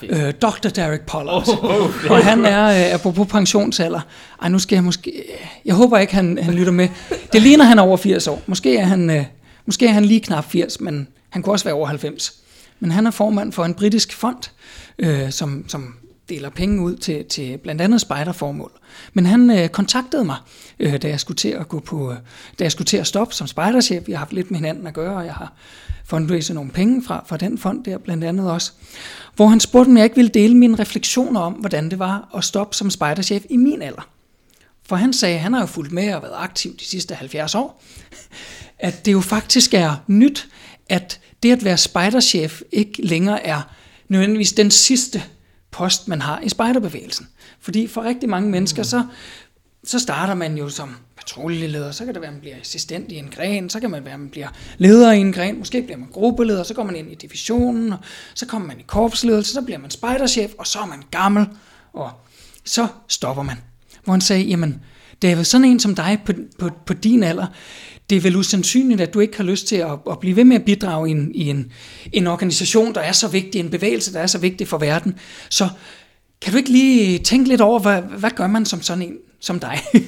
fedt. 0.00 0.12
Øh, 0.26 0.32
Dr. 0.42 0.68
Derek 0.68 1.00
Pollard. 1.00 1.48
Oh, 1.62 2.10
og 2.10 2.24
han 2.24 2.44
er, 2.44 2.86
øh, 2.88 2.94
apropos 2.94 3.28
pensionsalder, 3.28 4.00
ej 4.42 4.48
nu 4.48 4.58
skal 4.58 4.76
jeg 4.76 4.84
måske, 4.84 5.12
jeg 5.64 5.74
håber 5.74 5.98
ikke, 5.98 6.14
han, 6.14 6.38
han 6.42 6.54
lytter 6.54 6.72
med. 6.72 6.88
Det 7.32 7.42
ligner, 7.42 7.64
han 7.64 7.78
er 7.78 7.82
over 7.82 7.96
80 7.96 8.26
år. 8.28 8.42
Måske 8.46 8.76
er 8.76 8.84
han, 8.84 9.10
øh, 9.10 9.24
måske 9.66 9.86
er 9.86 9.92
han 9.92 10.04
lige 10.04 10.20
knap 10.20 10.50
80, 10.50 10.80
men 10.80 11.08
han 11.30 11.42
kunne 11.42 11.54
også 11.54 11.64
være 11.64 11.74
over 11.74 11.86
90. 11.86 12.39
Men 12.80 12.90
han 12.90 13.06
er 13.06 13.10
formand 13.10 13.52
for 13.52 13.64
en 13.64 13.74
britisk 13.74 14.12
fond, 14.12 14.50
øh, 14.98 15.30
som, 15.30 15.64
som 15.68 15.94
deler 16.28 16.50
penge 16.50 16.82
ud 16.82 16.96
til, 16.96 17.24
til 17.24 17.58
blandt 17.58 17.80
andet 17.80 18.00
spejderformål. 18.00 18.72
Men 19.12 19.26
han 19.26 19.50
øh, 19.50 19.68
kontaktede 19.68 20.24
mig, 20.24 20.36
øh, 20.80 21.02
da 21.02 21.08
jeg 21.08 21.20
skulle 21.20 21.36
til 21.36 21.48
at 21.48 21.68
gå 21.68 21.80
på, 21.80 22.10
øh, 22.10 22.16
da 22.58 22.64
jeg 22.64 22.72
skulle 22.72 22.86
til 22.86 22.96
at 22.96 23.06
stoppe 23.06 23.34
som 23.34 23.46
spejderchef. 23.46 24.08
Jeg 24.08 24.18
har 24.18 24.24
haft 24.24 24.32
lidt 24.32 24.50
med 24.50 24.58
hinanden 24.58 24.86
at 24.86 24.94
gøre, 24.94 25.16
og 25.16 25.24
jeg 25.24 25.34
har 25.34 25.52
fundraiset 26.04 26.54
nogle 26.54 26.70
penge 26.70 27.04
fra, 27.04 27.24
fra 27.26 27.36
den 27.36 27.58
fond 27.58 27.84
der 27.84 27.98
blandt 27.98 28.24
andet 28.24 28.50
også. 28.50 28.72
Hvor 29.36 29.46
han 29.46 29.60
spurgte, 29.60 29.88
om 29.88 29.96
jeg 29.96 30.04
ikke 30.04 30.16
ville 30.16 30.30
dele 30.30 30.56
mine 30.56 30.78
refleksioner 30.78 31.40
om, 31.40 31.52
hvordan 31.52 31.90
det 31.90 31.98
var 31.98 32.28
at 32.36 32.44
stoppe 32.44 32.76
som 32.76 32.90
spejderchef 32.90 33.44
i 33.50 33.56
min 33.56 33.82
alder. 33.82 34.08
For 34.88 34.96
han 34.96 35.12
sagde, 35.12 35.34
at 35.34 35.40
han 35.40 35.52
har 35.52 35.60
jo 35.60 35.66
fulgt 35.66 35.92
med 35.92 36.14
og 36.14 36.22
været 36.22 36.34
aktiv 36.36 36.76
de 36.76 36.84
sidste 36.84 37.14
70 37.14 37.54
år, 37.54 37.82
at 38.78 39.06
det 39.06 39.12
jo 39.12 39.20
faktisk 39.20 39.74
er 39.74 39.96
nyt, 40.06 40.48
at 40.90 41.20
det 41.42 41.52
at 41.52 41.64
være 41.64 41.78
spejderchef 41.78 42.62
ikke 42.72 43.06
længere 43.06 43.46
er 43.46 43.62
nødvendigvis 44.08 44.52
den 44.52 44.70
sidste 44.70 45.22
post, 45.70 46.08
man 46.08 46.20
har 46.20 46.40
i 46.40 46.48
spejderbevægelsen. 46.48 47.28
Fordi 47.60 47.86
for 47.86 48.02
rigtig 48.02 48.28
mange 48.28 48.50
mennesker, 48.50 48.82
så, 48.82 49.06
så 49.84 49.98
starter 49.98 50.34
man 50.34 50.58
jo 50.58 50.68
som 50.68 50.96
patruljeleder, 51.16 51.90
så 51.90 52.04
kan 52.04 52.14
det 52.14 52.20
være, 52.20 52.28
at 52.28 52.34
man 52.34 52.40
bliver 52.40 52.56
assistent 52.60 53.12
i 53.12 53.16
en 53.16 53.30
gren, 53.36 53.70
så 53.70 53.80
kan 53.80 53.90
man 53.90 54.04
være, 54.04 54.14
at 54.14 54.20
man 54.20 54.28
bliver 54.28 54.48
leder 54.78 55.12
i 55.12 55.18
en 55.18 55.32
gren, 55.32 55.58
måske 55.58 55.82
bliver 55.82 55.98
man 55.98 56.08
gruppeleder, 56.08 56.62
så 56.62 56.74
går 56.74 56.84
man 56.84 56.96
ind 56.96 57.12
i 57.12 57.14
divisionen, 57.14 57.92
og 57.92 57.98
så 58.34 58.46
kommer 58.46 58.68
man 58.68 58.80
i 58.80 58.84
korpsledelse, 58.86 59.52
så 59.52 59.62
bliver 59.62 59.78
man 59.78 59.90
spejderchef, 59.90 60.50
og 60.58 60.66
så 60.66 60.78
er 60.78 60.86
man 60.86 61.02
gammel, 61.10 61.46
og 61.92 62.10
så 62.64 62.86
stopper 63.08 63.42
man. 63.42 63.56
Hvor 64.04 64.12
han 64.12 64.20
sagde, 64.20 64.42
jamen, 64.42 64.82
David, 65.22 65.44
sådan 65.44 65.64
en 65.64 65.80
som 65.80 65.94
dig 65.94 66.18
på, 66.26 66.32
på, 66.58 66.70
på 66.86 66.94
din 66.94 67.22
alder, 67.22 67.46
det 68.10 68.16
er 68.16 68.20
vel 68.20 68.36
usandsynligt, 68.36 69.00
at 69.00 69.14
du 69.14 69.20
ikke 69.20 69.36
har 69.36 69.44
lyst 69.44 69.66
til 69.66 69.76
at, 69.76 69.98
at 70.10 70.18
blive 70.20 70.36
ved 70.36 70.44
med 70.44 70.56
at 70.56 70.64
bidrage 70.64 71.08
i, 71.08 71.10
en, 71.10 71.34
i 71.34 71.50
en, 71.50 71.72
en 72.12 72.26
organisation, 72.26 72.94
der 72.94 73.00
er 73.00 73.12
så 73.12 73.28
vigtig, 73.28 73.58
en 73.58 73.70
bevægelse, 73.70 74.12
der 74.12 74.20
er 74.20 74.26
så 74.26 74.38
vigtig 74.38 74.68
for 74.68 74.78
verden. 74.78 75.18
Så 75.50 75.68
kan 76.40 76.52
du 76.52 76.58
ikke 76.58 76.70
lige 76.70 77.18
tænke 77.18 77.48
lidt 77.48 77.60
over, 77.60 77.78
hvad, 77.78 78.02
hvad 78.02 78.30
gør 78.30 78.46
man 78.46 78.66
som 78.66 78.82
sådan 78.82 79.02
en 79.02 79.16
som 79.40 79.60
dig? 79.60 79.78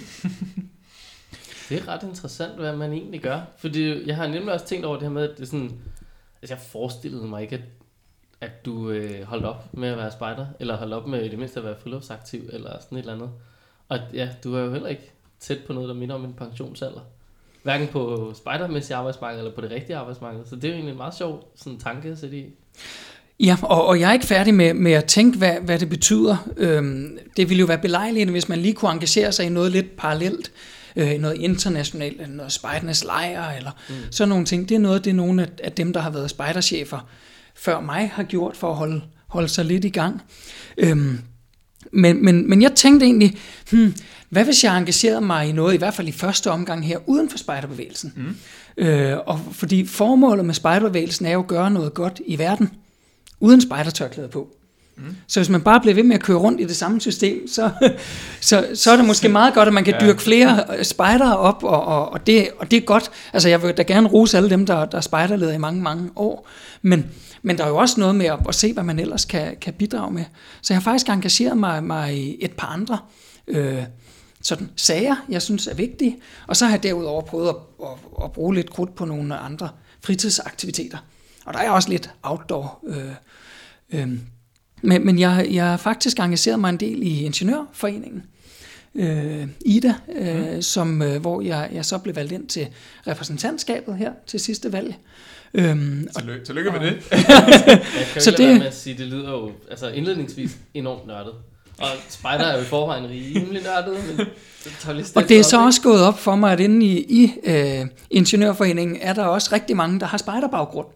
Det 1.68 1.80
er 1.80 1.88
ret 1.88 2.02
interessant, 2.02 2.58
hvad 2.58 2.76
man 2.76 2.92
egentlig 2.92 3.20
gør. 3.20 3.40
Fordi 3.56 4.06
jeg 4.06 4.16
har 4.16 4.26
nemlig 4.26 4.52
også 4.52 4.66
tænkt 4.66 4.84
over 4.84 4.96
det 4.96 5.02
her 5.02 5.12
med, 5.12 5.22
at 5.22 5.36
det 5.36 5.42
er 5.42 5.46
sådan... 5.46 5.70
Altså, 6.42 6.54
jeg 6.54 6.58
forestillede 6.58 7.26
mig 7.26 7.42
ikke, 7.42 7.56
at, 7.56 7.62
at 8.40 8.64
du 8.64 8.90
øh, 8.90 9.22
holdt 9.22 9.44
op 9.44 9.74
med 9.74 9.88
at 9.88 9.98
være 9.98 10.12
spejder, 10.12 10.46
eller 10.60 10.76
holdt 10.76 10.94
op 10.94 11.06
med 11.06 11.24
i 11.24 11.28
det 11.28 11.38
mindste 11.38 11.60
at 11.60 11.66
være 11.66 11.76
friluftsaktiv, 11.82 12.48
eller 12.52 12.80
sådan 12.80 12.98
et 12.98 13.02
eller 13.02 13.14
andet. 13.14 13.30
Og 13.92 13.98
ja, 14.14 14.28
du 14.44 14.54
er 14.54 14.60
jo 14.60 14.72
heller 14.72 14.88
ikke 14.88 15.10
tæt 15.40 15.58
på 15.66 15.72
noget, 15.72 15.88
der 15.88 15.94
minder 15.94 16.14
om 16.14 16.24
en 16.24 16.32
pensionsalder. 16.32 17.00
Hverken 17.62 17.88
på 17.88 18.32
spejdermæssig 18.36 18.96
arbejdsmarked, 18.96 19.38
eller 19.38 19.52
på 19.52 19.60
det 19.60 19.70
rigtige 19.70 19.96
arbejdsmarked. 19.96 20.40
Så 20.44 20.56
det 20.56 20.64
er 20.64 20.68
jo 20.68 20.74
egentlig 20.74 20.92
en 20.92 20.96
meget 20.96 21.14
sjov 21.14 21.52
sådan, 21.56 21.78
tanke 21.78 22.08
at 22.08 22.18
sætte 22.18 22.36
i. 22.36 22.44
Ja, 23.40 23.56
og, 23.62 23.86
og 23.86 24.00
jeg 24.00 24.08
er 24.08 24.12
ikke 24.12 24.26
færdig 24.26 24.54
med, 24.54 24.74
med 24.74 24.92
at 24.92 25.04
tænke, 25.04 25.38
hvad, 25.38 25.54
hvad 25.60 25.78
det 25.78 25.88
betyder. 25.88 26.48
Øhm, 26.56 27.18
det 27.36 27.48
ville 27.48 27.60
jo 27.60 27.66
være 27.66 27.78
belejligt, 27.78 28.30
hvis 28.30 28.48
man 28.48 28.58
lige 28.58 28.74
kunne 28.74 28.90
engagere 28.90 29.32
sig 29.32 29.46
i 29.46 29.48
noget 29.48 29.72
lidt 29.72 29.96
parallelt. 29.96 30.52
Øh, 30.96 31.18
noget 31.18 31.36
internationalt, 31.36 32.20
eller 32.20 32.34
noget 32.34 32.52
spejdernes 32.52 33.04
lejr, 33.04 33.50
eller 33.50 33.70
mm. 33.88 33.94
sådan 34.10 34.28
nogle 34.28 34.44
ting. 34.44 34.68
Det 34.68 34.74
er 34.74 34.78
noget, 34.78 35.04
det 35.04 35.10
er 35.10 35.14
nogle 35.14 35.42
af, 35.42 35.48
af 35.64 35.72
dem, 35.72 35.92
der 35.92 36.00
har 36.00 36.10
været 36.10 36.30
spejderchefer 36.30 37.08
før 37.54 37.80
mig, 37.80 38.10
har 38.14 38.22
gjort 38.22 38.56
for 38.56 38.70
at 38.70 38.76
holde, 38.76 39.02
holde 39.26 39.48
sig 39.48 39.64
lidt 39.64 39.84
i 39.84 39.88
gang. 39.88 40.22
Øhm, 40.78 41.18
men, 41.92 42.24
men, 42.24 42.50
men 42.50 42.62
jeg 42.62 42.72
tænkte 42.74 43.06
egentlig, 43.06 43.38
hmm, 43.70 43.94
hvad 44.28 44.44
hvis 44.44 44.64
jeg 44.64 44.78
engagerede 44.78 45.20
mig 45.20 45.48
i 45.48 45.52
noget, 45.52 45.74
i 45.74 45.76
hvert 45.76 45.94
fald 45.94 46.08
i 46.08 46.12
første 46.12 46.50
omgang 46.50 46.86
her, 46.86 46.98
uden 47.06 47.30
for 47.30 47.38
spejderbevægelsen? 47.38 48.12
Mm. 48.16 48.36
Øh, 48.84 49.18
og 49.26 49.40
fordi 49.52 49.86
formålet 49.86 50.44
med 50.44 50.54
spejderbevægelsen 50.54 51.26
er 51.26 51.32
jo 51.32 51.40
at 51.40 51.46
gøre 51.46 51.70
noget 51.70 51.94
godt 51.94 52.20
i 52.26 52.38
verden, 52.38 52.70
uden 53.40 53.60
spejdertørklæde 53.60 54.28
på. 54.28 54.48
Mm. 54.96 55.16
Så 55.26 55.40
hvis 55.40 55.48
man 55.48 55.60
bare 55.60 55.80
bliver 55.80 55.94
ved 55.94 56.02
med 56.02 56.16
at 56.16 56.22
køre 56.22 56.36
rundt 56.36 56.60
i 56.60 56.64
det 56.64 56.76
samme 56.76 57.00
system, 57.00 57.48
så, 57.56 57.70
så, 58.40 58.66
så 58.74 58.90
er 58.90 58.96
det 58.96 59.04
måske 59.04 59.28
meget 59.28 59.54
godt, 59.54 59.68
at 59.68 59.74
man 59.74 59.84
kan 59.84 59.94
dyrke 60.00 60.22
flere 60.22 60.84
spejdere 60.84 61.38
op, 61.38 61.64
og, 61.64 61.84
og, 61.84 62.12
og, 62.12 62.26
det, 62.26 62.48
og 62.58 62.70
det 62.70 62.76
er 62.76 62.80
godt. 62.80 63.10
Altså 63.32 63.48
jeg 63.48 63.62
vil 63.62 63.72
da 63.72 63.82
gerne 63.82 64.08
rose 64.08 64.36
alle 64.36 64.50
dem, 64.50 64.66
der, 64.66 64.84
der 64.84 64.96
er 64.96 65.02
spejderleder 65.02 65.52
i 65.52 65.58
mange, 65.58 65.82
mange 65.82 66.10
år, 66.16 66.48
men, 66.82 67.06
men 67.42 67.58
der 67.58 67.64
er 67.64 67.68
jo 67.68 67.76
også 67.76 68.00
noget 68.00 68.14
med 68.14 68.26
at, 68.26 68.38
at 68.48 68.54
se, 68.54 68.72
hvad 68.72 68.82
man 68.82 68.98
ellers 68.98 69.24
kan, 69.24 69.56
kan 69.60 69.74
bidrage 69.74 70.12
med. 70.12 70.24
Så 70.62 70.74
jeg 70.74 70.80
har 70.80 70.82
faktisk 70.82 71.08
engageret 71.08 71.56
mig, 71.56 71.84
mig 71.84 72.16
i 72.16 72.36
et 72.40 72.52
par 72.52 72.66
andre 72.66 72.98
øh, 73.46 73.82
sådan 74.42 74.70
sager, 74.76 75.16
jeg 75.28 75.42
synes 75.42 75.66
er 75.66 75.74
vigtige, 75.74 76.18
og 76.46 76.56
så 76.56 76.64
har 76.64 76.72
jeg 76.72 76.82
derudover 76.82 77.22
prøvet 77.22 77.48
at, 77.48 77.56
at, 77.82 78.24
at 78.24 78.32
bruge 78.32 78.54
lidt 78.54 78.70
krudt 78.70 78.94
på 78.94 79.04
nogle 79.04 79.36
andre 79.36 79.68
fritidsaktiviteter. 80.00 80.98
Og 81.44 81.54
der 81.54 81.60
er 81.60 81.70
også 81.70 81.88
lidt 81.88 82.10
outdoor. 82.22 82.84
Øh, 82.86 83.12
øh, 83.92 84.08
men, 84.82 85.06
men 85.06 85.18
jeg, 85.18 85.48
jeg 85.50 85.64
har 85.64 85.76
faktisk 85.76 86.18
engageret 86.18 86.60
mig 86.60 86.68
en 86.68 86.76
del 86.76 87.02
i 87.02 87.20
Ingeniørforeningen, 87.20 88.22
øh, 88.94 89.48
IDA, 89.64 89.94
øh, 90.14 90.54
mm. 90.54 90.62
som, 90.62 91.02
øh, 91.02 91.20
hvor 91.20 91.40
jeg, 91.40 91.70
jeg 91.72 91.84
så 91.84 91.98
blev 91.98 92.16
valgt 92.16 92.32
ind 92.32 92.46
til 92.46 92.68
repræsentantskabet 93.06 93.96
her 93.96 94.12
til 94.26 94.40
sidste 94.40 94.72
valg. 94.72 94.94
Øhm, 95.54 96.08
tillykke, 96.16 96.44
tillykke 96.44 96.70
med 96.70 96.80
det. 96.80 96.96
jeg 97.10 98.06
kan 98.12 98.22
så 98.22 98.30
det, 98.30 98.58
med 98.58 98.66
at 98.66 98.76
sige, 98.76 98.98
det 98.98 99.06
lyder 99.06 99.30
jo 99.30 99.50
altså 99.70 99.88
indledningsvis 99.88 100.56
enormt 100.74 101.06
nørdet. 101.06 101.32
Og 101.78 101.88
spejder 102.08 102.44
er 102.44 102.56
jo 102.56 102.62
i 102.62 102.66
forvejen 102.66 103.04
rimelig 103.04 103.62
nørdet, 103.62 104.16
men 104.16 104.26
det 104.64 105.12
Og 105.14 105.28
det 105.28 105.38
er 105.38 105.42
så 105.42 105.64
også 105.64 105.82
gået 105.82 106.02
op 106.02 106.18
for 106.18 106.36
mig, 106.36 106.52
at 106.52 106.60
inde 106.60 106.86
i, 106.86 107.22
i 107.22 107.32
øh, 107.44 107.86
Ingeniørforeningen 108.10 108.98
er 109.00 109.12
der 109.12 109.24
også 109.24 109.50
rigtig 109.52 109.76
mange, 109.76 110.00
der 110.00 110.06
har 110.06 110.18
spejderbaggrund 110.18 110.86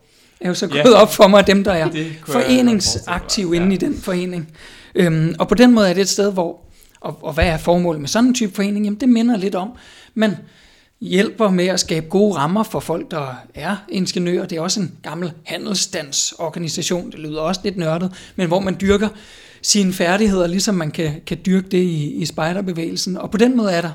er 0.41 0.49
jo 0.49 0.55
så 0.55 0.67
gået 0.67 0.85
ja. 0.85 0.95
op 0.95 1.15
for 1.15 1.29
mig, 1.29 1.47
dem 1.47 1.65
der 1.65 1.73
er 1.73 1.89
foreningsaktive 2.27 3.57
ja. 3.57 3.63
inde 3.63 3.75
i 3.75 3.79
den 3.79 3.99
forening. 3.99 4.49
Øhm, 4.95 5.35
og 5.39 5.49
på 5.49 5.55
den 5.55 5.75
måde 5.75 5.91
er 5.91 5.95
det 5.95 6.01
et 6.01 6.09
sted, 6.09 6.33
hvor, 6.33 6.61
og, 7.01 7.19
og 7.23 7.33
hvad 7.33 7.47
er 7.47 7.57
formålet 7.57 8.01
med 8.01 8.09
sådan 8.09 8.29
en 8.29 8.35
type 8.35 8.55
forening? 8.55 8.85
Jamen 8.85 9.01
det 9.01 9.09
minder 9.09 9.37
lidt 9.37 9.55
om, 9.55 9.71
men 10.15 10.37
hjælper 11.01 11.51
med 11.51 11.67
at 11.67 11.81
skabe 11.81 12.07
gode 12.09 12.37
rammer 12.37 12.63
for 12.63 12.81
folk, 12.81 13.11
der 13.11 13.35
er 13.55 13.77
ingeniører. 13.89 14.47
Det 14.47 14.59
er 14.59 14.63
også 14.63 14.81
en 14.81 14.93
gammel 15.03 15.33
handelsstandsorganisation, 15.45 17.11
det 17.11 17.19
lyder 17.19 17.41
også 17.41 17.61
lidt 17.65 17.77
nørdet, 17.77 18.13
men 18.37 18.49
hvor 18.49 18.61
man 18.61 18.77
dyrker 18.81 19.09
sine 19.63 19.93
færdigheder, 19.93 20.47
ligesom 20.47 20.75
man 20.75 20.91
kan, 20.91 21.21
kan 21.27 21.39
dyrke 21.47 21.69
det 21.69 21.83
i, 21.83 22.13
i 22.13 22.25
spejderbevægelsen. 22.25 23.17
Og 23.17 23.31
på 23.31 23.39
den 23.39 23.57
måde 23.57 23.73
er 23.73 23.81
der 23.81 23.93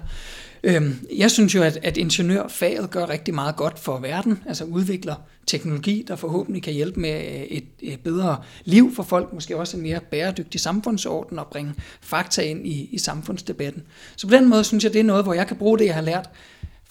Øhm, 0.63 1.07
jeg 1.17 1.31
synes 1.31 1.55
jo, 1.55 1.63
at, 1.63 1.79
at 1.83 1.97
ingeniørfaget 1.97 2.89
gør 2.89 3.09
rigtig 3.09 3.33
meget 3.33 3.55
godt 3.55 3.79
for 3.79 3.99
verden, 3.99 4.43
altså 4.47 4.63
udvikler 4.63 5.15
teknologi, 5.47 6.05
der 6.07 6.15
forhåbentlig 6.15 6.63
kan 6.63 6.73
hjælpe 6.73 6.99
med 6.99 7.15
øh, 7.15 7.41
et, 7.41 7.63
et 7.79 7.99
bedre 7.99 8.37
liv 8.65 8.95
for 8.95 9.03
folk, 9.03 9.33
måske 9.33 9.57
også 9.57 9.77
en 9.77 9.83
mere 9.83 9.99
bæredygtig 10.11 10.61
samfundsorden 10.61 11.39
og 11.39 11.47
bringe 11.47 11.73
fakta 12.01 12.41
ind 12.41 12.67
i, 12.67 12.89
i 12.91 12.97
samfundsdebatten. 12.97 13.83
Så 14.15 14.27
på 14.27 14.33
den 14.33 14.49
måde 14.49 14.63
synes 14.63 14.83
jeg, 14.83 14.93
det 14.93 14.99
er 14.99 15.03
noget, 15.03 15.23
hvor 15.23 15.33
jeg 15.33 15.47
kan 15.47 15.57
bruge 15.57 15.79
det, 15.79 15.85
jeg 15.85 15.95
har 15.95 16.01
lært 16.01 16.29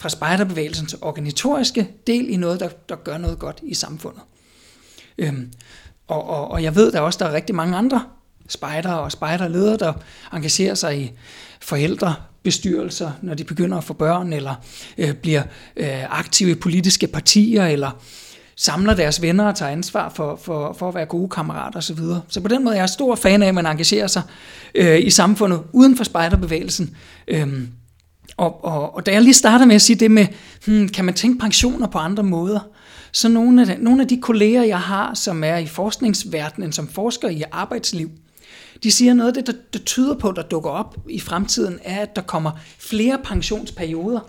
fra 0.00 0.08
spejderbevægelsens 0.08 0.96
organisatoriske 1.00 1.88
del 2.06 2.30
i 2.30 2.36
noget, 2.36 2.60
der, 2.60 2.68
der 2.88 2.96
gør 2.96 3.18
noget 3.18 3.38
godt 3.38 3.60
i 3.62 3.74
samfundet. 3.74 4.22
Øhm, 5.18 5.52
og, 6.08 6.28
og, 6.28 6.50
og 6.50 6.62
jeg 6.62 6.74
ved 6.74 6.92
da 6.92 7.00
også, 7.00 7.18
der 7.18 7.26
er 7.26 7.32
rigtig 7.32 7.54
mange 7.54 7.76
andre 7.76 8.04
spejdere 8.48 9.00
og 9.00 9.12
spejderledere, 9.12 9.76
der 9.76 9.92
engagerer 10.32 10.74
sig 10.74 11.00
i 11.00 11.12
forældrebestyrelser, 11.60 13.10
når 13.22 13.34
de 13.34 13.44
begynder 13.44 13.78
at 13.78 13.84
få 13.84 13.92
børn, 13.92 14.32
eller 14.32 14.54
øh, 14.98 15.14
bliver 15.14 15.42
øh, 15.76 16.18
aktive 16.18 16.50
i 16.50 16.54
politiske 16.54 17.06
partier, 17.06 17.66
eller 17.66 17.90
samler 18.56 18.94
deres 18.94 19.22
venner 19.22 19.48
og 19.48 19.54
tager 19.54 19.72
ansvar 19.72 20.08
for, 20.08 20.36
for, 20.42 20.72
for 20.72 20.88
at 20.88 20.94
være 20.94 21.06
gode 21.06 21.28
kammerater 21.28 21.78
osv. 21.78 21.96
Så, 21.96 22.20
så 22.28 22.40
på 22.40 22.48
den 22.48 22.64
måde 22.64 22.76
er 22.76 22.80
jeg 22.80 22.88
stor 22.88 23.14
fan 23.14 23.42
af, 23.42 23.48
at 23.48 23.54
man 23.54 23.66
engagerer 23.66 24.06
sig 24.06 24.22
øh, 24.74 25.00
i 25.06 25.10
samfundet 25.10 25.62
uden 25.72 25.96
for 25.96 26.04
spejderbevægelsen. 26.04 26.96
Øh, 27.28 27.68
og, 28.36 28.64
og, 28.64 28.94
og 28.94 29.06
da 29.06 29.12
jeg 29.12 29.22
lige 29.22 29.34
starter 29.34 29.66
med 29.66 29.74
at 29.74 29.82
sige 29.82 29.96
det 29.96 30.10
med, 30.10 30.26
hmm, 30.66 30.88
kan 30.88 31.04
man 31.04 31.14
tænke 31.14 31.38
pensioner 31.38 31.86
på 31.86 31.98
andre 31.98 32.22
måder, 32.22 32.60
så 33.12 33.28
nogle 33.28 33.60
af, 33.60 33.66
de, 33.66 33.84
nogle 33.84 34.02
af 34.02 34.08
de 34.08 34.20
kolleger, 34.20 34.62
jeg 34.62 34.80
har, 34.80 35.14
som 35.14 35.44
er 35.44 35.56
i 35.56 35.66
forskningsverdenen, 35.66 36.72
som 36.72 36.88
forsker 36.88 37.28
i 37.28 37.42
arbejdsliv, 37.52 38.10
de 38.82 38.90
siger 38.90 39.14
noget 39.14 39.28
af 39.28 39.34
det, 39.34 39.46
der, 39.46 39.60
der 39.72 39.78
tyder 39.78 40.14
på, 40.14 40.32
der 40.32 40.42
dukker 40.42 40.70
op 40.70 40.96
i 41.08 41.20
fremtiden, 41.20 41.78
er, 41.84 42.00
at 42.00 42.16
der 42.16 42.22
kommer 42.22 42.50
flere 42.78 43.18
pensionsperioder. 43.24 44.20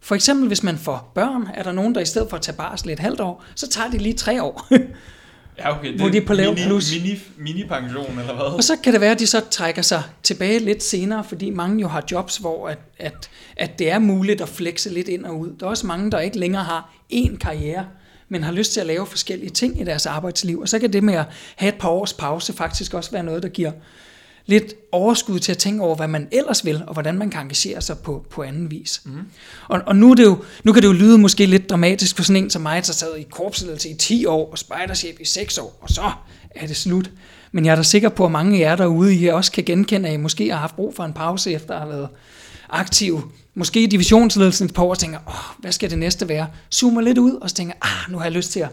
For 0.00 0.14
eksempel, 0.14 0.48
hvis 0.48 0.62
man 0.62 0.78
får 0.78 1.12
børn, 1.14 1.48
er 1.54 1.62
der 1.62 1.72
nogen, 1.72 1.94
der 1.94 2.00
i 2.00 2.04
stedet 2.04 2.30
for 2.30 2.36
at 2.36 2.42
tage 2.42 2.56
barsel 2.56 2.90
et 2.90 2.98
halvt 2.98 3.20
år, 3.20 3.44
så 3.54 3.68
tager 3.68 3.90
de 3.90 3.98
lige 3.98 4.14
tre 4.14 4.42
år. 4.42 4.68
Ja, 5.58 5.78
okay. 5.78 5.92
Det 5.92 6.00
hvor 6.00 6.08
de 6.08 6.16
er 6.16 6.26
på 6.26 6.32
lav 6.32 6.54
mini, 6.54 6.66
plus. 6.66 6.92
Mini, 6.92 7.18
mini-pension, 7.36 8.18
eller 8.18 8.34
hvad? 8.34 8.44
Og 8.44 8.64
så 8.64 8.76
kan 8.84 8.92
det 8.92 9.00
være, 9.00 9.10
at 9.10 9.18
de 9.18 9.26
så 9.26 9.40
trækker 9.50 9.82
sig 9.82 10.02
tilbage 10.22 10.58
lidt 10.58 10.82
senere, 10.82 11.24
fordi 11.24 11.50
mange 11.50 11.80
jo 11.80 11.88
har 11.88 12.04
jobs, 12.10 12.36
hvor 12.36 12.68
at, 12.68 12.78
at, 12.98 13.30
at 13.56 13.78
det 13.78 13.90
er 13.90 13.98
muligt 13.98 14.40
at 14.40 14.48
flexe 14.48 14.90
lidt 14.90 15.08
ind 15.08 15.24
og 15.24 15.38
ud. 15.38 15.50
Der 15.60 15.66
er 15.66 15.70
også 15.70 15.86
mange, 15.86 16.10
der 16.10 16.20
ikke 16.20 16.38
længere 16.38 16.64
har 16.64 16.94
én 17.12 17.36
karriere, 17.36 17.86
men 18.28 18.42
har 18.42 18.52
lyst 18.52 18.72
til 18.72 18.80
at 18.80 18.86
lave 18.86 19.06
forskellige 19.06 19.50
ting 19.50 19.80
i 19.80 19.84
deres 19.84 20.06
arbejdsliv. 20.06 20.60
Og 20.60 20.68
så 20.68 20.78
kan 20.78 20.92
det 20.92 21.04
med 21.04 21.14
at 21.14 21.24
have 21.56 21.68
et 21.68 21.78
par 21.78 21.88
års 21.88 22.12
pause 22.12 22.52
faktisk 22.52 22.94
også 22.94 23.10
være 23.10 23.22
noget, 23.22 23.42
der 23.42 23.48
giver 23.48 23.72
lidt 24.46 24.74
overskud 24.92 25.38
til 25.38 25.52
at 25.52 25.58
tænke 25.58 25.82
over, 25.82 25.96
hvad 25.96 26.08
man 26.08 26.28
ellers 26.32 26.64
vil, 26.64 26.82
og 26.86 26.92
hvordan 26.92 27.18
man 27.18 27.30
kan 27.30 27.40
engagere 27.40 27.80
sig 27.80 27.98
på, 27.98 28.26
på 28.30 28.42
anden 28.42 28.70
vis. 28.70 29.02
Mm. 29.04 29.12
Og, 29.68 29.80
og 29.86 29.96
nu, 29.96 30.10
er 30.10 30.14
det 30.14 30.24
jo, 30.24 30.44
nu 30.64 30.72
kan 30.72 30.82
det 30.82 30.88
jo 30.88 30.92
lyde 30.92 31.18
måske 31.18 31.46
lidt 31.46 31.70
dramatisk 31.70 32.16
for 32.16 32.22
sådan 32.22 32.44
en 32.44 32.50
som 32.50 32.62
mig, 32.62 32.86
der 32.86 32.92
sad 32.92 33.16
i 33.16 33.22
korpsledelse 33.30 33.88
i 33.88 33.94
10 33.94 34.26
år, 34.26 34.50
og 34.50 34.58
spejderchef 34.58 35.20
i 35.20 35.24
6 35.24 35.58
år, 35.58 35.78
og 35.80 35.90
så 35.90 36.12
er 36.50 36.66
det 36.66 36.76
slut. 36.76 37.10
Men 37.52 37.64
jeg 37.64 37.72
er 37.72 37.76
da 37.76 37.82
sikker 37.82 38.08
på, 38.08 38.24
at 38.24 38.30
mange 38.30 38.56
af 38.56 38.60
jer 38.60 38.76
derude, 38.76 39.14
I 39.14 39.26
også 39.26 39.52
kan 39.52 39.64
genkende, 39.64 40.08
at 40.08 40.14
I 40.14 40.16
måske 40.16 40.50
har 40.50 40.58
haft 40.58 40.76
brug 40.76 40.94
for 40.94 41.04
en 41.04 41.12
pause, 41.12 41.52
efter 41.52 41.74
at 41.74 41.80
have 41.80 41.92
været 41.92 42.08
aktiv 42.68 43.32
måske 43.54 43.82
i 43.82 43.86
divisionsledelsen 43.86 44.68
på 44.68 44.84
år 44.84 44.90
og 44.90 44.98
tænker, 44.98 45.18
åh, 45.28 45.60
hvad 45.60 45.72
skal 45.72 45.90
det 45.90 45.98
næste 45.98 46.28
være? 46.28 46.46
Zoomer 46.74 47.00
lidt 47.00 47.18
ud, 47.18 47.32
og 47.32 47.50
så 47.50 47.56
tænker, 47.56 47.74
ah, 47.82 48.12
nu 48.12 48.18
har 48.18 48.24
jeg 48.24 48.32
lyst 48.32 48.52
til 48.52 48.60
at 48.60 48.68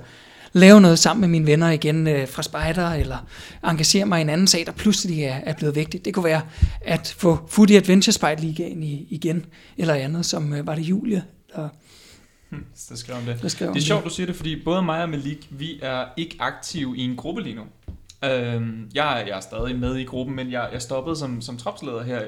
lave 0.54 0.82
noget 0.82 1.00
sammen 1.00 1.22
med 1.22 1.30
mine 1.30 1.46
venner 1.46 1.70
igen 1.70 2.08
øh, 2.08 2.28
fra 2.28 2.44
spejder, 2.44 2.90
eller 2.90 3.18
engagere 3.64 4.06
mig 4.06 4.20
i 4.20 4.22
en 4.22 4.30
anden 4.30 4.48
sag, 4.48 4.66
der 4.66 4.72
pludselig 4.72 5.24
er, 5.24 5.40
er 5.44 5.54
blevet 5.54 5.76
vigtigt. 5.76 6.06
Det 6.06 6.14
kunne 6.14 6.26
være 6.26 6.42
at 6.82 7.16
få 7.18 7.40
Foodie 7.50 7.78
Adventure 7.78 8.14
Spejt 8.14 8.40
Ligaen 8.40 8.84
i, 8.84 9.08
igen, 9.10 9.46
eller 9.78 9.94
andet, 9.94 10.26
som 10.26 10.54
øh, 10.54 10.68
var 10.68 10.76
det 10.76 10.82
Julie, 10.82 11.24
der, 11.56 11.70
hmm, 12.50 12.66
der 12.90 12.96
skrev 12.96 13.18
om 13.18 13.24
det. 13.24 13.42
Der 13.42 13.48
skrev 13.48 13.74
det 13.74 13.80
er 13.80 13.86
sjovt, 13.86 14.04
du 14.04 14.10
siger 14.10 14.28
det, 14.28 14.36
fordi 14.36 14.64
både 14.64 14.82
mig 14.82 15.04
og 15.04 15.10
Malik, 15.10 15.48
vi 15.50 15.80
er 15.82 16.06
ikke 16.18 16.36
aktive 16.40 16.98
i 16.98 17.02
en 17.02 17.16
gruppe 17.16 17.42
lige 17.42 17.56
nu. 17.56 17.64
Øhm, 18.24 18.90
jeg, 18.96 19.22
er, 19.22 19.26
jeg 19.26 19.38
er 19.38 19.40
stadig 19.40 19.80
med 19.80 19.96
i 19.96 20.04
gruppen, 20.04 20.36
men 20.36 20.52
jeg, 20.52 20.70
jeg 20.74 20.82
stoppede 20.82 21.16
som, 21.16 21.42
som 21.42 21.58
tropsleder 21.58 22.04
her 22.04 22.22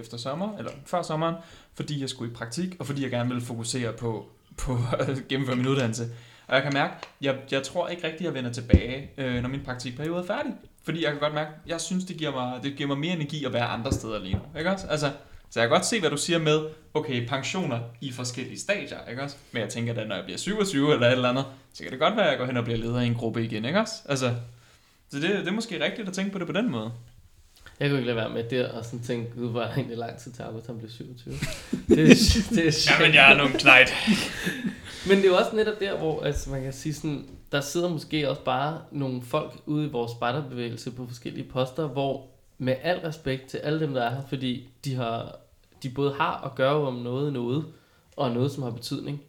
efter 0.00 0.16
sommer, 0.16 0.56
eller 0.58 0.70
før 0.86 1.02
sommeren, 1.02 1.34
fordi 1.74 2.00
jeg 2.00 2.08
skulle 2.08 2.32
i 2.32 2.34
praktik, 2.34 2.76
og 2.78 2.86
fordi 2.86 3.02
jeg 3.02 3.10
gerne 3.10 3.28
ville 3.28 3.44
fokusere 3.44 3.92
på, 3.92 4.26
på 4.56 4.78
at 4.98 5.28
gennemføre 5.28 5.56
min 5.56 5.66
uddannelse. 5.66 6.04
Og 6.50 6.56
jeg 6.56 6.62
kan 6.62 6.72
mærke, 6.74 6.94
jeg, 7.20 7.36
jeg 7.50 7.62
tror 7.62 7.88
ikke 7.88 8.04
rigtigt, 8.04 8.20
at 8.20 8.26
jeg 8.26 8.34
vender 8.34 8.52
tilbage, 8.52 9.10
øh, 9.18 9.42
når 9.42 9.48
min 9.48 9.60
praktikperiode 9.64 10.22
er 10.22 10.26
færdig. 10.26 10.52
Fordi 10.84 11.04
jeg 11.04 11.10
kan 11.10 11.20
godt 11.20 11.34
mærke, 11.34 11.50
jeg 11.66 11.80
synes, 11.80 12.04
det 12.04 12.16
giver 12.16 12.30
mig, 12.30 12.62
det 12.62 12.76
giver 12.76 12.88
mig 12.88 12.98
mere 12.98 13.12
energi 13.12 13.44
at 13.44 13.52
være 13.52 13.64
andre 13.64 13.92
steder 13.92 14.18
lige 14.18 14.34
nu. 14.34 14.58
Ikke 14.58 14.70
også? 14.70 14.86
Altså, 14.86 15.10
så 15.50 15.60
jeg 15.60 15.68
kan 15.68 15.76
godt 15.76 15.86
se, 15.86 16.00
hvad 16.00 16.10
du 16.10 16.16
siger 16.16 16.38
med, 16.38 16.66
okay, 16.94 17.28
pensioner 17.28 17.80
i 18.00 18.12
forskellige 18.12 18.58
stadier, 18.58 18.98
ikke 19.10 19.22
også? 19.22 19.36
Men 19.52 19.62
jeg 19.62 19.68
tænker, 19.68 19.94
da, 19.94 20.04
når 20.04 20.14
jeg 20.14 20.24
bliver 20.24 20.38
27 20.38 20.92
eller 20.94 21.06
et 21.06 21.12
eller 21.12 21.28
andet, 21.28 21.44
så 21.72 21.82
kan 21.82 21.92
det 21.92 22.00
godt 22.00 22.16
være, 22.16 22.24
at 22.24 22.30
jeg 22.30 22.38
går 22.38 22.46
hen 22.46 22.56
og 22.56 22.64
bliver 22.64 22.78
leder 22.78 23.00
i 23.00 23.06
en 23.06 23.14
gruppe 23.14 23.44
igen, 23.44 23.64
ikke 23.64 23.80
også? 23.80 23.94
Altså, 24.08 24.34
så 25.10 25.20
det, 25.20 25.22
det 25.22 25.48
er 25.48 25.52
måske 25.52 25.84
rigtigt 25.84 26.08
at 26.08 26.14
tænke 26.14 26.32
på 26.32 26.38
det 26.38 26.46
på 26.46 26.52
den 26.52 26.70
måde. 26.70 26.92
Jeg 27.80 27.88
kunne 27.88 27.98
ikke 27.98 28.06
lade 28.06 28.16
være 28.16 28.30
med 28.30 28.44
der 28.44 28.72
og 28.72 28.84
sådan 28.84 29.00
tænke, 29.00 29.30
gud, 29.36 29.52
var 29.52 29.66
der 29.66 29.74
egentlig 29.74 29.96
lang 29.96 30.18
tid 30.18 30.32
til 30.32 30.42
Albert, 30.42 30.66
han 30.66 30.78
blev 30.78 30.90
27. 30.90 31.34
det, 31.88 31.98
er, 31.98 32.14
det 32.50 32.66
er 32.66 32.70
sjovt. 32.70 33.00
Jamen, 33.00 33.14
jeg 33.14 33.32
er 33.32 33.36
nogen 33.36 33.52
knejt. 33.52 33.92
Men 35.08 35.16
det 35.16 35.24
er 35.24 35.28
jo 35.28 35.36
også 35.36 35.56
netop 35.56 35.80
der, 35.80 35.98
hvor 35.98 36.22
altså, 36.22 36.50
man 36.50 36.62
kan 36.62 36.72
sige 36.72 36.94
sådan, 36.94 37.28
der 37.52 37.60
sidder 37.60 37.88
måske 37.88 38.30
også 38.30 38.42
bare 38.42 38.82
nogle 38.90 39.22
folk 39.22 39.62
ude 39.66 39.86
i 39.86 39.90
vores 39.90 40.12
spejderbevægelse 40.12 40.90
på 40.90 41.06
forskellige 41.06 41.48
poster, 41.48 41.86
hvor 41.86 42.26
med 42.58 42.76
al 42.82 42.98
respekt 42.98 43.46
til 43.46 43.58
alle 43.58 43.80
dem, 43.80 43.94
der 43.94 44.02
er 44.02 44.14
her, 44.14 44.22
fordi 44.28 44.68
de, 44.84 44.94
har, 44.94 45.36
de 45.82 45.90
både 45.90 46.14
har 46.14 46.32
og 46.32 46.54
gør 46.54 46.72
jo 46.72 46.86
om 46.86 46.94
noget 46.94 47.32
noget, 47.32 47.64
og 48.16 48.30
noget, 48.30 48.52
som 48.52 48.62
har 48.62 48.70
betydning. 48.70 49.22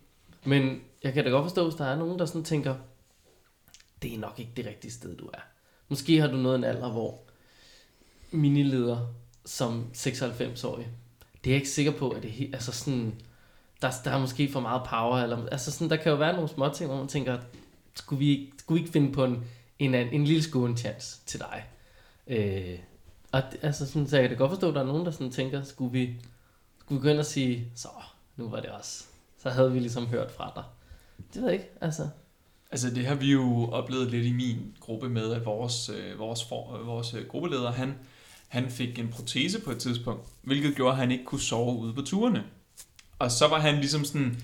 Men 0.43 0.81
jeg 1.03 1.13
kan 1.13 1.23
da 1.23 1.29
godt 1.29 1.45
forstå, 1.45 1.63
hvis 1.63 1.75
der 1.75 1.85
er 1.85 1.97
nogen, 1.97 2.19
der 2.19 2.25
sådan 2.25 2.43
tænker, 2.43 2.75
det 4.01 4.13
er 4.13 4.19
nok 4.19 4.33
ikke 4.37 4.51
det 4.55 4.65
rigtige 4.65 4.91
sted, 4.91 5.17
du 5.17 5.25
er. 5.25 5.39
Måske 5.89 6.21
har 6.21 6.27
du 6.27 6.37
nået 6.37 6.55
en 6.55 6.63
alder, 6.63 6.91
hvor 6.91 7.19
minileder 8.31 9.07
som 9.45 9.85
96-årig, 9.97 10.87
det 11.43 11.49
er 11.49 11.53
jeg 11.53 11.55
ikke 11.55 11.69
sikker 11.69 11.91
på, 11.91 12.09
at 12.09 12.23
det 12.23 12.41
er 12.43 12.47
altså 12.53 12.71
sådan, 12.71 13.13
der, 13.81 13.91
der 14.03 14.11
er 14.11 14.19
måske 14.19 14.51
for 14.51 14.59
meget 14.59 14.81
power, 14.89 15.17
eller, 15.17 15.45
altså 15.47 15.71
sådan, 15.71 15.89
der 15.89 15.95
kan 15.95 16.11
jo 16.11 16.17
være 16.17 16.33
nogle 16.33 16.49
små 16.49 16.69
ting, 16.69 16.89
hvor 16.89 16.99
man 16.99 17.07
tænker, 17.07 17.37
skulle 17.95 18.19
vi, 18.19 18.53
skulle 18.59 18.79
vi 18.79 18.81
ikke 18.81 18.93
finde 18.93 19.11
på 19.11 19.23
en, 19.25 19.43
en, 19.79 19.95
en, 19.95 20.07
en 20.13 20.23
lille 20.25 20.43
skåne 20.43 20.77
chance 20.77 21.19
til 21.25 21.39
dig? 21.39 21.65
Øh, 22.27 22.79
og 23.31 23.41
det- 23.51 23.59
altså 23.61 23.87
sådan, 23.87 24.07
så 24.07 24.17
jeg 24.17 24.29
kan 24.29 24.37
da 24.37 24.43
godt 24.43 24.51
forstå, 24.51 24.67
at 24.69 24.75
der 24.75 24.81
er 24.81 24.85
nogen, 24.85 25.05
der 25.05 25.11
sådan 25.11 25.31
tænker, 25.31 25.63
skulle 25.63 25.91
vi, 25.91 26.15
skulle 26.79 27.01
vi 27.01 27.07
gå 27.07 27.11
ind 27.11 27.19
og 27.19 27.25
sige, 27.25 27.67
så 27.75 27.87
nu 28.37 28.49
var 28.49 28.59
det 28.59 28.69
også. 28.69 29.03
Så 29.41 29.49
havde 29.49 29.71
vi 29.73 29.79
ligesom 29.79 30.07
hørt 30.07 30.31
fra 30.31 30.51
dig. 30.55 30.63
Det 31.33 31.41
ved 31.41 31.49
jeg 31.49 31.53
ikke, 31.59 31.69
altså. 31.81 32.07
Altså 32.71 32.89
det 32.89 33.05
har 33.05 33.15
vi 33.15 33.31
jo 33.31 33.69
oplevet 33.71 34.11
lidt 34.11 34.25
i 34.25 34.31
min 34.31 34.57
gruppe 34.79 35.09
med, 35.09 35.31
at 35.33 35.45
vores, 35.45 35.89
øh, 35.89 36.19
vores, 36.19 36.43
for, 36.43 36.77
øh, 36.79 36.87
vores 36.87 37.15
gruppeleder, 37.29 37.71
han, 37.71 37.95
han 38.51 38.69
fik 38.69 38.99
en 38.99 39.07
protese 39.07 39.61
på 39.61 39.71
et 39.71 39.77
tidspunkt, 39.77 40.21
hvilket 40.41 40.75
gjorde, 40.75 40.91
at 40.91 40.97
han 40.97 41.11
ikke 41.11 41.23
kunne 41.25 41.41
sove 41.41 41.77
ude 41.79 41.93
på 41.93 42.01
turene. 42.01 42.43
Og 43.19 43.31
så 43.31 43.47
var 43.47 43.59
han 43.59 43.75
ligesom 43.75 44.05
sådan, 44.05 44.37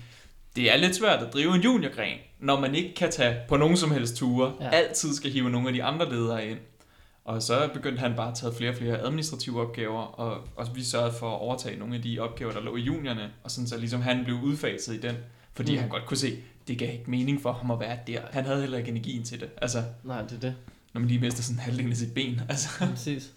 det 0.56 0.72
er 0.72 0.76
lidt 0.76 0.96
svært 0.96 1.22
at 1.22 1.32
drive 1.32 1.54
en 1.54 1.60
juniorgren, 1.62 2.18
når 2.40 2.60
man 2.60 2.74
ikke 2.74 2.94
kan 2.94 3.10
tage 3.12 3.36
på 3.48 3.56
nogen 3.56 3.76
som 3.76 3.90
helst 3.90 4.16
ture, 4.16 4.52
Ja. 4.60 4.68
altid 4.68 5.14
skal 5.14 5.30
hive 5.30 5.50
nogle 5.50 5.68
af 5.68 5.74
de 5.74 5.82
andre 5.84 6.10
ledere 6.10 6.46
ind. 6.46 6.58
Og 7.24 7.42
så 7.42 7.68
begyndte 7.74 8.00
han 8.00 8.14
bare 8.16 8.28
at 8.30 8.34
tage 8.38 8.52
flere 8.54 8.70
og 8.70 8.76
flere 8.76 8.98
administrative 9.00 9.60
opgaver, 9.60 10.00
og, 10.02 10.48
og 10.56 10.66
vi 10.74 10.82
sørgede 10.84 11.12
for 11.18 11.30
at 11.34 11.40
overtage 11.40 11.78
nogle 11.78 11.94
af 11.94 12.02
de 12.02 12.18
opgaver, 12.18 12.52
der 12.52 12.60
lå 12.60 12.76
i 12.76 12.80
juniorne, 12.80 13.30
og 13.44 13.50
sådan 13.50 13.68
så 13.68 13.76
ligesom 13.78 14.00
han 14.02 14.24
blev 14.24 14.36
udfaset 14.36 14.94
i 14.94 15.00
den, 15.00 15.14
fordi 15.54 15.72
mm. 15.72 15.78
han 15.78 15.88
godt 15.88 16.06
kunne 16.06 16.16
se, 16.16 16.38
det 16.68 16.78
gav 16.78 16.92
ikke 16.92 17.10
mening 17.10 17.42
for 17.42 17.52
ham 17.52 17.70
at 17.70 17.80
være 17.80 17.98
der. 18.06 18.20
Han 18.30 18.44
havde 18.44 18.60
heller 18.60 18.78
ikke 18.78 18.90
energien 18.90 19.24
til 19.24 19.40
det. 19.40 19.48
Altså, 19.62 19.82
Nej, 20.04 20.22
det 20.22 20.32
er 20.32 20.40
det. 20.40 20.54
når 20.94 21.00
man 21.00 21.08
lige 21.08 21.20
mister 21.20 21.42
sådan 21.42 21.58
halvdelen 21.58 21.90
af 21.90 21.96
sit 21.96 22.14
ben. 22.14 22.40
Altså. 22.48 22.68
Præcis. 22.78 23.32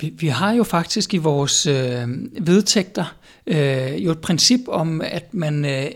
Vi, 0.00 0.08
vi 0.08 0.28
har 0.28 0.52
jo 0.52 0.64
faktisk 0.64 1.14
i 1.14 1.16
vores 1.16 1.66
øh, 1.66 2.08
vedtægter 2.40 3.16
øh, 3.46 4.04
jo 4.04 4.10
et 4.10 4.20
princip 4.20 4.60
om, 4.68 5.00
at 5.00 5.34
man 5.34 5.64
øh, 5.64 5.90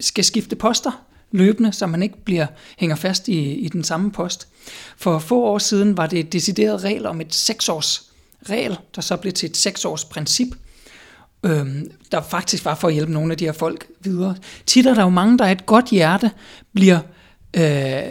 skal 0.00 0.24
skifte 0.24 0.56
poster 0.56 1.06
løbende, 1.30 1.72
så 1.72 1.86
man 1.86 2.02
ikke 2.02 2.24
bliver 2.24 2.46
hænger 2.78 2.96
fast 2.96 3.28
i, 3.28 3.54
i 3.54 3.68
den 3.68 3.84
samme 3.84 4.12
post. 4.12 4.48
For 4.96 5.18
få 5.18 5.42
år 5.42 5.58
siden 5.58 5.96
var 5.96 6.06
det 6.06 6.18
et 6.18 6.32
decideret 6.32 6.84
regel 6.84 7.06
om 7.06 7.20
et 7.20 7.34
seksårs 7.34 8.02
regel, 8.50 8.76
der 8.94 9.02
så 9.02 9.16
blev 9.16 9.32
til 9.32 9.50
et 9.50 9.56
seksårs 9.56 10.04
princip, 10.04 10.48
øhm, 11.42 11.90
der 12.12 12.22
faktisk 12.22 12.64
var 12.64 12.74
for 12.74 12.88
at 12.88 12.94
hjælpe 12.94 13.12
nogle 13.12 13.32
af 13.32 13.38
de 13.38 13.44
her 13.44 13.52
folk 13.52 13.86
videre. 14.00 14.36
Tit 14.66 14.86
er 14.86 14.94
der 14.94 15.02
jo 15.02 15.08
mange, 15.08 15.38
der 15.38 15.44
er 15.44 15.52
et 15.52 15.66
godt 15.66 15.90
hjerte, 15.90 16.30
bliver 16.74 16.98
øh, 17.56 18.02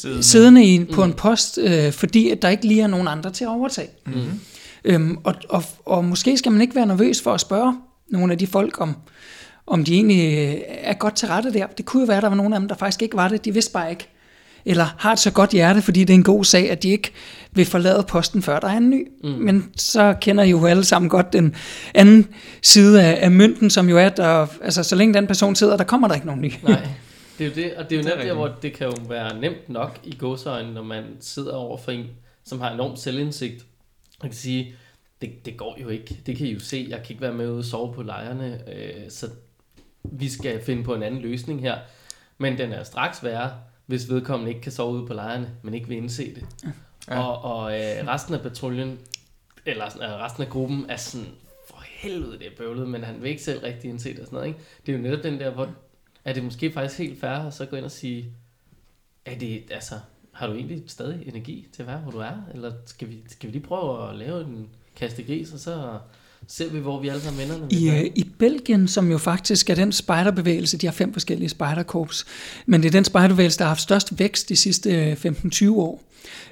Siddende. 0.00 0.22
siddende 0.22 0.64
i, 0.64 0.84
på 0.84 1.04
en 1.04 1.12
post, 1.12 1.58
øh, 1.58 1.92
fordi 1.92 2.30
at 2.30 2.42
der 2.42 2.48
ikke 2.48 2.66
lige 2.66 2.82
er 2.82 2.86
nogen 2.86 3.08
andre 3.08 3.30
til 3.30 3.44
at 3.44 3.48
overtage. 3.48 3.88
Mm-hmm. 4.06 4.40
Øhm, 4.84 5.18
og, 5.24 5.34
og, 5.48 5.64
og 5.86 6.04
måske 6.04 6.38
skal 6.38 6.52
man 6.52 6.60
ikke 6.60 6.74
være 6.74 6.86
nervøs 6.86 7.22
for 7.22 7.32
at 7.32 7.40
spørge 7.40 7.76
nogle 8.10 8.32
af 8.32 8.38
de 8.38 8.46
folk, 8.46 8.80
om, 8.80 8.96
om 9.66 9.84
de 9.84 9.94
egentlig 9.94 10.38
øh, 10.38 10.54
er 10.68 10.94
godt 10.94 11.16
til 11.16 11.28
rette 11.28 11.52
der. 11.52 11.66
Det 11.66 11.84
kunne 11.84 12.00
jo 12.00 12.06
være, 12.06 12.16
at 12.16 12.22
der 12.22 12.28
var 12.28 12.36
nogle 12.36 12.54
af 12.54 12.60
dem, 12.60 12.68
der 12.68 12.74
faktisk 12.74 13.02
ikke 13.02 13.16
var 13.16 13.28
det. 13.28 13.44
De 13.44 13.52
vidste 13.54 13.72
bare 13.72 13.90
ikke. 13.90 14.08
Eller 14.66 14.94
har 14.98 15.12
et 15.12 15.18
så 15.18 15.30
godt 15.30 15.50
hjerte, 15.50 15.82
fordi 15.82 16.00
det 16.00 16.10
er 16.10 16.18
en 16.18 16.24
god 16.24 16.44
sag, 16.44 16.70
at 16.70 16.82
de 16.82 16.88
ikke 16.88 17.12
vil 17.52 17.66
forlade 17.66 18.04
posten, 18.08 18.42
før 18.42 18.60
der 18.60 18.68
er 18.68 18.76
en 18.76 18.90
ny. 18.90 19.08
Mm. 19.24 19.30
Men 19.30 19.70
så 19.76 20.14
kender 20.20 20.44
I 20.44 20.50
jo 20.50 20.66
alle 20.66 20.84
sammen 20.84 21.08
godt 21.08 21.32
den 21.32 21.54
anden 21.94 22.26
side 22.62 23.02
af, 23.02 23.18
af 23.24 23.30
mønten, 23.30 23.70
som 23.70 23.88
jo 23.88 23.98
er, 23.98 24.06
at 24.06 24.16
der, 24.16 24.46
altså, 24.62 24.82
så 24.82 24.96
længe 24.96 25.14
den 25.14 25.26
person 25.26 25.54
sidder, 25.54 25.76
der 25.76 25.84
kommer 25.84 26.08
der 26.08 26.14
ikke 26.14 26.26
nogen 26.26 26.42
ny. 26.42 26.52
Nej, 26.62 26.88
det 27.38 27.46
er 27.46 27.48
jo 27.48 27.54
det, 27.54 27.76
og 27.76 27.90
det 27.90 27.92
er 27.92 27.96
jo 27.96 28.02
Det 28.02 28.04
netop 28.04 28.26
der, 28.26 28.34
hvor 28.34 28.48
det 28.62 28.72
kan 28.72 28.86
jo 28.86 28.94
være 29.08 29.40
nemt 29.40 29.68
nok 29.68 30.00
i 30.04 30.16
gåsøjne, 30.16 30.74
når 30.74 30.82
man 30.82 31.04
sidder 31.20 31.54
over 31.54 31.76
for 31.76 31.92
en, 31.92 32.10
som 32.44 32.60
har 32.60 32.72
enorm 32.72 32.96
selvindsigt, 32.96 33.66
og 34.20 34.22
kan 34.22 34.32
sige, 34.32 34.74
det, 35.20 35.44
det 35.44 35.56
går 35.56 35.76
jo 35.82 35.88
ikke, 35.88 36.20
det 36.26 36.36
kan 36.36 36.46
I 36.46 36.52
jo 36.52 36.60
se, 36.60 36.86
jeg 36.88 36.98
kan 36.98 37.10
ikke 37.10 37.22
være 37.22 37.32
med 37.32 37.50
ude 37.50 37.58
og 37.58 37.64
sove 37.64 37.94
på 37.94 38.02
lejrene, 38.02 38.60
øh, 38.74 39.10
så 39.10 39.30
vi 40.02 40.28
skal 40.28 40.62
finde 40.62 40.84
på 40.84 40.94
en 40.94 41.02
anden 41.02 41.20
løsning 41.20 41.60
her. 41.60 41.78
Men 42.38 42.58
den 42.58 42.72
er 42.72 42.84
straks 42.84 43.24
værre, 43.24 43.52
hvis 43.86 44.10
vedkommende 44.10 44.50
ikke 44.50 44.62
kan 44.62 44.72
sove 44.72 44.94
ude 44.94 45.06
på 45.06 45.14
lejrene, 45.14 45.50
men 45.62 45.74
ikke 45.74 45.88
vil 45.88 45.96
indse 45.96 46.34
det. 46.34 46.46
Ja. 47.08 47.20
Og, 47.20 47.56
og 47.56 47.72
øh, 47.72 48.06
resten 48.06 48.34
af 48.34 48.40
patruljen, 48.40 48.98
eller 49.66 49.84
øh, 49.86 50.24
resten 50.24 50.42
af 50.42 50.48
gruppen 50.48 50.86
er 50.88 50.96
sådan, 50.96 51.28
for 51.68 51.82
helvede 51.84 52.38
det 52.38 52.46
er 52.46 52.56
bøvlet, 52.58 52.88
men 52.88 53.04
han 53.04 53.22
vil 53.22 53.30
ikke 53.30 53.42
selv 53.42 53.60
rigtig 53.60 53.90
indse 53.90 54.10
det 54.10 54.20
og 54.20 54.26
sådan 54.26 54.36
noget. 54.36 54.48
Ikke? 54.48 54.60
Det 54.86 54.94
er 54.94 54.96
jo 54.96 55.02
netop 55.02 55.22
den 55.22 55.40
der, 55.40 55.50
hvor 55.50 55.68
er 56.24 56.32
det 56.32 56.44
måske 56.44 56.72
faktisk 56.72 56.98
helt 56.98 57.20
fair 57.20 57.30
at 57.30 57.54
så 57.54 57.66
gå 57.66 57.76
ind 57.76 57.84
og 57.84 57.90
sige, 57.90 58.32
er 59.24 59.38
det, 59.38 59.64
altså, 59.70 59.94
har 60.32 60.46
du 60.46 60.54
egentlig 60.54 60.82
stadig 60.86 61.28
energi 61.28 61.68
til 61.72 61.82
at 61.82 61.86
være, 61.86 61.98
hvor 61.98 62.10
du 62.10 62.18
er? 62.18 62.42
Eller 62.54 62.72
skal 62.86 63.08
vi, 63.08 63.22
skal 63.26 63.46
vi 63.46 63.52
lige 63.52 63.66
prøve 63.66 64.10
at 64.10 64.16
lave 64.16 64.40
en 64.40 64.70
kaste 64.96 65.22
gris, 65.22 65.52
og 65.52 65.58
så 65.58 65.98
ser 66.48 66.70
vi, 66.70 66.78
hvor 66.78 67.00
vi 67.00 67.08
alle 67.08 67.20
sammen 67.20 67.42
ender? 67.42 67.66
I, 67.70 67.90
øh? 67.90 68.04
I 68.14 68.30
Belgien, 68.38 68.88
som 68.88 69.10
jo 69.10 69.18
faktisk 69.18 69.70
er 69.70 69.74
den 69.74 69.92
spejderbevægelse, 69.92 70.78
de 70.78 70.86
har 70.86 70.92
fem 70.92 71.12
forskellige 71.12 71.48
spejderkorps, 71.48 72.26
men 72.66 72.82
det 72.82 72.86
er 72.86 72.92
den 72.92 73.04
spejderbevægelse, 73.04 73.58
der 73.58 73.64
har 73.64 73.68
haft 73.68 73.80
størst 73.80 74.18
vækst 74.18 74.48
de 74.48 74.56
sidste 74.56 74.90
øh, 74.90 75.12
15-20 75.12 75.70
år. 75.70 76.02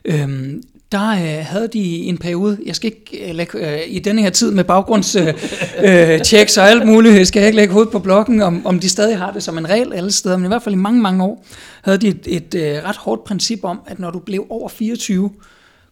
Øhm, 0.04 0.62
der 0.92 1.10
øh, 1.10 1.46
havde 1.46 1.68
de 1.68 1.96
en 1.96 2.18
periode, 2.18 2.58
jeg 2.66 2.76
skal 2.76 2.92
ikke 2.92 3.28
øh, 3.28 3.34
lægge, 3.34 3.82
øh, 3.82 3.82
i 3.86 3.98
denne 3.98 4.22
her 4.22 4.30
tid 4.30 4.50
med 4.50 4.64
baggrundschecks 4.64 6.58
øh, 6.58 6.62
og 6.62 6.70
alt 6.70 6.86
muligt, 6.86 7.28
skal 7.28 7.40
jeg 7.40 7.46
ikke 7.46 7.56
lægge 7.56 7.72
hovedet 7.72 7.92
på 7.92 7.98
blokken, 7.98 8.42
om, 8.42 8.66
om 8.66 8.80
de 8.80 8.88
stadig 8.88 9.18
har 9.18 9.32
det 9.32 9.42
som 9.42 9.58
en 9.58 9.68
regel 9.68 9.92
alle 9.92 10.12
steder, 10.12 10.36
men 10.36 10.44
i 10.44 10.48
hvert 10.48 10.62
fald 10.62 10.74
i 10.74 10.78
mange, 10.78 11.02
mange 11.02 11.24
år, 11.24 11.44
havde 11.82 11.98
de 11.98 12.08
et, 12.08 12.26
et 12.26 12.54
øh, 12.54 12.84
ret 12.84 12.96
hårdt 12.96 13.24
princip 13.24 13.64
om, 13.64 13.80
at 13.86 13.98
når 13.98 14.10
du 14.10 14.18
blev 14.18 14.46
over 14.50 14.68
24, 14.68 15.30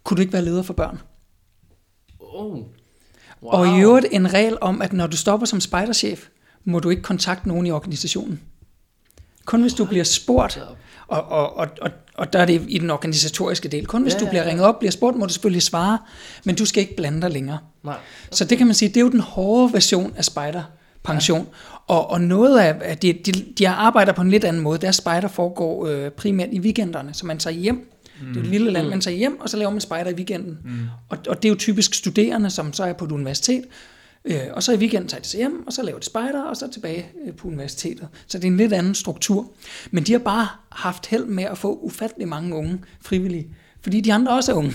kunne 0.05 0.17
du 0.17 0.21
ikke 0.21 0.33
være 0.33 0.45
leder 0.45 0.63
for 0.63 0.73
børn. 0.73 0.99
Oh. 2.21 2.59
Wow. 3.43 3.53
Og 3.53 3.79
i 3.79 3.81
øvrigt 3.81 4.07
en 4.11 4.35
regel 4.35 4.59
om, 4.61 4.83
at 4.83 4.93
når 4.93 5.07
du 5.07 5.17
stopper 5.17 5.47
som 5.47 5.61
spejderchef, 5.61 6.27
må 6.65 6.79
du 6.79 6.91
ikke 6.91 7.03
kontakte 7.03 7.49
nogen 7.49 7.67
i 7.67 7.71
organisationen. 7.71 8.41
Kun 9.45 9.61
hvis 9.61 9.73
du 9.75 9.85
bliver 9.85 10.05
spurgt, 10.05 10.61
og, 11.09 11.25
og, 11.31 11.57
og, 11.57 11.69
og, 11.81 11.91
og 12.15 12.33
der 12.33 12.39
er 12.39 12.45
det 12.45 12.65
i 12.69 12.79
den 12.79 12.91
organisatoriske 12.91 13.69
del, 13.69 13.87
kun 13.87 14.03
hvis 14.03 14.15
Ja, 14.15 14.19
du 14.19 14.25
ja, 14.25 14.31
bliver 14.31 14.43
ja. 14.43 14.49
ringet 14.49 14.67
op, 14.67 14.79
bliver 14.79 14.93
spurgt, 14.93 15.17
må 15.17 15.27
du 15.27 15.33
selvfølgelig 15.33 15.63
svare, 15.63 15.99
men 16.45 16.55
du 16.55 16.65
skal 16.65 16.81
ikke 16.81 16.97
blande 16.97 17.23
dig 17.23 17.31
længere. 17.31 17.59
Nej. 17.85 17.97
Så 18.31 18.45
det 18.45 18.59
kan 18.59 18.67
man 18.67 18.75
sige, 18.75 18.89
det 18.89 18.97
er 18.97 19.01
jo 19.01 19.11
den 19.11 19.21
hårde 19.21 19.73
version 19.73 20.13
af 20.17 20.25
spejderpension. 20.25 21.39
Ja. 21.39 21.95
Og, 21.95 22.11
og 22.11 22.21
noget 22.21 22.59
af, 22.61 22.77
at 22.81 23.03
de, 23.03 23.13
de, 23.13 23.33
de 23.59 23.69
arbejder 23.69 24.13
på 24.13 24.23
en 24.23 24.31
lidt 24.31 24.45
anden 24.45 24.63
måde. 24.63 24.79
Deres 24.79 24.97
spejder 24.97 25.29
foregår 25.29 25.87
øh, 25.87 26.11
primært 26.11 26.49
i 26.53 26.61
weekenderne, 26.61 27.15
så 27.15 27.27
man 27.27 27.39
tager 27.39 27.55
hjem. 27.55 27.91
Mm. 28.21 28.27
Det 28.27 28.37
er 28.37 28.41
et 28.41 28.51
lille 28.51 28.71
land, 28.71 28.89
man 28.89 29.01
tager 29.01 29.17
hjem, 29.17 29.41
og 29.41 29.51
så 29.51 29.57
laver 29.57 29.71
man 29.71 29.81
spejder 29.81 30.11
i 30.11 30.15
weekenden. 30.15 30.59
Mm. 30.65 30.71
Og, 31.09 31.19
og 31.29 31.43
det 31.43 31.49
er 31.49 31.53
jo 31.53 31.59
typisk 31.59 31.95
studerende, 31.95 32.51
som 32.51 32.73
så 32.73 32.85
er 32.85 32.93
på 32.93 33.05
et 33.05 33.13
universitet, 33.13 33.65
øh, 34.25 34.41
og 34.53 34.63
så 34.63 34.73
i 34.73 34.77
weekenden 34.77 35.09
tager 35.09 35.23
de 35.23 35.29
sig 35.29 35.39
hjem, 35.39 35.67
og 35.67 35.73
så 35.73 35.83
laver 35.83 35.99
de 35.99 36.05
spejder, 36.05 36.43
og 36.43 36.57
så 36.57 36.71
tilbage 36.73 37.07
øh, 37.27 37.35
på 37.35 37.49
universitetet. 37.49 38.09
Så 38.27 38.39
det 38.39 38.45
er 38.45 38.49
en 38.49 38.57
lidt 38.57 38.73
anden 38.73 38.95
struktur. 38.95 39.51
Men 39.91 40.05
de 40.05 40.13
har 40.13 40.19
bare 40.19 40.49
haft 40.71 41.07
held 41.07 41.25
med 41.25 41.45
at 41.45 41.59
få 41.59 41.79
ufattelig 41.83 42.29
mange 42.29 42.57
unge 42.57 42.79
frivillige, 43.01 43.49
fordi 43.83 44.01
de 44.01 44.13
andre 44.13 44.33
også 44.33 44.53
er 44.53 44.57
unge. 44.57 44.73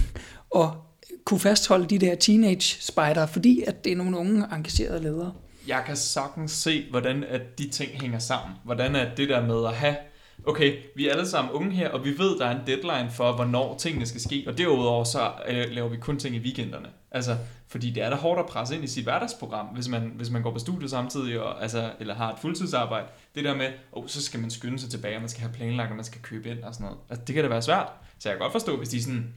Og 0.49 0.85
kunne 1.25 1.39
fastholde 1.39 1.85
de 1.85 1.99
der 1.99 2.15
teenage 2.15 2.77
spider, 2.79 3.25
fordi 3.25 3.63
at 3.67 3.83
det 3.83 3.91
er 3.91 3.95
nogle 3.95 4.17
unge 4.17 4.45
engagerede 4.51 5.03
ledere. 5.03 5.33
Jeg 5.67 5.83
kan 5.85 5.95
sagtens 5.95 6.51
se, 6.51 6.85
hvordan 6.89 7.23
at 7.23 7.41
de 7.57 7.69
ting 7.69 7.91
hænger 8.01 8.19
sammen. 8.19 8.55
Hvordan 8.63 8.95
er 8.95 9.15
det 9.15 9.29
der 9.29 9.45
med 9.45 9.67
at 9.67 9.73
have, 9.73 9.95
okay, 10.43 10.77
vi 10.95 11.07
er 11.07 11.11
alle 11.11 11.27
sammen 11.27 11.53
unge 11.53 11.71
her, 11.71 11.89
og 11.89 12.05
vi 12.05 12.17
ved, 12.17 12.39
der 12.39 12.45
er 12.45 12.59
en 12.59 12.67
deadline 12.67 13.11
for, 13.11 13.31
hvornår 13.31 13.77
tingene 13.77 14.05
skal 14.05 14.21
ske. 14.21 14.43
Og 14.47 14.57
derudover 14.57 15.03
så 15.03 15.31
øh, 15.47 15.65
laver 15.71 15.89
vi 15.89 15.97
kun 15.97 16.19
ting 16.19 16.35
i 16.35 16.39
weekenderne. 16.39 16.87
Altså, 17.11 17.37
fordi 17.67 17.89
det 17.89 18.03
er 18.03 18.09
da 18.09 18.15
hårdt 18.15 18.39
at 18.39 18.45
presse 18.45 18.75
ind 18.75 18.83
i 18.83 18.87
sit 18.87 19.03
hverdagsprogram, 19.03 19.65
hvis 19.65 19.87
man, 19.87 20.11
hvis 20.15 20.29
man 20.29 20.41
går 20.41 20.51
på 20.51 20.59
studiet 20.59 20.89
samtidig, 20.89 21.39
og, 21.39 21.61
altså, 21.61 21.91
eller 21.99 22.15
har 22.15 22.33
et 22.33 22.39
fuldtidsarbejde. 22.39 23.07
Det 23.35 23.43
der 23.43 23.55
med, 23.55 23.71
oh, 23.91 24.07
så 24.07 24.21
skal 24.21 24.39
man 24.39 24.49
skynde 24.49 24.79
sig 24.79 24.89
tilbage, 24.89 25.15
og 25.15 25.21
man 25.21 25.29
skal 25.29 25.41
have 25.41 25.53
planlagt, 25.53 25.89
og 25.89 25.95
man 25.95 26.05
skal 26.05 26.21
købe 26.21 26.49
ind 26.49 26.63
og 26.63 26.73
sådan 26.73 26.85
noget. 26.85 26.99
Altså, 27.09 27.25
det 27.25 27.35
kan 27.35 27.43
da 27.43 27.49
være 27.49 27.61
svært. 27.61 27.87
Så 28.19 28.29
jeg 28.29 28.37
kan 28.37 28.39
godt 28.39 28.51
forstå, 28.51 28.77
hvis 28.77 28.89
de 28.89 29.03
sådan, 29.03 29.33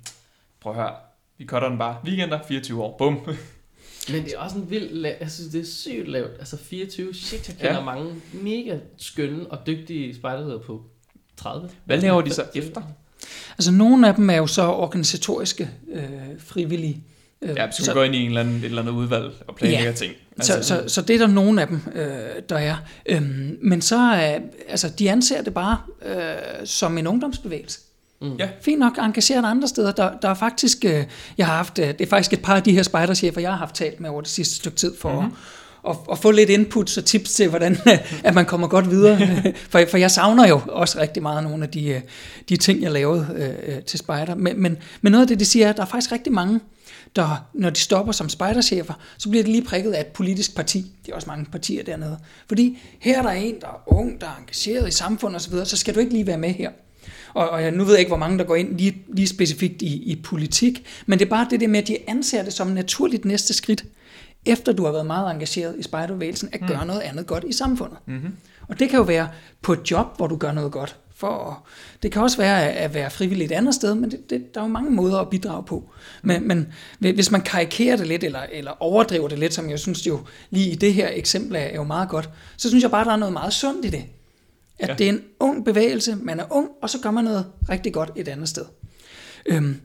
prøv 0.60 0.72
at 0.72 0.78
høre, 0.78 0.94
vi 1.38 1.46
cutter 1.46 1.68
den 1.68 1.78
bare. 1.78 1.96
Weekender, 2.04 2.38
24 2.48 2.82
år, 2.82 2.96
bum. 2.98 3.20
Men 4.12 4.24
det 4.24 4.32
er 4.34 4.38
også 4.38 4.56
en 4.58 4.70
vild 4.70 4.90
lav, 4.90 5.14
jeg 5.20 5.30
synes, 5.30 5.50
det 5.52 5.60
er 5.60 5.64
sygt 5.66 6.08
lavt. 6.08 6.30
Altså 6.38 6.56
24, 6.56 7.14
shit, 7.14 7.48
jeg 7.48 7.56
kender 7.56 7.74
ja. 7.74 7.84
Mange 7.84 8.14
mega 8.32 8.76
skønne 8.96 9.46
og 9.50 9.58
dygtige 9.66 10.14
spejderledere 10.14 10.60
på 10.60 10.82
30. 11.36 11.70
Hvad 11.84 11.98
laver 12.00 12.20
de 12.22 12.30
så 12.30 12.44
efter? 12.54 12.82
Altså 13.58 13.70
nogle 13.72 14.08
af 14.08 14.14
dem 14.14 14.30
er 14.30 14.36
jo 14.36 14.46
så 14.46 14.62
organisatoriske 14.62 15.70
øh, 15.92 16.02
frivillige, 16.38 17.02
Øh, 17.42 17.56
Ja, 17.56 17.70
så, 17.70 17.84
så 17.84 17.92
gå 17.92 18.02
ind 18.02 18.14
i 18.14 18.18
en 18.18 18.28
eller 18.28 18.40
anden, 18.40 18.56
et 18.56 18.64
eller 18.64 18.82
andet 18.82 18.92
udvalg 18.92 19.32
og 19.46 19.56
planlægge 19.56 19.84
Ja. 19.84 19.92
ting. 19.92 20.14
Så, 20.40 20.62
så, 20.62 20.84
så 20.86 21.02
det 21.02 21.14
er 21.14 21.18
der 21.18 21.26
nogle 21.26 21.60
af 21.62 21.66
dem, 21.68 21.80
øh, 21.94 22.08
der 22.48 22.56
er. 22.58 22.76
Øhm, 23.06 23.58
men 23.62 23.80
så 23.82 23.96
er, 23.96 24.38
altså, 24.68 24.88
de 24.98 25.10
anser 25.10 25.42
det 25.42 25.54
bare 25.54 25.78
øh, 26.06 26.66
som 26.66 26.98
en 26.98 27.06
ungdomsbevægelse. 27.06 27.80
Mm. 28.20 28.36
Ja. 28.38 28.48
Fint 28.60 28.78
nok 28.78 28.98
engageret 28.98 29.44
andre 29.44 29.68
steder. 29.68 29.92
Der, 29.92 30.18
der 30.22 30.28
er 30.28 30.34
faktisk, 30.34 30.84
øh, 30.84 31.04
jeg 31.38 31.46
har 31.46 31.56
haft, 31.56 31.78
øh, 31.78 31.88
det 31.88 32.00
er 32.00 32.06
faktisk 32.06 32.32
et 32.32 32.42
par 32.42 32.56
af 32.56 32.62
de 32.62 32.72
her 32.72 32.82
spejderchefer, 32.82 33.40
jeg 33.40 33.50
har 33.50 33.56
haft 33.56 33.74
talt 33.74 34.00
med 34.00 34.10
over 34.10 34.20
det 34.20 34.30
sidste 34.30 34.54
stykke 34.54 34.76
tid 34.76 34.96
for 35.00 35.12
mm-hmm. 35.12 35.34
at, 35.88 35.90
at, 35.90 35.96
at, 36.12 36.18
få 36.18 36.30
lidt 36.30 36.50
inputs 36.50 36.96
og 36.96 37.04
tips 37.04 37.32
til, 37.32 37.48
hvordan 37.48 37.76
at 38.24 38.34
man 38.34 38.46
kommer 38.46 38.68
godt 38.68 38.90
videre. 38.90 39.18
for, 39.70 39.80
for 39.90 39.96
jeg 39.96 40.10
savner 40.10 40.48
jo 40.48 40.60
også 40.68 40.98
rigtig 41.00 41.22
meget 41.22 41.44
nogle 41.44 41.64
af 41.64 41.70
de, 41.70 41.88
øh, 41.88 42.00
de 42.48 42.56
ting, 42.56 42.82
jeg 42.82 42.92
lavede 42.92 43.56
øh, 43.66 43.82
til 43.82 43.98
spejder. 43.98 44.34
Men, 44.34 44.62
men, 44.62 44.76
men 45.00 45.10
noget 45.12 45.22
af 45.22 45.28
det, 45.28 45.40
de 45.40 45.44
siger, 45.44 45.66
er, 45.66 45.70
at 45.70 45.76
der 45.76 45.82
er 45.82 45.86
faktisk 45.86 46.12
rigtig 46.12 46.32
mange, 46.32 46.60
der, 47.16 47.46
når 47.54 47.70
de 47.70 47.80
stopper 47.80 48.12
som 48.12 48.28
spejderchefer, 48.28 48.94
så 49.18 49.28
bliver 49.28 49.42
det 49.44 49.52
lige 49.52 49.64
prikket 49.64 49.92
af 49.92 50.00
et 50.00 50.06
politisk 50.06 50.56
parti. 50.56 50.92
Det 51.06 51.12
er 51.12 51.16
også 51.16 51.30
mange 51.30 51.44
partier 51.44 51.84
dernede. 51.84 52.18
Fordi 52.48 52.78
her 53.00 53.18
er 53.18 53.22
der 53.22 53.30
en, 53.30 53.60
der 53.60 53.66
er 53.66 53.82
ung, 53.86 54.20
der 54.20 54.26
er 54.26 54.36
engageret 54.40 54.88
i 54.88 54.90
samfundet 54.90 55.36
osv., 55.36 55.64
så 55.64 55.76
skal 55.76 55.94
du 55.94 56.00
ikke 56.00 56.12
lige 56.12 56.26
være 56.26 56.38
med 56.38 56.50
her. 56.50 56.70
Og, 57.34 57.50
og 57.50 57.62
jeg, 57.62 57.70
nu 57.70 57.84
ved 57.84 57.92
jeg 57.92 58.00
ikke, 58.00 58.10
hvor 58.10 58.16
mange 58.16 58.38
der 58.38 58.44
går 58.44 58.56
ind 58.56 58.78
lige, 58.78 59.02
lige 59.14 59.28
specifikt 59.28 59.82
i, 59.82 60.12
i 60.12 60.22
politik, 60.22 60.86
men 61.06 61.18
det 61.18 61.24
er 61.24 61.30
bare 61.30 61.46
det 61.50 61.60
der 61.60 61.68
med, 61.68 61.80
at 61.80 61.88
de 61.88 61.96
anser 62.06 62.42
det 62.42 62.52
som 62.52 62.66
naturligt 62.66 63.24
næste 63.24 63.54
skridt, 63.54 63.84
efter 64.46 64.72
du 64.72 64.84
har 64.84 64.92
været 64.92 65.06
meget 65.06 65.30
engageret 65.30 65.74
i 65.78 65.82
spejderbevægelsen, 65.82 66.48
at 66.52 66.60
gøre 66.68 66.86
noget 66.86 67.00
andet 67.00 67.26
godt 67.26 67.44
i 67.48 67.52
samfundet. 67.52 67.98
Mm-hmm. 68.06 68.32
Og 68.68 68.78
det 68.78 68.90
kan 68.90 68.96
jo 68.96 69.02
være 69.02 69.28
på 69.62 69.72
et 69.72 69.90
job, 69.90 70.16
hvor 70.16 70.26
du 70.26 70.36
gør 70.36 70.52
noget 70.52 70.72
godt. 70.72 70.96
For, 71.14 71.66
det 72.02 72.12
kan 72.12 72.22
også 72.22 72.36
være 72.36 72.72
at 72.72 72.94
være 72.94 73.10
frivillig 73.10 73.44
et 73.44 73.52
andet 73.52 73.74
sted, 73.74 73.94
men 73.94 74.10
det, 74.10 74.30
det, 74.30 74.54
der 74.54 74.60
er 74.60 74.64
jo 74.64 74.70
mange 74.70 74.90
måder 74.90 75.18
at 75.18 75.30
bidrage 75.30 75.64
på. 75.64 75.90
Men, 76.22 76.48
men 76.48 76.66
hvis 76.98 77.30
man 77.30 77.40
karikerer 77.40 77.96
det 77.96 78.06
lidt, 78.06 78.24
eller, 78.24 78.40
eller 78.52 78.82
overdriver 78.82 79.28
det 79.28 79.38
lidt, 79.38 79.54
som 79.54 79.70
jeg 79.70 79.78
synes 79.78 80.06
jo 80.06 80.20
lige 80.50 80.70
i 80.70 80.74
det 80.74 80.94
her 80.94 81.08
eksempel 81.12 81.56
er 81.56 81.74
jo 81.74 81.84
meget 81.84 82.08
godt, 82.08 82.30
så 82.56 82.68
synes 82.68 82.82
jeg 82.82 82.90
bare, 82.90 83.04
der 83.04 83.12
er 83.12 83.16
noget 83.16 83.32
meget 83.32 83.52
sundt 83.52 83.84
i 83.84 83.88
det. 83.88 84.04
At 84.78 84.88
Ja. 84.88 84.94
det 84.94 85.04
er 85.04 85.08
en 85.12 85.22
ung 85.40 85.64
bevægelse, 85.64 86.16
man 86.22 86.40
er 86.40 86.44
ung, 86.50 86.68
og 86.82 86.90
så 86.90 86.98
gør 87.02 87.10
man 87.10 87.24
noget 87.24 87.46
rigtig 87.68 87.92
godt 87.92 88.10
et 88.16 88.28
andet 88.28 88.48
sted. 88.48 88.64
Øhm, 89.46 89.80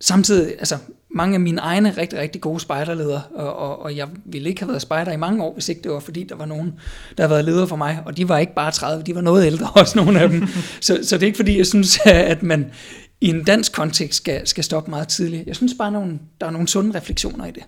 samtidig, 0.00 0.54
altså 0.58 0.78
mange 1.10 1.34
af 1.34 1.40
mine 1.40 1.60
egne 1.60 1.90
rigtig, 1.96 2.18
rigtig 2.18 2.40
gode 2.40 2.60
spejderledere, 2.60 3.22
og, 3.34 3.56
og, 3.56 3.82
og 3.82 3.96
jeg 3.96 4.08
ville 4.24 4.48
ikke 4.48 4.60
have 4.60 4.68
været 4.68 4.82
spejder 4.82 5.12
i 5.12 5.16
mange 5.16 5.44
år, 5.44 5.52
hvis 5.52 5.68
ikke 5.68 5.82
det 5.82 5.90
var 5.92 6.00
fordi, 6.00 6.24
der 6.24 6.34
var 6.34 6.44
nogen, 6.46 6.74
der 7.16 7.22
havde 7.22 7.30
været 7.30 7.44
ledere 7.44 7.68
for 7.68 7.76
mig, 7.76 8.02
og 8.06 8.16
de 8.16 8.28
var 8.28 8.38
ikke 8.38 8.54
bare 8.54 8.70
30, 8.72 9.02
de 9.04 9.14
var 9.14 9.20
noget 9.20 9.46
ældre 9.46 9.70
også, 9.80 9.98
nogle 9.98 10.20
af 10.20 10.28
dem. 10.28 10.46
så, 10.80 10.98
så 11.02 11.16
det 11.16 11.22
er 11.22 11.26
ikke 11.26 11.36
fordi, 11.36 11.58
jeg 11.58 11.66
synes, 11.66 11.98
at 12.06 12.42
man 12.42 12.72
i 13.20 13.28
en 13.28 13.44
dansk 13.44 13.72
kontekst 13.72 14.16
skal, 14.16 14.46
skal 14.46 14.64
stoppe 14.64 14.90
meget 14.90 15.08
tidligt. 15.08 15.46
Jeg 15.46 15.56
synes 15.56 15.74
bare, 15.78 15.92
nogle, 15.92 16.18
der 16.40 16.46
er 16.46 16.50
nogle 16.50 16.68
sunde 16.68 16.98
refleksioner 16.98 17.46
i 17.46 17.50
det. 17.50 17.62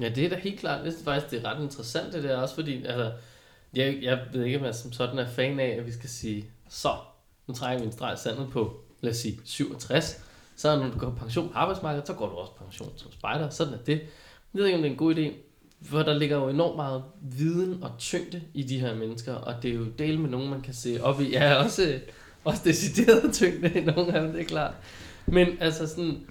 Ja, 0.00 0.08
det 0.08 0.24
er 0.24 0.28
da 0.28 0.36
helt 0.42 0.60
klart. 0.60 0.84
Jeg 0.84 0.92
synes 0.92 1.04
faktisk, 1.04 1.30
det 1.30 1.40
er 1.44 1.54
ret 1.54 1.62
interessant 1.62 2.12
det 2.12 2.22
der 2.22 2.36
også, 2.36 2.54
fordi 2.54 2.84
altså, 2.86 3.10
jeg, 3.76 3.98
jeg 4.02 4.20
ved 4.32 4.44
ikke, 4.44 4.58
om 4.58 4.64
jeg 4.64 4.74
som 4.74 4.92
sådan 4.92 5.18
er 5.18 5.28
fan 5.28 5.60
af, 5.60 5.68
at 5.68 5.86
vi 5.86 5.92
skal 5.92 6.08
sige, 6.08 6.46
så, 6.68 6.90
nu 7.46 7.54
trækker 7.54 7.80
vi 7.80 7.86
en 7.86 7.92
streg 7.92 8.18
sandet 8.18 8.48
på, 8.52 8.80
lad 9.00 9.12
os 9.12 9.16
sige, 9.16 9.40
67. 9.44 10.22
Så 10.56 10.76
når 10.76 10.88
du 10.88 10.98
går 10.98 11.10
på 11.10 11.16
pension 11.16 11.48
på 11.48 11.54
arbejdsmarkedet, 11.54 12.06
så 12.06 12.14
går 12.14 12.28
du 12.28 12.34
også 12.34 12.52
på 12.52 12.64
pension 12.64 12.92
som 12.96 13.12
spejder. 13.12 13.48
Sådan 13.48 13.74
er 13.74 13.78
det. 13.78 14.00
Jeg 14.54 14.60
ved 14.60 14.66
ikke, 14.66 14.76
om 14.76 14.82
det 14.82 14.88
er 14.88 14.92
en 14.92 14.98
god 14.98 15.14
idé, 15.14 15.32
for 15.82 16.02
der 16.02 16.14
ligger 16.14 16.36
jo 16.36 16.48
enormt 16.48 16.76
meget 16.76 17.02
viden 17.22 17.82
og 17.82 17.90
tyngde 17.98 18.42
i 18.54 18.62
de 18.62 18.80
her 18.80 18.94
mennesker, 18.94 19.34
og 19.34 19.62
det 19.62 19.70
er 19.70 19.74
jo 19.74 19.84
del 19.84 20.18
med 20.18 20.30
nogen, 20.30 20.50
man 20.50 20.60
kan 20.60 20.74
se 20.74 21.02
op 21.02 21.20
i. 21.20 21.30
Ja, 21.30 21.54
også, 21.54 21.82
øh, 21.82 22.00
også 22.44 22.62
decideret 22.64 23.32
tyngde 23.34 23.80
i 23.80 23.84
nogle 23.84 24.14
af 24.14 24.22
dem, 24.22 24.32
det 24.32 24.40
er 24.40 24.44
klart. 24.44 24.74
Men 25.26 25.48
altså 25.60 25.86
sådan, 25.86 26.26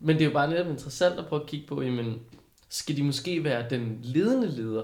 men 0.00 0.16
det 0.16 0.22
er 0.22 0.26
jo 0.26 0.32
bare 0.32 0.50
netop 0.50 0.66
interessant 0.66 1.18
at 1.18 1.26
prøve 1.26 1.42
at 1.42 1.48
kigge 1.48 1.66
på, 1.66 1.82
jamen, 1.82 2.20
skal 2.68 2.96
de 2.96 3.02
måske 3.02 3.44
være 3.44 3.70
den 3.70 3.98
ledende 4.02 4.50
leder 4.50 4.82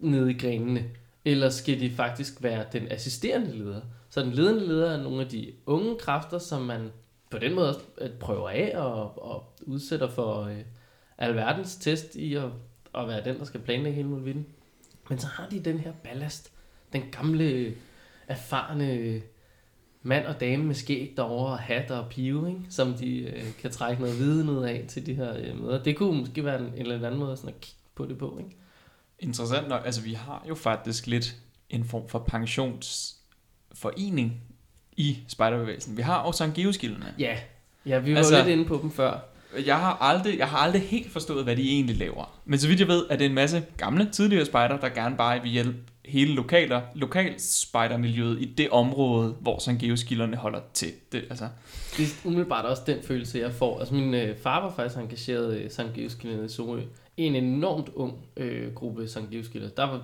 nede 0.00 0.30
i 0.30 0.38
grenene, 0.38 0.84
eller 1.24 1.48
skal 1.50 1.80
de 1.80 1.90
faktisk 1.90 2.42
være 2.42 2.64
den 2.72 2.92
assisterende 2.92 3.58
leder? 3.58 3.80
Så 4.10 4.22
den 4.22 4.32
ledende 4.32 4.66
leder 4.66 4.90
er 4.90 5.02
nogle 5.02 5.20
af 5.20 5.28
de 5.28 5.52
unge 5.66 5.96
kræfter, 5.98 6.38
som 6.38 6.62
man 6.62 6.90
på 7.30 7.38
den 7.38 7.54
måde 7.54 7.74
øh, 7.98 8.10
prøver 8.10 8.48
af 8.48 8.72
og, 8.78 9.22
og 9.22 9.54
udsætter 9.62 10.08
for 10.08 10.42
øh, 10.42 10.60
alverdens 11.18 11.76
test 11.76 12.16
i 12.16 12.34
at, 12.34 12.44
at 12.94 13.08
være 13.08 13.24
den, 13.24 13.38
der 13.38 13.44
skal 13.44 13.60
planlægge 13.60 13.96
hele 13.96 14.08
muligheden. 14.08 14.46
Men 15.08 15.18
så 15.18 15.26
har 15.26 15.48
de 15.48 15.60
den 15.60 15.78
her 15.78 15.92
ballast, 15.92 16.52
den 16.92 17.02
gamle, 17.12 17.74
erfarne 18.28 19.22
mand 20.02 20.26
og 20.26 20.40
dame 20.40 20.64
med 20.64 20.74
skæg 20.74 21.14
derovre, 21.16 21.52
og 21.52 21.58
hat 21.58 21.90
og 21.90 22.08
pive, 22.08 22.48
ikke? 22.48 22.60
som 22.70 22.94
de 22.94 23.18
øh, 23.18 23.44
kan 23.58 23.70
trække 23.70 24.02
noget 24.02 24.18
viden 24.18 24.48
ud 24.48 24.64
af 24.64 24.84
til 24.88 25.06
de 25.06 25.14
her 25.14 25.36
øh, 25.36 25.60
møder. 25.62 25.82
Det 25.82 25.96
kunne 25.96 26.20
måske 26.20 26.44
være 26.44 26.60
en, 26.60 26.66
en 26.66 26.78
eller 26.78 27.06
anden 27.06 27.20
måde 27.20 27.36
sådan 27.36 27.54
at 27.54 27.60
kigge 27.60 27.80
på 27.94 28.06
det 28.06 28.18
på. 28.18 28.38
Ikke? 28.38 28.56
Interessant 29.24 29.68
nok, 29.68 29.82
altså 29.84 30.00
vi 30.00 30.12
har 30.12 30.44
jo 30.48 30.54
faktisk 30.54 31.06
lidt 31.06 31.34
en 31.70 31.84
form 31.84 32.08
for 32.08 32.18
pensionsforening 32.18 34.40
i 34.96 35.18
spejderbevægelsen. 35.28 35.96
Vi 35.96 36.02
har 36.02 36.18
også 36.18 36.38
Sankt. 36.38 36.58
Ja, 37.18 37.36
ja 37.86 37.98
vi 37.98 38.12
var 38.12 38.18
Altså- 38.18 38.36
lidt 38.36 38.46
inde 38.46 38.64
på 38.64 38.78
dem 38.82 38.90
før. 38.90 39.18
Jeg 39.66 39.78
har, 39.78 39.98
aldrig, 40.00 40.38
jeg 40.38 40.48
har 40.48 40.58
aldrig 40.58 40.82
helt 40.82 41.12
forstået, 41.12 41.44
hvad 41.44 41.56
de 41.56 41.70
egentlig 41.70 41.96
laver. 41.96 42.40
Men 42.44 42.58
så 42.58 42.68
vidt 42.68 42.80
jeg 42.80 42.88
ved, 42.88 43.06
er 43.10 43.16
det 43.16 43.24
en 43.24 43.34
masse 43.34 43.64
gamle, 43.76 44.08
tidligere 44.12 44.44
spejder, 44.44 44.80
der 44.80 44.88
gerne 44.88 45.16
bare 45.16 45.42
vil 45.42 45.50
hjælpe 45.50 45.78
hele 46.04 46.34
lokaler, 46.34 46.80
lokalspejdermiljøet 46.94 48.42
i 48.42 48.44
det 48.44 48.70
område, 48.70 49.36
hvor 49.40 49.58
Geoskilderne 49.78 50.36
holder 50.36 50.60
til. 50.74 50.92
Det, 51.12 51.24
altså, 51.30 51.48
Det 51.96 52.04
er 52.04 52.08
umiddelbart 52.24 52.64
også 52.64 52.82
den 52.86 53.02
følelse, 53.02 53.38
jeg 53.38 53.52
får. 53.52 53.78
Altså 53.78 53.94
min 53.94 54.14
øh, 54.14 54.36
far 54.42 54.60
var 54.60 54.72
faktisk 54.76 55.00
engageret 55.00 55.60
i 55.60 55.68
Geoskilde 55.94 56.44
i 56.44 56.48
Sorø. 56.48 56.80
I 57.16 57.22
en 57.22 57.34
enormt 57.36 57.88
ung 57.94 58.12
øh, 58.36 58.74
gruppe 58.74 59.08
Sankt 59.08 59.30
Geoskilde. 59.30 59.70
Der 59.76 59.82
var, 59.84 60.02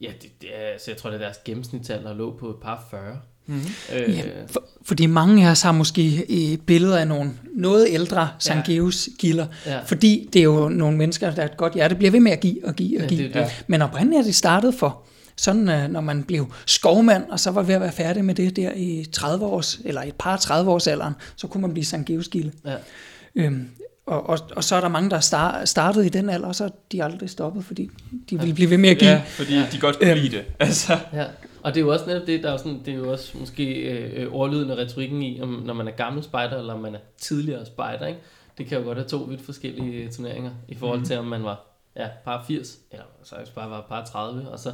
ja, 0.00 0.10
det, 0.22 0.30
det 0.42 0.48
er, 0.52 0.78
så 0.78 0.90
jeg 0.90 0.96
tror, 0.98 1.10
det 1.10 1.16
er 1.20 1.24
deres 1.24 1.36
gennemsnitsalder 1.44 2.14
lå 2.14 2.36
på 2.36 2.50
et 2.50 2.56
par 2.62 2.86
40. 2.90 3.18
mm-hmm. 3.46 3.62
Øh, 3.94 4.16
Ja, 4.16 4.22
for, 4.46 4.64
fordi 4.82 5.06
mange 5.06 5.46
af 5.46 5.50
os 5.50 5.62
har 5.62 5.72
måske 5.72 6.02
i 6.30 6.56
billeder 6.66 6.98
af 6.98 7.08
nogle 7.08 7.30
noget 7.54 7.86
ældre 7.90 8.28
Sangeus 8.38 9.08
gilder, 9.18 9.46
ja. 9.66 9.80
fordi 9.82 10.28
det 10.32 10.38
er 10.38 10.44
jo 10.44 10.68
nogle 10.68 10.96
mennesker, 10.96 11.30
der 11.34 11.42
er 11.42 11.46
et 11.46 11.56
godt 11.56 11.74
hjerte, 11.74 11.94
bliver 11.94 12.10
ved 12.10 12.20
med 12.20 12.32
at 12.32 12.40
give 12.40 12.64
og 12.66 12.74
give 12.74 12.98
og 12.98 13.02
Ja, 13.02 13.08
give. 13.08 13.24
det 13.24 13.34
det. 13.34 13.40
Ja. 13.40 13.50
Men 13.66 13.82
oprindeligt 13.82 14.20
er 14.20 14.24
det 14.24 14.34
startet 14.34 14.74
for 14.74 15.02
sådan, 15.36 15.68
øh, 15.68 15.88
når 15.88 16.00
man 16.00 16.24
blev 16.24 16.52
skovmand, 16.66 17.24
og 17.30 17.40
så 17.40 17.50
var 17.50 17.62
ved 17.62 17.74
at 17.74 17.80
være 17.80 17.92
færdig 17.92 18.24
med 18.24 18.34
det 18.34 18.56
der 18.56 18.72
i 18.76 19.06
30 19.12 19.46
års, 19.46 19.80
eller 19.84 20.02
et 20.02 20.14
par 20.18 20.36
30 20.36 20.70
års 20.70 20.86
alderen, 20.86 21.14
så 21.36 21.46
kunne 21.46 21.60
man 21.60 21.72
blive 21.72 21.84
Sankt 21.84 22.06
gilde. 22.30 22.52
Ja. 22.64 22.76
Øhm, 23.34 23.68
og, 24.06 24.28
og, 24.28 24.38
og 24.56 24.64
så 24.64 24.76
er 24.76 24.80
der 24.80 24.88
mange, 24.88 25.10
der 25.10 25.20
star, 25.20 25.64
startede 25.64 26.06
i 26.06 26.08
den 26.08 26.28
alder, 26.30 26.48
og 26.48 26.54
så 26.54 26.64
er 26.64 26.68
de 26.92 27.04
aldrig 27.04 27.30
stoppet, 27.30 27.64
fordi 27.64 27.90
de 28.30 28.38
ville 28.38 28.54
blive 28.54 28.70
ved 28.70 28.78
med 28.78 28.88
at 28.90 28.98
give. 28.98 29.10
Ja, 29.10 29.22
fordi 29.26 29.54
de 29.72 29.80
godt 29.80 29.98
kunne 29.98 30.10
Øhm. 30.10 30.20
lide 30.20 30.36
det. 30.36 30.44
Altså, 30.60 30.98
Ja, 31.12 31.24
og 31.62 31.74
det 31.74 31.80
er 31.80 31.84
jo 31.84 31.92
også 31.92 32.06
netop 32.06 32.26
det, 32.26 32.42
der 32.42 32.52
er 32.52 32.56
sådan, 32.56 32.80
det 32.84 32.94
er 32.94 32.98
jo 32.98 33.12
også 33.12 33.38
måske 33.38 33.74
øh, 33.74 34.32
ordlyden 34.32 34.70
og 34.70 34.78
retorikken 34.78 35.22
i, 35.22 35.40
om, 35.40 35.48
når 35.48 35.74
man 35.74 35.88
er 35.88 35.92
gammel 35.92 36.22
spejder, 36.24 36.58
eller 36.58 36.74
om 36.74 36.80
man 36.80 36.94
er 36.94 36.98
tidligere 37.18 37.66
spejder, 37.66 38.06
ikke? 38.06 38.20
Det 38.58 38.66
kan 38.66 38.78
jo 38.78 38.84
godt 38.84 38.98
have 38.98 39.08
to 39.08 39.16
vidt 39.16 39.40
forskellige 39.42 39.92
øh, 40.04 40.10
turneringer, 40.12 40.50
i 40.68 40.74
forhold 40.74 41.02
til, 41.04 41.18
om 41.18 41.24
man 41.24 41.42
var 41.44 41.66
ja, 41.96 42.06
par 42.24 42.44
80, 42.48 42.78
eller 42.92 43.04
så 43.24 43.34
bare 43.54 43.70
var 43.70 43.86
par 43.88 44.04
30, 44.04 44.48
og 44.48 44.58
så 44.58 44.72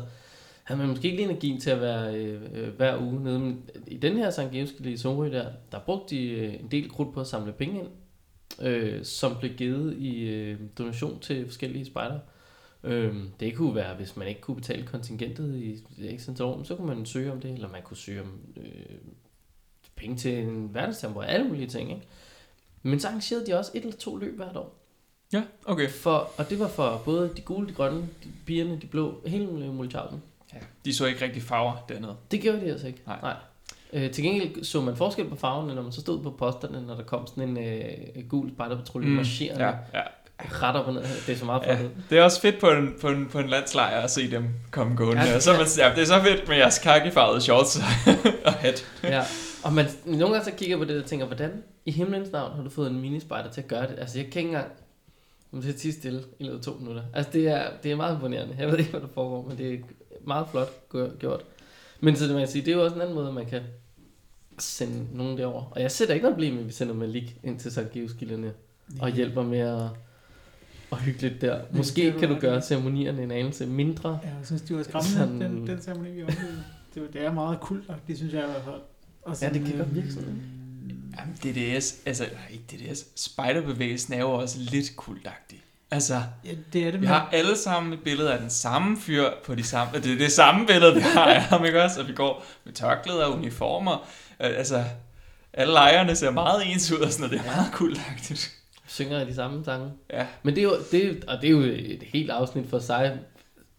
havde 0.64 0.80
man 0.80 0.88
måske 0.88 1.04
ikke 1.04 1.16
lige 1.16 1.28
energien 1.30 1.60
til 1.60 1.70
at 1.70 1.80
være 1.80 2.14
øh, 2.14 2.40
øh, 2.54 2.68
hver 2.76 2.98
uge 3.02 3.24
nede. 3.24 3.38
Men 3.38 3.58
i 3.86 3.96
den 3.96 4.16
her 4.16 4.30
Sankt 4.30 4.52
Georgskilde 4.52 4.90
i 4.92 4.96
Sorø 4.96 5.30
der, 5.32 5.44
der 5.72 5.78
brugte 5.78 6.14
de 6.16 6.28
øh, 6.28 6.54
en 6.54 6.68
del 6.70 6.90
krudt 6.90 7.14
på 7.14 7.20
at 7.20 7.26
samle 7.26 7.52
penge 7.52 7.78
ind, 7.78 7.86
øh, 8.60 9.04
som 9.04 9.36
blev 9.40 9.54
givet 9.54 9.96
i 9.98 10.28
øh, 10.28 10.58
donation 10.78 11.20
til 11.20 11.46
forskellige 11.46 11.86
spejder. 11.86 12.18
Øhm, 12.84 13.30
det 13.40 13.56
kunne 13.56 13.74
være, 13.74 13.94
hvis 13.94 14.16
man 14.16 14.28
ikke 14.28 14.40
kunne 14.40 14.56
betale 14.56 14.86
kontingentet 14.86 15.56
i 15.56 15.84
ikke 15.98 16.22
sådan 16.22 16.34
et 16.34 16.40
år, 16.40 16.62
så 16.62 16.76
kunne 16.76 16.94
man 16.94 17.06
søge 17.06 17.32
om 17.32 17.40
det, 17.40 17.52
eller 17.52 17.68
man 17.68 17.82
kunne 17.82 17.96
søge 17.96 18.20
om 18.20 18.40
øh, 18.56 18.64
penge 19.96 20.16
til 20.16 20.38
en 20.38 20.74
verdenstempo, 20.74 21.20
alle 21.20 21.48
mulige 21.48 21.66
ting. 21.66 21.90
Ikke? 21.90 22.06
Men 22.82 23.00
så 23.00 23.08
arrangerede 23.08 23.46
de 23.46 23.58
også 23.58 23.70
et 23.74 23.80
eller 23.80 23.96
to 23.96 24.16
løb 24.16 24.36
hvert 24.36 24.56
år. 24.56 24.78
ja, 25.32 25.42
okay. 25.64 25.88
For, 25.88 26.30
og 26.36 26.50
det 26.50 26.58
var 26.58 26.68
for 26.68 27.02
både 27.04 27.32
de 27.36 27.42
gule, 27.42 27.68
de 27.68 27.72
grønne, 27.72 28.00
de 28.00 28.28
pigerne, 28.46 28.78
de 28.80 28.86
blå, 28.86 29.22
hele 29.26 29.46
muligheden. 29.46 30.22
Ja. 30.52 30.58
De 30.84 30.94
så 30.94 31.06
ikke 31.06 31.24
rigtig 31.24 31.42
farver 31.42 31.86
dernede. 31.88 32.16
Det 32.30 32.40
gjorde 32.40 32.60
de 32.60 32.66
altså 32.66 32.86
ikke. 32.86 33.02
Nej. 33.06 33.20
Nej. 33.20 33.36
Øh, 33.92 34.10
til 34.10 34.24
gengæld 34.24 34.64
så 34.64 34.80
man 34.80 34.96
forskel 34.96 35.28
på 35.28 35.36
farverne, 35.36 35.74
når 35.74 35.82
man 35.82 35.92
så 35.92 36.00
stod 36.00 36.22
på 36.22 36.30
posterne, 36.30 36.86
når 36.86 36.94
der 36.94 37.02
kom 37.02 37.26
sådan 37.26 37.48
en 37.48 37.58
øh, 37.58 38.28
gul 38.28 38.50
spejderpatrulje 38.50 39.08
mm. 39.08 39.14
marcherende 39.14 39.64
ja, 39.64 39.70
ja. 39.94 40.02
ret 40.38 40.76
op 40.76 40.86
og 40.86 40.92
ned. 40.92 41.02
Det 41.26 41.32
er 41.32 41.36
så 41.36 41.44
meget 41.44 41.62
flot 41.62 41.78
Ja, 41.78 41.84
det 42.10 42.18
er 42.18 42.22
også 42.22 42.40
fedt 42.40 42.60
på 42.60 42.70
en, 42.70 42.94
på 43.00 43.08
en, 43.08 43.28
på 43.32 43.38
en 43.38 43.48
landslejr 43.48 44.00
at 44.00 44.10
se 44.10 44.30
dem 44.30 44.44
komme 44.70 44.96
gående. 44.96 45.22
Ja, 45.22 45.28
Ja, 45.28 45.40
så 45.40 45.52
man, 45.52 45.66
ja, 45.78 45.92
det 45.94 46.02
er 46.02 46.06
så 46.06 46.20
fedt 46.22 46.48
med 46.48 46.56
jeres 46.56 46.78
kakkefarvede 46.78 47.40
shorts 47.40 47.76
og 48.46 48.52
hat. 48.52 48.86
ja. 49.02 49.22
Og 49.64 49.72
man, 49.72 49.86
nogle 50.04 50.34
gange 50.34 50.44
så 50.44 50.56
kigger 50.56 50.76
på 50.76 50.84
det 50.84 51.02
og 51.02 51.08
tænker, 51.08 51.26
hvordan 51.26 51.62
i 51.86 51.90
himlens 51.90 52.32
navn 52.32 52.56
har 52.56 52.62
du 52.62 52.70
fået 52.70 52.90
en 52.90 53.00
minispejder 53.00 53.50
til 53.50 53.60
at 53.60 53.68
gøre 53.68 53.86
det? 53.86 53.98
Altså 53.98 54.18
jeg 54.18 54.30
kan 54.30 54.40
ikke 54.40 54.48
engang 54.48 54.72
til 55.62 55.68
at 55.68 55.76
tige 55.76 55.92
stille 55.92 56.22
i 56.38 56.44
løbet 56.44 56.58
af 56.58 56.64
to 56.64 56.72
minutter. 56.80 57.02
Altså 57.14 57.32
det 57.32 57.48
er, 57.48 57.62
det 57.82 57.92
er 57.92 57.96
meget 57.96 58.14
imponerende. 58.14 58.56
Jeg 58.58 58.68
ved 58.68 58.78
ikke, 58.78 58.90
hvad 58.90 59.00
der 59.00 59.08
foregår, 59.14 59.48
men 59.48 59.58
det 59.58 59.74
er 59.74 59.78
meget 60.26 60.46
flot 60.50 60.88
gjort. 61.18 61.40
Men 62.00 62.16
så 62.16 62.24
det, 62.24 62.32
man 62.32 62.40
kan 62.40 62.48
sige, 62.48 62.64
det 62.64 62.72
er 62.72 62.76
jo 62.76 62.84
også 62.84 62.96
en 62.96 63.02
anden 63.02 63.14
måde, 63.14 63.32
man 63.32 63.46
kan 63.46 63.62
sende 64.58 65.06
nogen 65.16 65.38
derover. 65.38 65.64
Og 65.70 65.80
jeg 65.82 65.90
sætter 65.90 66.14
ikke 66.14 66.22
noget 66.24 66.34
problem 66.34 66.52
med, 66.52 66.60
at 66.60 66.66
vi 66.68 66.72
sender 66.72 66.94
Malik 66.94 67.36
ind 67.44 67.58
til 67.58 67.72
Sankt 67.72 67.92
Geoskilderne 67.92 68.52
og 69.00 69.10
hjælper 69.10 69.42
med 69.42 69.58
at 69.58 69.88
og 70.90 70.98
hyggeligt 70.98 71.40
der. 71.40 71.58
det 71.64 71.76
Måske 71.76 72.14
kan 72.18 72.28
du 72.28 72.38
gøre 72.40 72.58
i. 72.58 72.60
ceremonierne 72.60 73.22
en 73.22 73.30
anelse 73.30 73.66
mindre. 73.66 74.18
Ja, 74.24 74.28
jeg 74.28 74.46
synes, 74.46 74.62
det 74.62 74.76
var 74.76 74.82
skræmmende, 74.82 75.16
Sådan- 75.18 75.40
den, 75.40 75.66
den 75.66 75.82
ceremoni, 75.82 76.10
vi 76.10 76.22
oplevede. 76.22 76.64
Det, 76.94 77.02
var, 77.02 77.08
det 77.08 77.24
er 77.24 77.32
meget 77.32 77.60
kult, 77.60 77.90
det 78.08 78.16
synes 78.16 78.32
jeg 78.34 78.42
i 78.42 78.46
hvert 78.46 78.64
fald. 78.64 78.80
Og 79.22 79.36
Ja, 79.42 79.48
det 79.48 79.60
kan 79.64 79.72
øh, 79.72 79.78
godt 79.78 79.94
virke 79.94 80.12
sådan. 80.12 80.42
Jamen, 81.18 81.34
DDS, 81.42 82.00
altså, 82.06 82.24
nej, 82.24 82.52
ikke 82.52 82.64
DDS, 82.92 83.06
spejderbevægelsen 83.20 84.14
er 84.14 84.18
jo 84.20 84.30
også 84.32 84.58
lidt 84.60 84.96
kultagtig. 84.96 85.62
Altså, 85.92 86.14
Ja, 86.44 86.50
det 86.72 86.86
er 86.86 86.90
det. 86.90 87.00
vi 87.00 87.06
har 87.06 87.28
alle 87.32 87.56
sammen 87.56 87.92
et 87.92 88.00
billede 88.04 88.32
af 88.32 88.38
den 88.38 88.50
samme 88.50 88.96
fyr 89.00 89.24
på 89.46 89.54
de 89.54 89.64
samme... 89.64 90.00
Det 90.00 90.12
er 90.12 90.18
det 90.18 90.32
samme 90.32 90.66
billede, 90.66 90.94
vi 90.94 91.00
har 91.00 91.24
af 91.24 91.42
ham, 91.42 91.64
ikke 91.64 91.82
også? 91.82 92.00
Og 92.00 92.08
vi 92.08 92.12
går 92.12 92.44
med 92.64 92.72
tørklæder 92.72 93.24
og 93.24 93.32
uniformer. 93.38 93.92
Øh, 94.42 94.50
Altså, 94.58 94.84
alle 95.52 95.72
lejrene 95.72 96.16
ser 96.16 96.30
meget 96.30 96.62
ens 96.72 96.92
ud 96.92 96.98
og 96.98 97.12
sådan 97.12 97.26
noget. 97.26 97.40
Det 97.44 97.50
er 97.50 97.56
meget 97.56 97.72
kultagtigt. 97.72 98.50
Synger 98.86 99.18
af 99.20 99.26
de 99.26 99.34
samme 99.34 99.64
sange. 99.64 99.90
Ja. 100.12 100.26
Men 100.42 100.54
det 100.54 100.60
er 100.60 100.64
jo, 100.64 100.76
det, 100.92 101.24
og 101.28 101.36
det 101.42 101.46
er 101.46 101.50
jo 101.50 101.60
et 101.60 102.02
helt 102.12 102.30
afsnit 102.30 102.64
for 102.70 102.78
sig. 102.78 103.18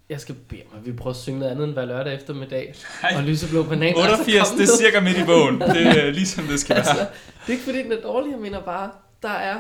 Jeg 0.10 0.22
skal 0.22 0.36
bede 0.36 0.62
mig, 0.74 0.86
vi 0.86 0.92
prøver 0.92 1.10
at 1.16 1.22
synge 1.22 1.40
noget 1.40 1.52
andet 1.52 1.64
end 1.64 1.74
hver 1.74 1.86
lørdag 1.86 2.16
eftermiddag. 2.16 2.76
Nej. 3.04 3.14
Og 3.18 3.24
lyseblå 3.24 3.64
banan. 3.64 3.94
88, 3.98 4.50
det 4.50 4.62
er 4.62 4.78
cirka 4.78 5.00
midt 5.00 5.18
i 5.18 5.24
bogen. 5.26 5.62
Det 5.62 5.88
er 5.88 6.12
ligesom 6.20 6.44
det 6.48 6.60
skal 6.60 6.74
altså, 6.76 6.94
være. 6.96 7.06
det 7.42 7.48
er 7.48 7.52
ikke 7.52 7.64
fordi, 7.64 7.78
den 7.84 7.92
er 7.92 8.02
dårlig, 8.04 8.32
jeg 8.32 8.40
mener 8.40 8.62
bare, 8.62 8.90
der 9.24 9.30
er... 9.30 9.56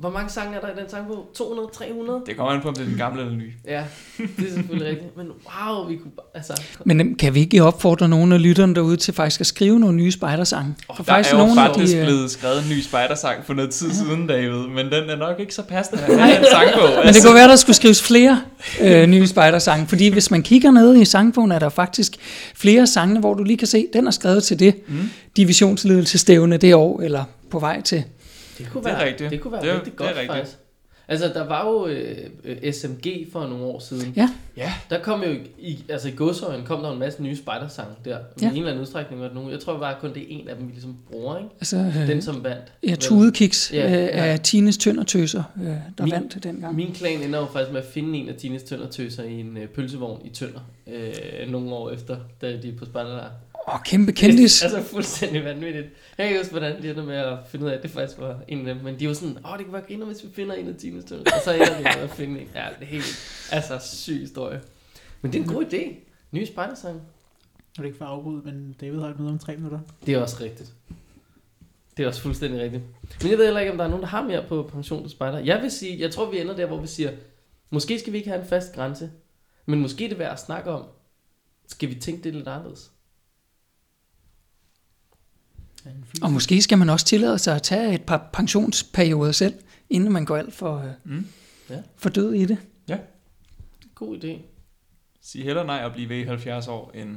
Hvor 0.00 0.10
mange 0.10 0.30
sange 0.30 0.56
er 0.56 0.60
der 0.60 0.68
i 0.68 0.80
den 0.80 0.90
sangbog? 0.90 1.30
200? 1.34 1.68
300? 1.74 2.20
Det 2.26 2.36
kommer 2.36 2.52
an 2.52 2.60
på, 2.62 2.68
om 2.68 2.74
det 2.74 2.82
er 2.82 2.86
den 2.88 2.96
gamle 2.96 3.20
eller 3.20 3.30
den 3.30 3.38
nye. 3.38 3.52
Ja, 3.68 3.84
det 4.18 4.48
er 4.48 4.52
selvfølgelig 4.54 4.88
rigtigt. 4.88 5.16
Men 5.16 5.26
wow, 5.26 5.88
vi 5.88 5.96
kunne 5.96 6.10
bare... 6.16 6.26
Altså, 6.34 6.62
Men 6.84 7.00
øhm, 7.00 7.14
kan 7.16 7.34
vi 7.34 7.40
ikke 7.40 7.62
opfordre 7.62 8.08
nogle 8.08 8.34
af 8.34 8.42
lytterne 8.42 8.74
derude 8.74 8.96
til 8.96 9.14
faktisk 9.14 9.40
at 9.40 9.46
skrive 9.46 9.80
nogle 9.80 9.96
nye 9.96 10.12
spejdersange? 10.12 10.74
Oh, 10.88 10.96
For 10.96 11.04
der 11.04 11.12
er 11.12 11.28
jo 11.32 11.36
nogle 11.38 11.60
af 11.60 11.66
faktisk 11.68 11.92
de, 11.94 11.98
øh, 12.00 12.04
blevet 12.06 12.30
skrevet 12.30 12.62
en 12.62 12.68
ny 12.70 12.80
spejdersang 12.80 13.44
for 13.44 13.54
noget 13.54 13.70
tid 13.70 13.92
siden, 13.92 14.26
David, 14.26 14.66
men 14.66 14.86
den 14.86 15.10
er 15.10 15.16
nok 15.16 15.40
ikke 15.40 15.54
så 15.54 15.62
passende 15.62 16.02
at 16.04 16.18
have 16.20 16.34
i 16.34 16.38
en 16.38 16.44
sangbog. 16.52 16.88
Men 17.04 17.14
det 17.14 17.22
kunne 17.24 17.34
være, 17.34 17.48
der 17.48 17.56
skulle 17.56 17.76
skrives 17.76 18.02
flere 18.02 18.40
øh, 18.80 19.06
nye 19.06 19.26
spejdersange, 19.26 19.86
fordi 19.86 20.08
hvis 20.08 20.30
man 20.30 20.42
kigger 20.42 20.70
ned 20.70 20.96
i 20.96 21.04
sangbogen, 21.04 21.52
er 21.52 21.58
der 21.58 21.68
faktisk 21.68 22.16
flere 22.54 22.86
sange, 22.86 23.20
hvor 23.20 23.34
du 23.34 23.42
lige 23.42 23.56
kan 23.56 23.66
se, 23.68 23.86
den 23.92 24.06
er 24.06 24.10
skrevet 24.10 24.44
til 24.44 24.58
det 24.58 24.74
Mm. 24.88 25.10
divisionsledelsestævne 25.36 26.56
det 26.56 26.74
år, 26.74 27.00
eller 27.00 27.24
på 27.50 27.58
vej 27.58 27.80
til. 27.82 28.04
Det 28.58 28.68
kunne 28.70 28.84
Det 28.84 28.90
er 28.90 28.96
være, 28.96 29.06
rigtigt. 29.06 29.30
Det 29.30 29.40
kunne 29.40 29.52
være 29.52 29.62
Det 29.62 29.70
rigtig 29.74 29.92
det 29.92 30.00
er 30.00 30.04
godt, 30.04 30.16
rigtigt. 30.16 30.32
faktisk. 30.32 30.56
Altså, 31.08 31.28
der 31.28 31.46
var 31.46 31.66
jo 31.68 31.86
øh, 31.86 32.72
SMG 32.72 33.26
for 33.32 33.40
nogle 33.46 33.64
år 33.64 33.78
siden. 33.78 34.12
Ja. 34.16 34.30
Ja. 34.56 34.72
Der 34.90 35.02
kom 35.02 35.22
jo, 35.22 35.30
i, 35.58 35.84
altså 35.88 36.08
i 36.08 36.12
godsøjen 36.16 36.64
kom 36.64 36.82
der 36.82 36.92
en 36.92 36.98
masse 36.98 37.22
nye 37.22 37.36
spejdersange 37.36 37.92
der. 38.04 38.18
Ja. 38.42 38.46
I 38.46 38.50
en 38.50 38.56
eller 38.56 38.68
anden 38.68 38.82
udstrækning 38.82 39.20
var 39.20 39.26
det 39.28 39.34
nogle. 39.36 39.50
Jeg 39.52 39.60
tror 39.60 39.78
bare 39.78 39.94
kun 40.00 40.14
det 40.14 40.22
er 40.22 40.26
en 40.28 40.48
af 40.48 40.56
dem, 40.56 40.66
vi 40.66 40.72
ligesom 40.72 40.96
bruger, 41.10 41.36
ikke? 41.38 41.48
Altså, 41.60 41.76
øh, 41.76 42.08
Den 42.08 42.22
som 42.22 42.44
vandt. 42.44 42.72
ja, 42.88 42.94
Tudekiks 42.94 43.72
Ja, 43.72 43.86
øh, 43.86 43.92
ja. 43.92 44.06
af 44.06 44.40
Tines 44.40 44.76
Tøndertøser, 44.78 45.42
øh, 45.60 45.66
der 45.66 46.04
Min- 46.04 46.12
vandt 46.12 46.44
dengang. 46.44 46.74
Min 46.76 46.92
klan 46.92 47.22
ender 47.22 47.38
jo 47.38 47.46
faktisk 47.46 47.72
med 47.72 47.80
at 47.80 47.86
finde 47.86 48.18
en 48.18 48.28
af 48.28 48.34
Tines 48.34 48.62
tøndertøser 48.62 49.22
i 49.22 49.40
en 49.40 49.56
øh, 49.56 49.68
pølsevogn 49.68 50.20
i 50.26 50.30
Tønder. 50.30 50.60
Øh, 50.92 51.50
nogle 51.50 51.70
år 51.74 51.90
efter, 51.90 52.16
da 52.42 52.56
de 52.56 52.68
er 52.68 52.76
på 52.78 52.84
spejderlejr. 52.84 53.30
Åh, 53.68 53.82
kæmpe 53.84 54.12
kendis. 54.12 54.62
altså 54.62 54.82
fuldstændig 54.82 55.44
vanvittigt. 55.44 55.86
Jeg 56.18 56.26
kan 56.26 56.26
ikke 56.26 56.38
huske, 56.38 56.52
hvordan 56.52 56.82
de 56.82 56.90
ender 56.90 57.04
med 57.04 57.16
at 57.16 57.38
finde 57.48 57.64
ud 57.64 57.70
af, 57.70 57.74
at 57.74 57.82
det 57.82 57.90
faktisk 57.90 58.18
var 58.18 58.40
en 58.48 58.68
af 58.68 58.74
dem. 58.74 58.84
Men 58.84 58.98
de 59.00 59.08
var 59.08 59.14
sådan, 59.14 59.38
åh, 59.46 59.58
det 59.58 59.64
kunne 59.64 59.72
være 59.72 59.82
griner, 59.88 60.06
hvis 60.06 60.24
vi 60.24 60.28
finder 60.34 60.54
en 60.54 60.68
af 60.68 60.74
tønder. 60.78 61.32
Og 61.36 61.40
så 61.44 61.54
ender 61.54 61.76
de 61.76 61.82
med 61.82 62.02
at 62.02 62.10
finde 62.10 62.40
en. 62.40 62.48
Ja, 62.54 62.66
det 62.78 62.82
er 62.82 62.86
helt, 62.86 63.48
altså 63.52 63.78
syg 63.96 64.20
historie. 64.20 64.60
Men 65.22 65.32
det 65.32 65.38
er 65.38 65.42
en 65.42 65.48
god 65.48 65.64
idé. 65.64 65.94
Nye 66.32 66.46
spejdersang. 66.46 67.00
Det 67.72 67.82
er 67.82 67.84
ikke 67.84 67.98
for 67.98 68.04
at 68.04 68.10
afbryde, 68.10 68.42
men 68.44 68.76
David 68.80 69.00
har 69.00 69.08
et 69.08 69.18
møde 69.18 69.30
om 69.30 69.38
tre 69.38 69.56
minutter. 69.56 69.80
Det 70.06 70.14
er 70.14 70.18
også 70.18 70.36
rigtigt. 70.40 70.72
Det 71.96 72.02
er 72.02 72.06
også 72.06 72.20
fuldstændig 72.20 72.60
rigtigt. 72.60 72.82
Men 73.22 73.30
jeg 73.30 73.38
ved 73.38 73.44
heller 73.44 73.60
ikke, 73.60 73.72
om 73.72 73.78
der 73.78 73.84
er 73.84 73.88
nogen, 73.88 74.02
der 74.02 74.08
har 74.08 74.22
mere 74.22 74.44
på 74.48 74.70
pension 74.72 75.02
til 75.02 75.10
spejder. 75.10 75.38
Jeg 75.38 75.62
vil 75.62 75.70
sige, 75.70 76.00
jeg 76.00 76.10
tror, 76.10 76.30
vi 76.30 76.40
ender 76.40 76.56
der, 76.56 76.66
hvor 76.66 76.80
vi 76.80 76.86
siger, 76.86 77.12
måske 77.70 77.98
skal 77.98 78.12
vi 78.12 78.18
ikke 78.18 78.30
have 78.30 78.40
en 78.42 78.48
fast 78.48 78.74
grænse, 78.74 79.10
men 79.66 79.80
måske 79.80 80.04
er 80.04 80.08
det 80.08 80.18
værd 80.18 80.32
at 80.32 80.40
snakke 80.40 80.70
om, 80.70 80.84
skal 81.68 81.88
vi 81.88 81.94
tænke 81.94 82.24
det 82.24 82.34
lidt 82.34 82.48
anderledes? 82.48 82.90
Ja, 85.86 86.24
Og 86.26 86.32
måske 86.32 86.62
skal 86.62 86.78
man 86.78 86.90
også 86.90 87.06
tillade 87.06 87.38
sig 87.38 87.54
at 87.56 87.62
tage 87.62 87.94
et 87.94 88.02
par 88.02 88.30
pensionsperioder 88.32 89.32
selv, 89.32 89.54
inden 89.90 90.12
man 90.12 90.24
går 90.24 90.36
alt 90.36 90.54
for, 90.54 90.76
øh, 90.78 90.90
Mm. 91.16 91.24
for 91.96 92.08
død 92.08 92.32
i 92.34 92.44
det. 92.44 92.58
God 93.94 94.16
idé. 94.24 94.38
Sig 95.22 95.42
heller 95.44 95.64
nej 95.64 95.84
og 95.84 95.92
blive 95.92 96.08
ved 96.08 96.16
i 96.16 96.22
70 96.24 96.68
år, 96.68 96.90
end 96.94 97.16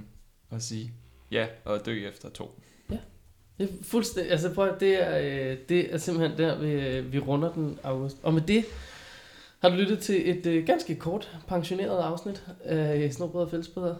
at 0.51 0.63
sige 0.63 0.91
ja 1.31 1.45
og 1.65 1.85
dø 1.85 2.07
efter 2.09 2.29
to. 2.29 2.59
Det 3.59 3.69
er 3.69 3.83
fuldstændig, 3.83 4.31
altså 4.31 4.53
prøv 4.53 4.67
at- 4.69 4.79
det 4.79 5.03
er, 5.03 5.17
øh, 5.51 5.57
det 5.69 5.93
er 5.93 5.97
simpelthen 5.97 6.37
der, 6.37 6.59
vi, 6.59 6.71
øh, 6.71 7.13
vi 7.13 7.19
runder 7.19 7.53
den 7.53 7.79
august. 7.83 8.17
Og 8.23 8.33
med 8.33 8.41
det 8.41 8.65
har 9.59 9.69
du 9.69 9.75
lyttet 9.75 9.99
til 9.99 10.29
et 10.29 10.45
øh, 10.45 10.65
ganske 10.65 10.95
kort 10.95 11.37
pensioneret 11.47 11.97
afsnit 11.97 12.43
af 12.65 13.13
Snobrød 13.13 13.43
og 13.43 13.49
Fællesbøder. 13.51 13.95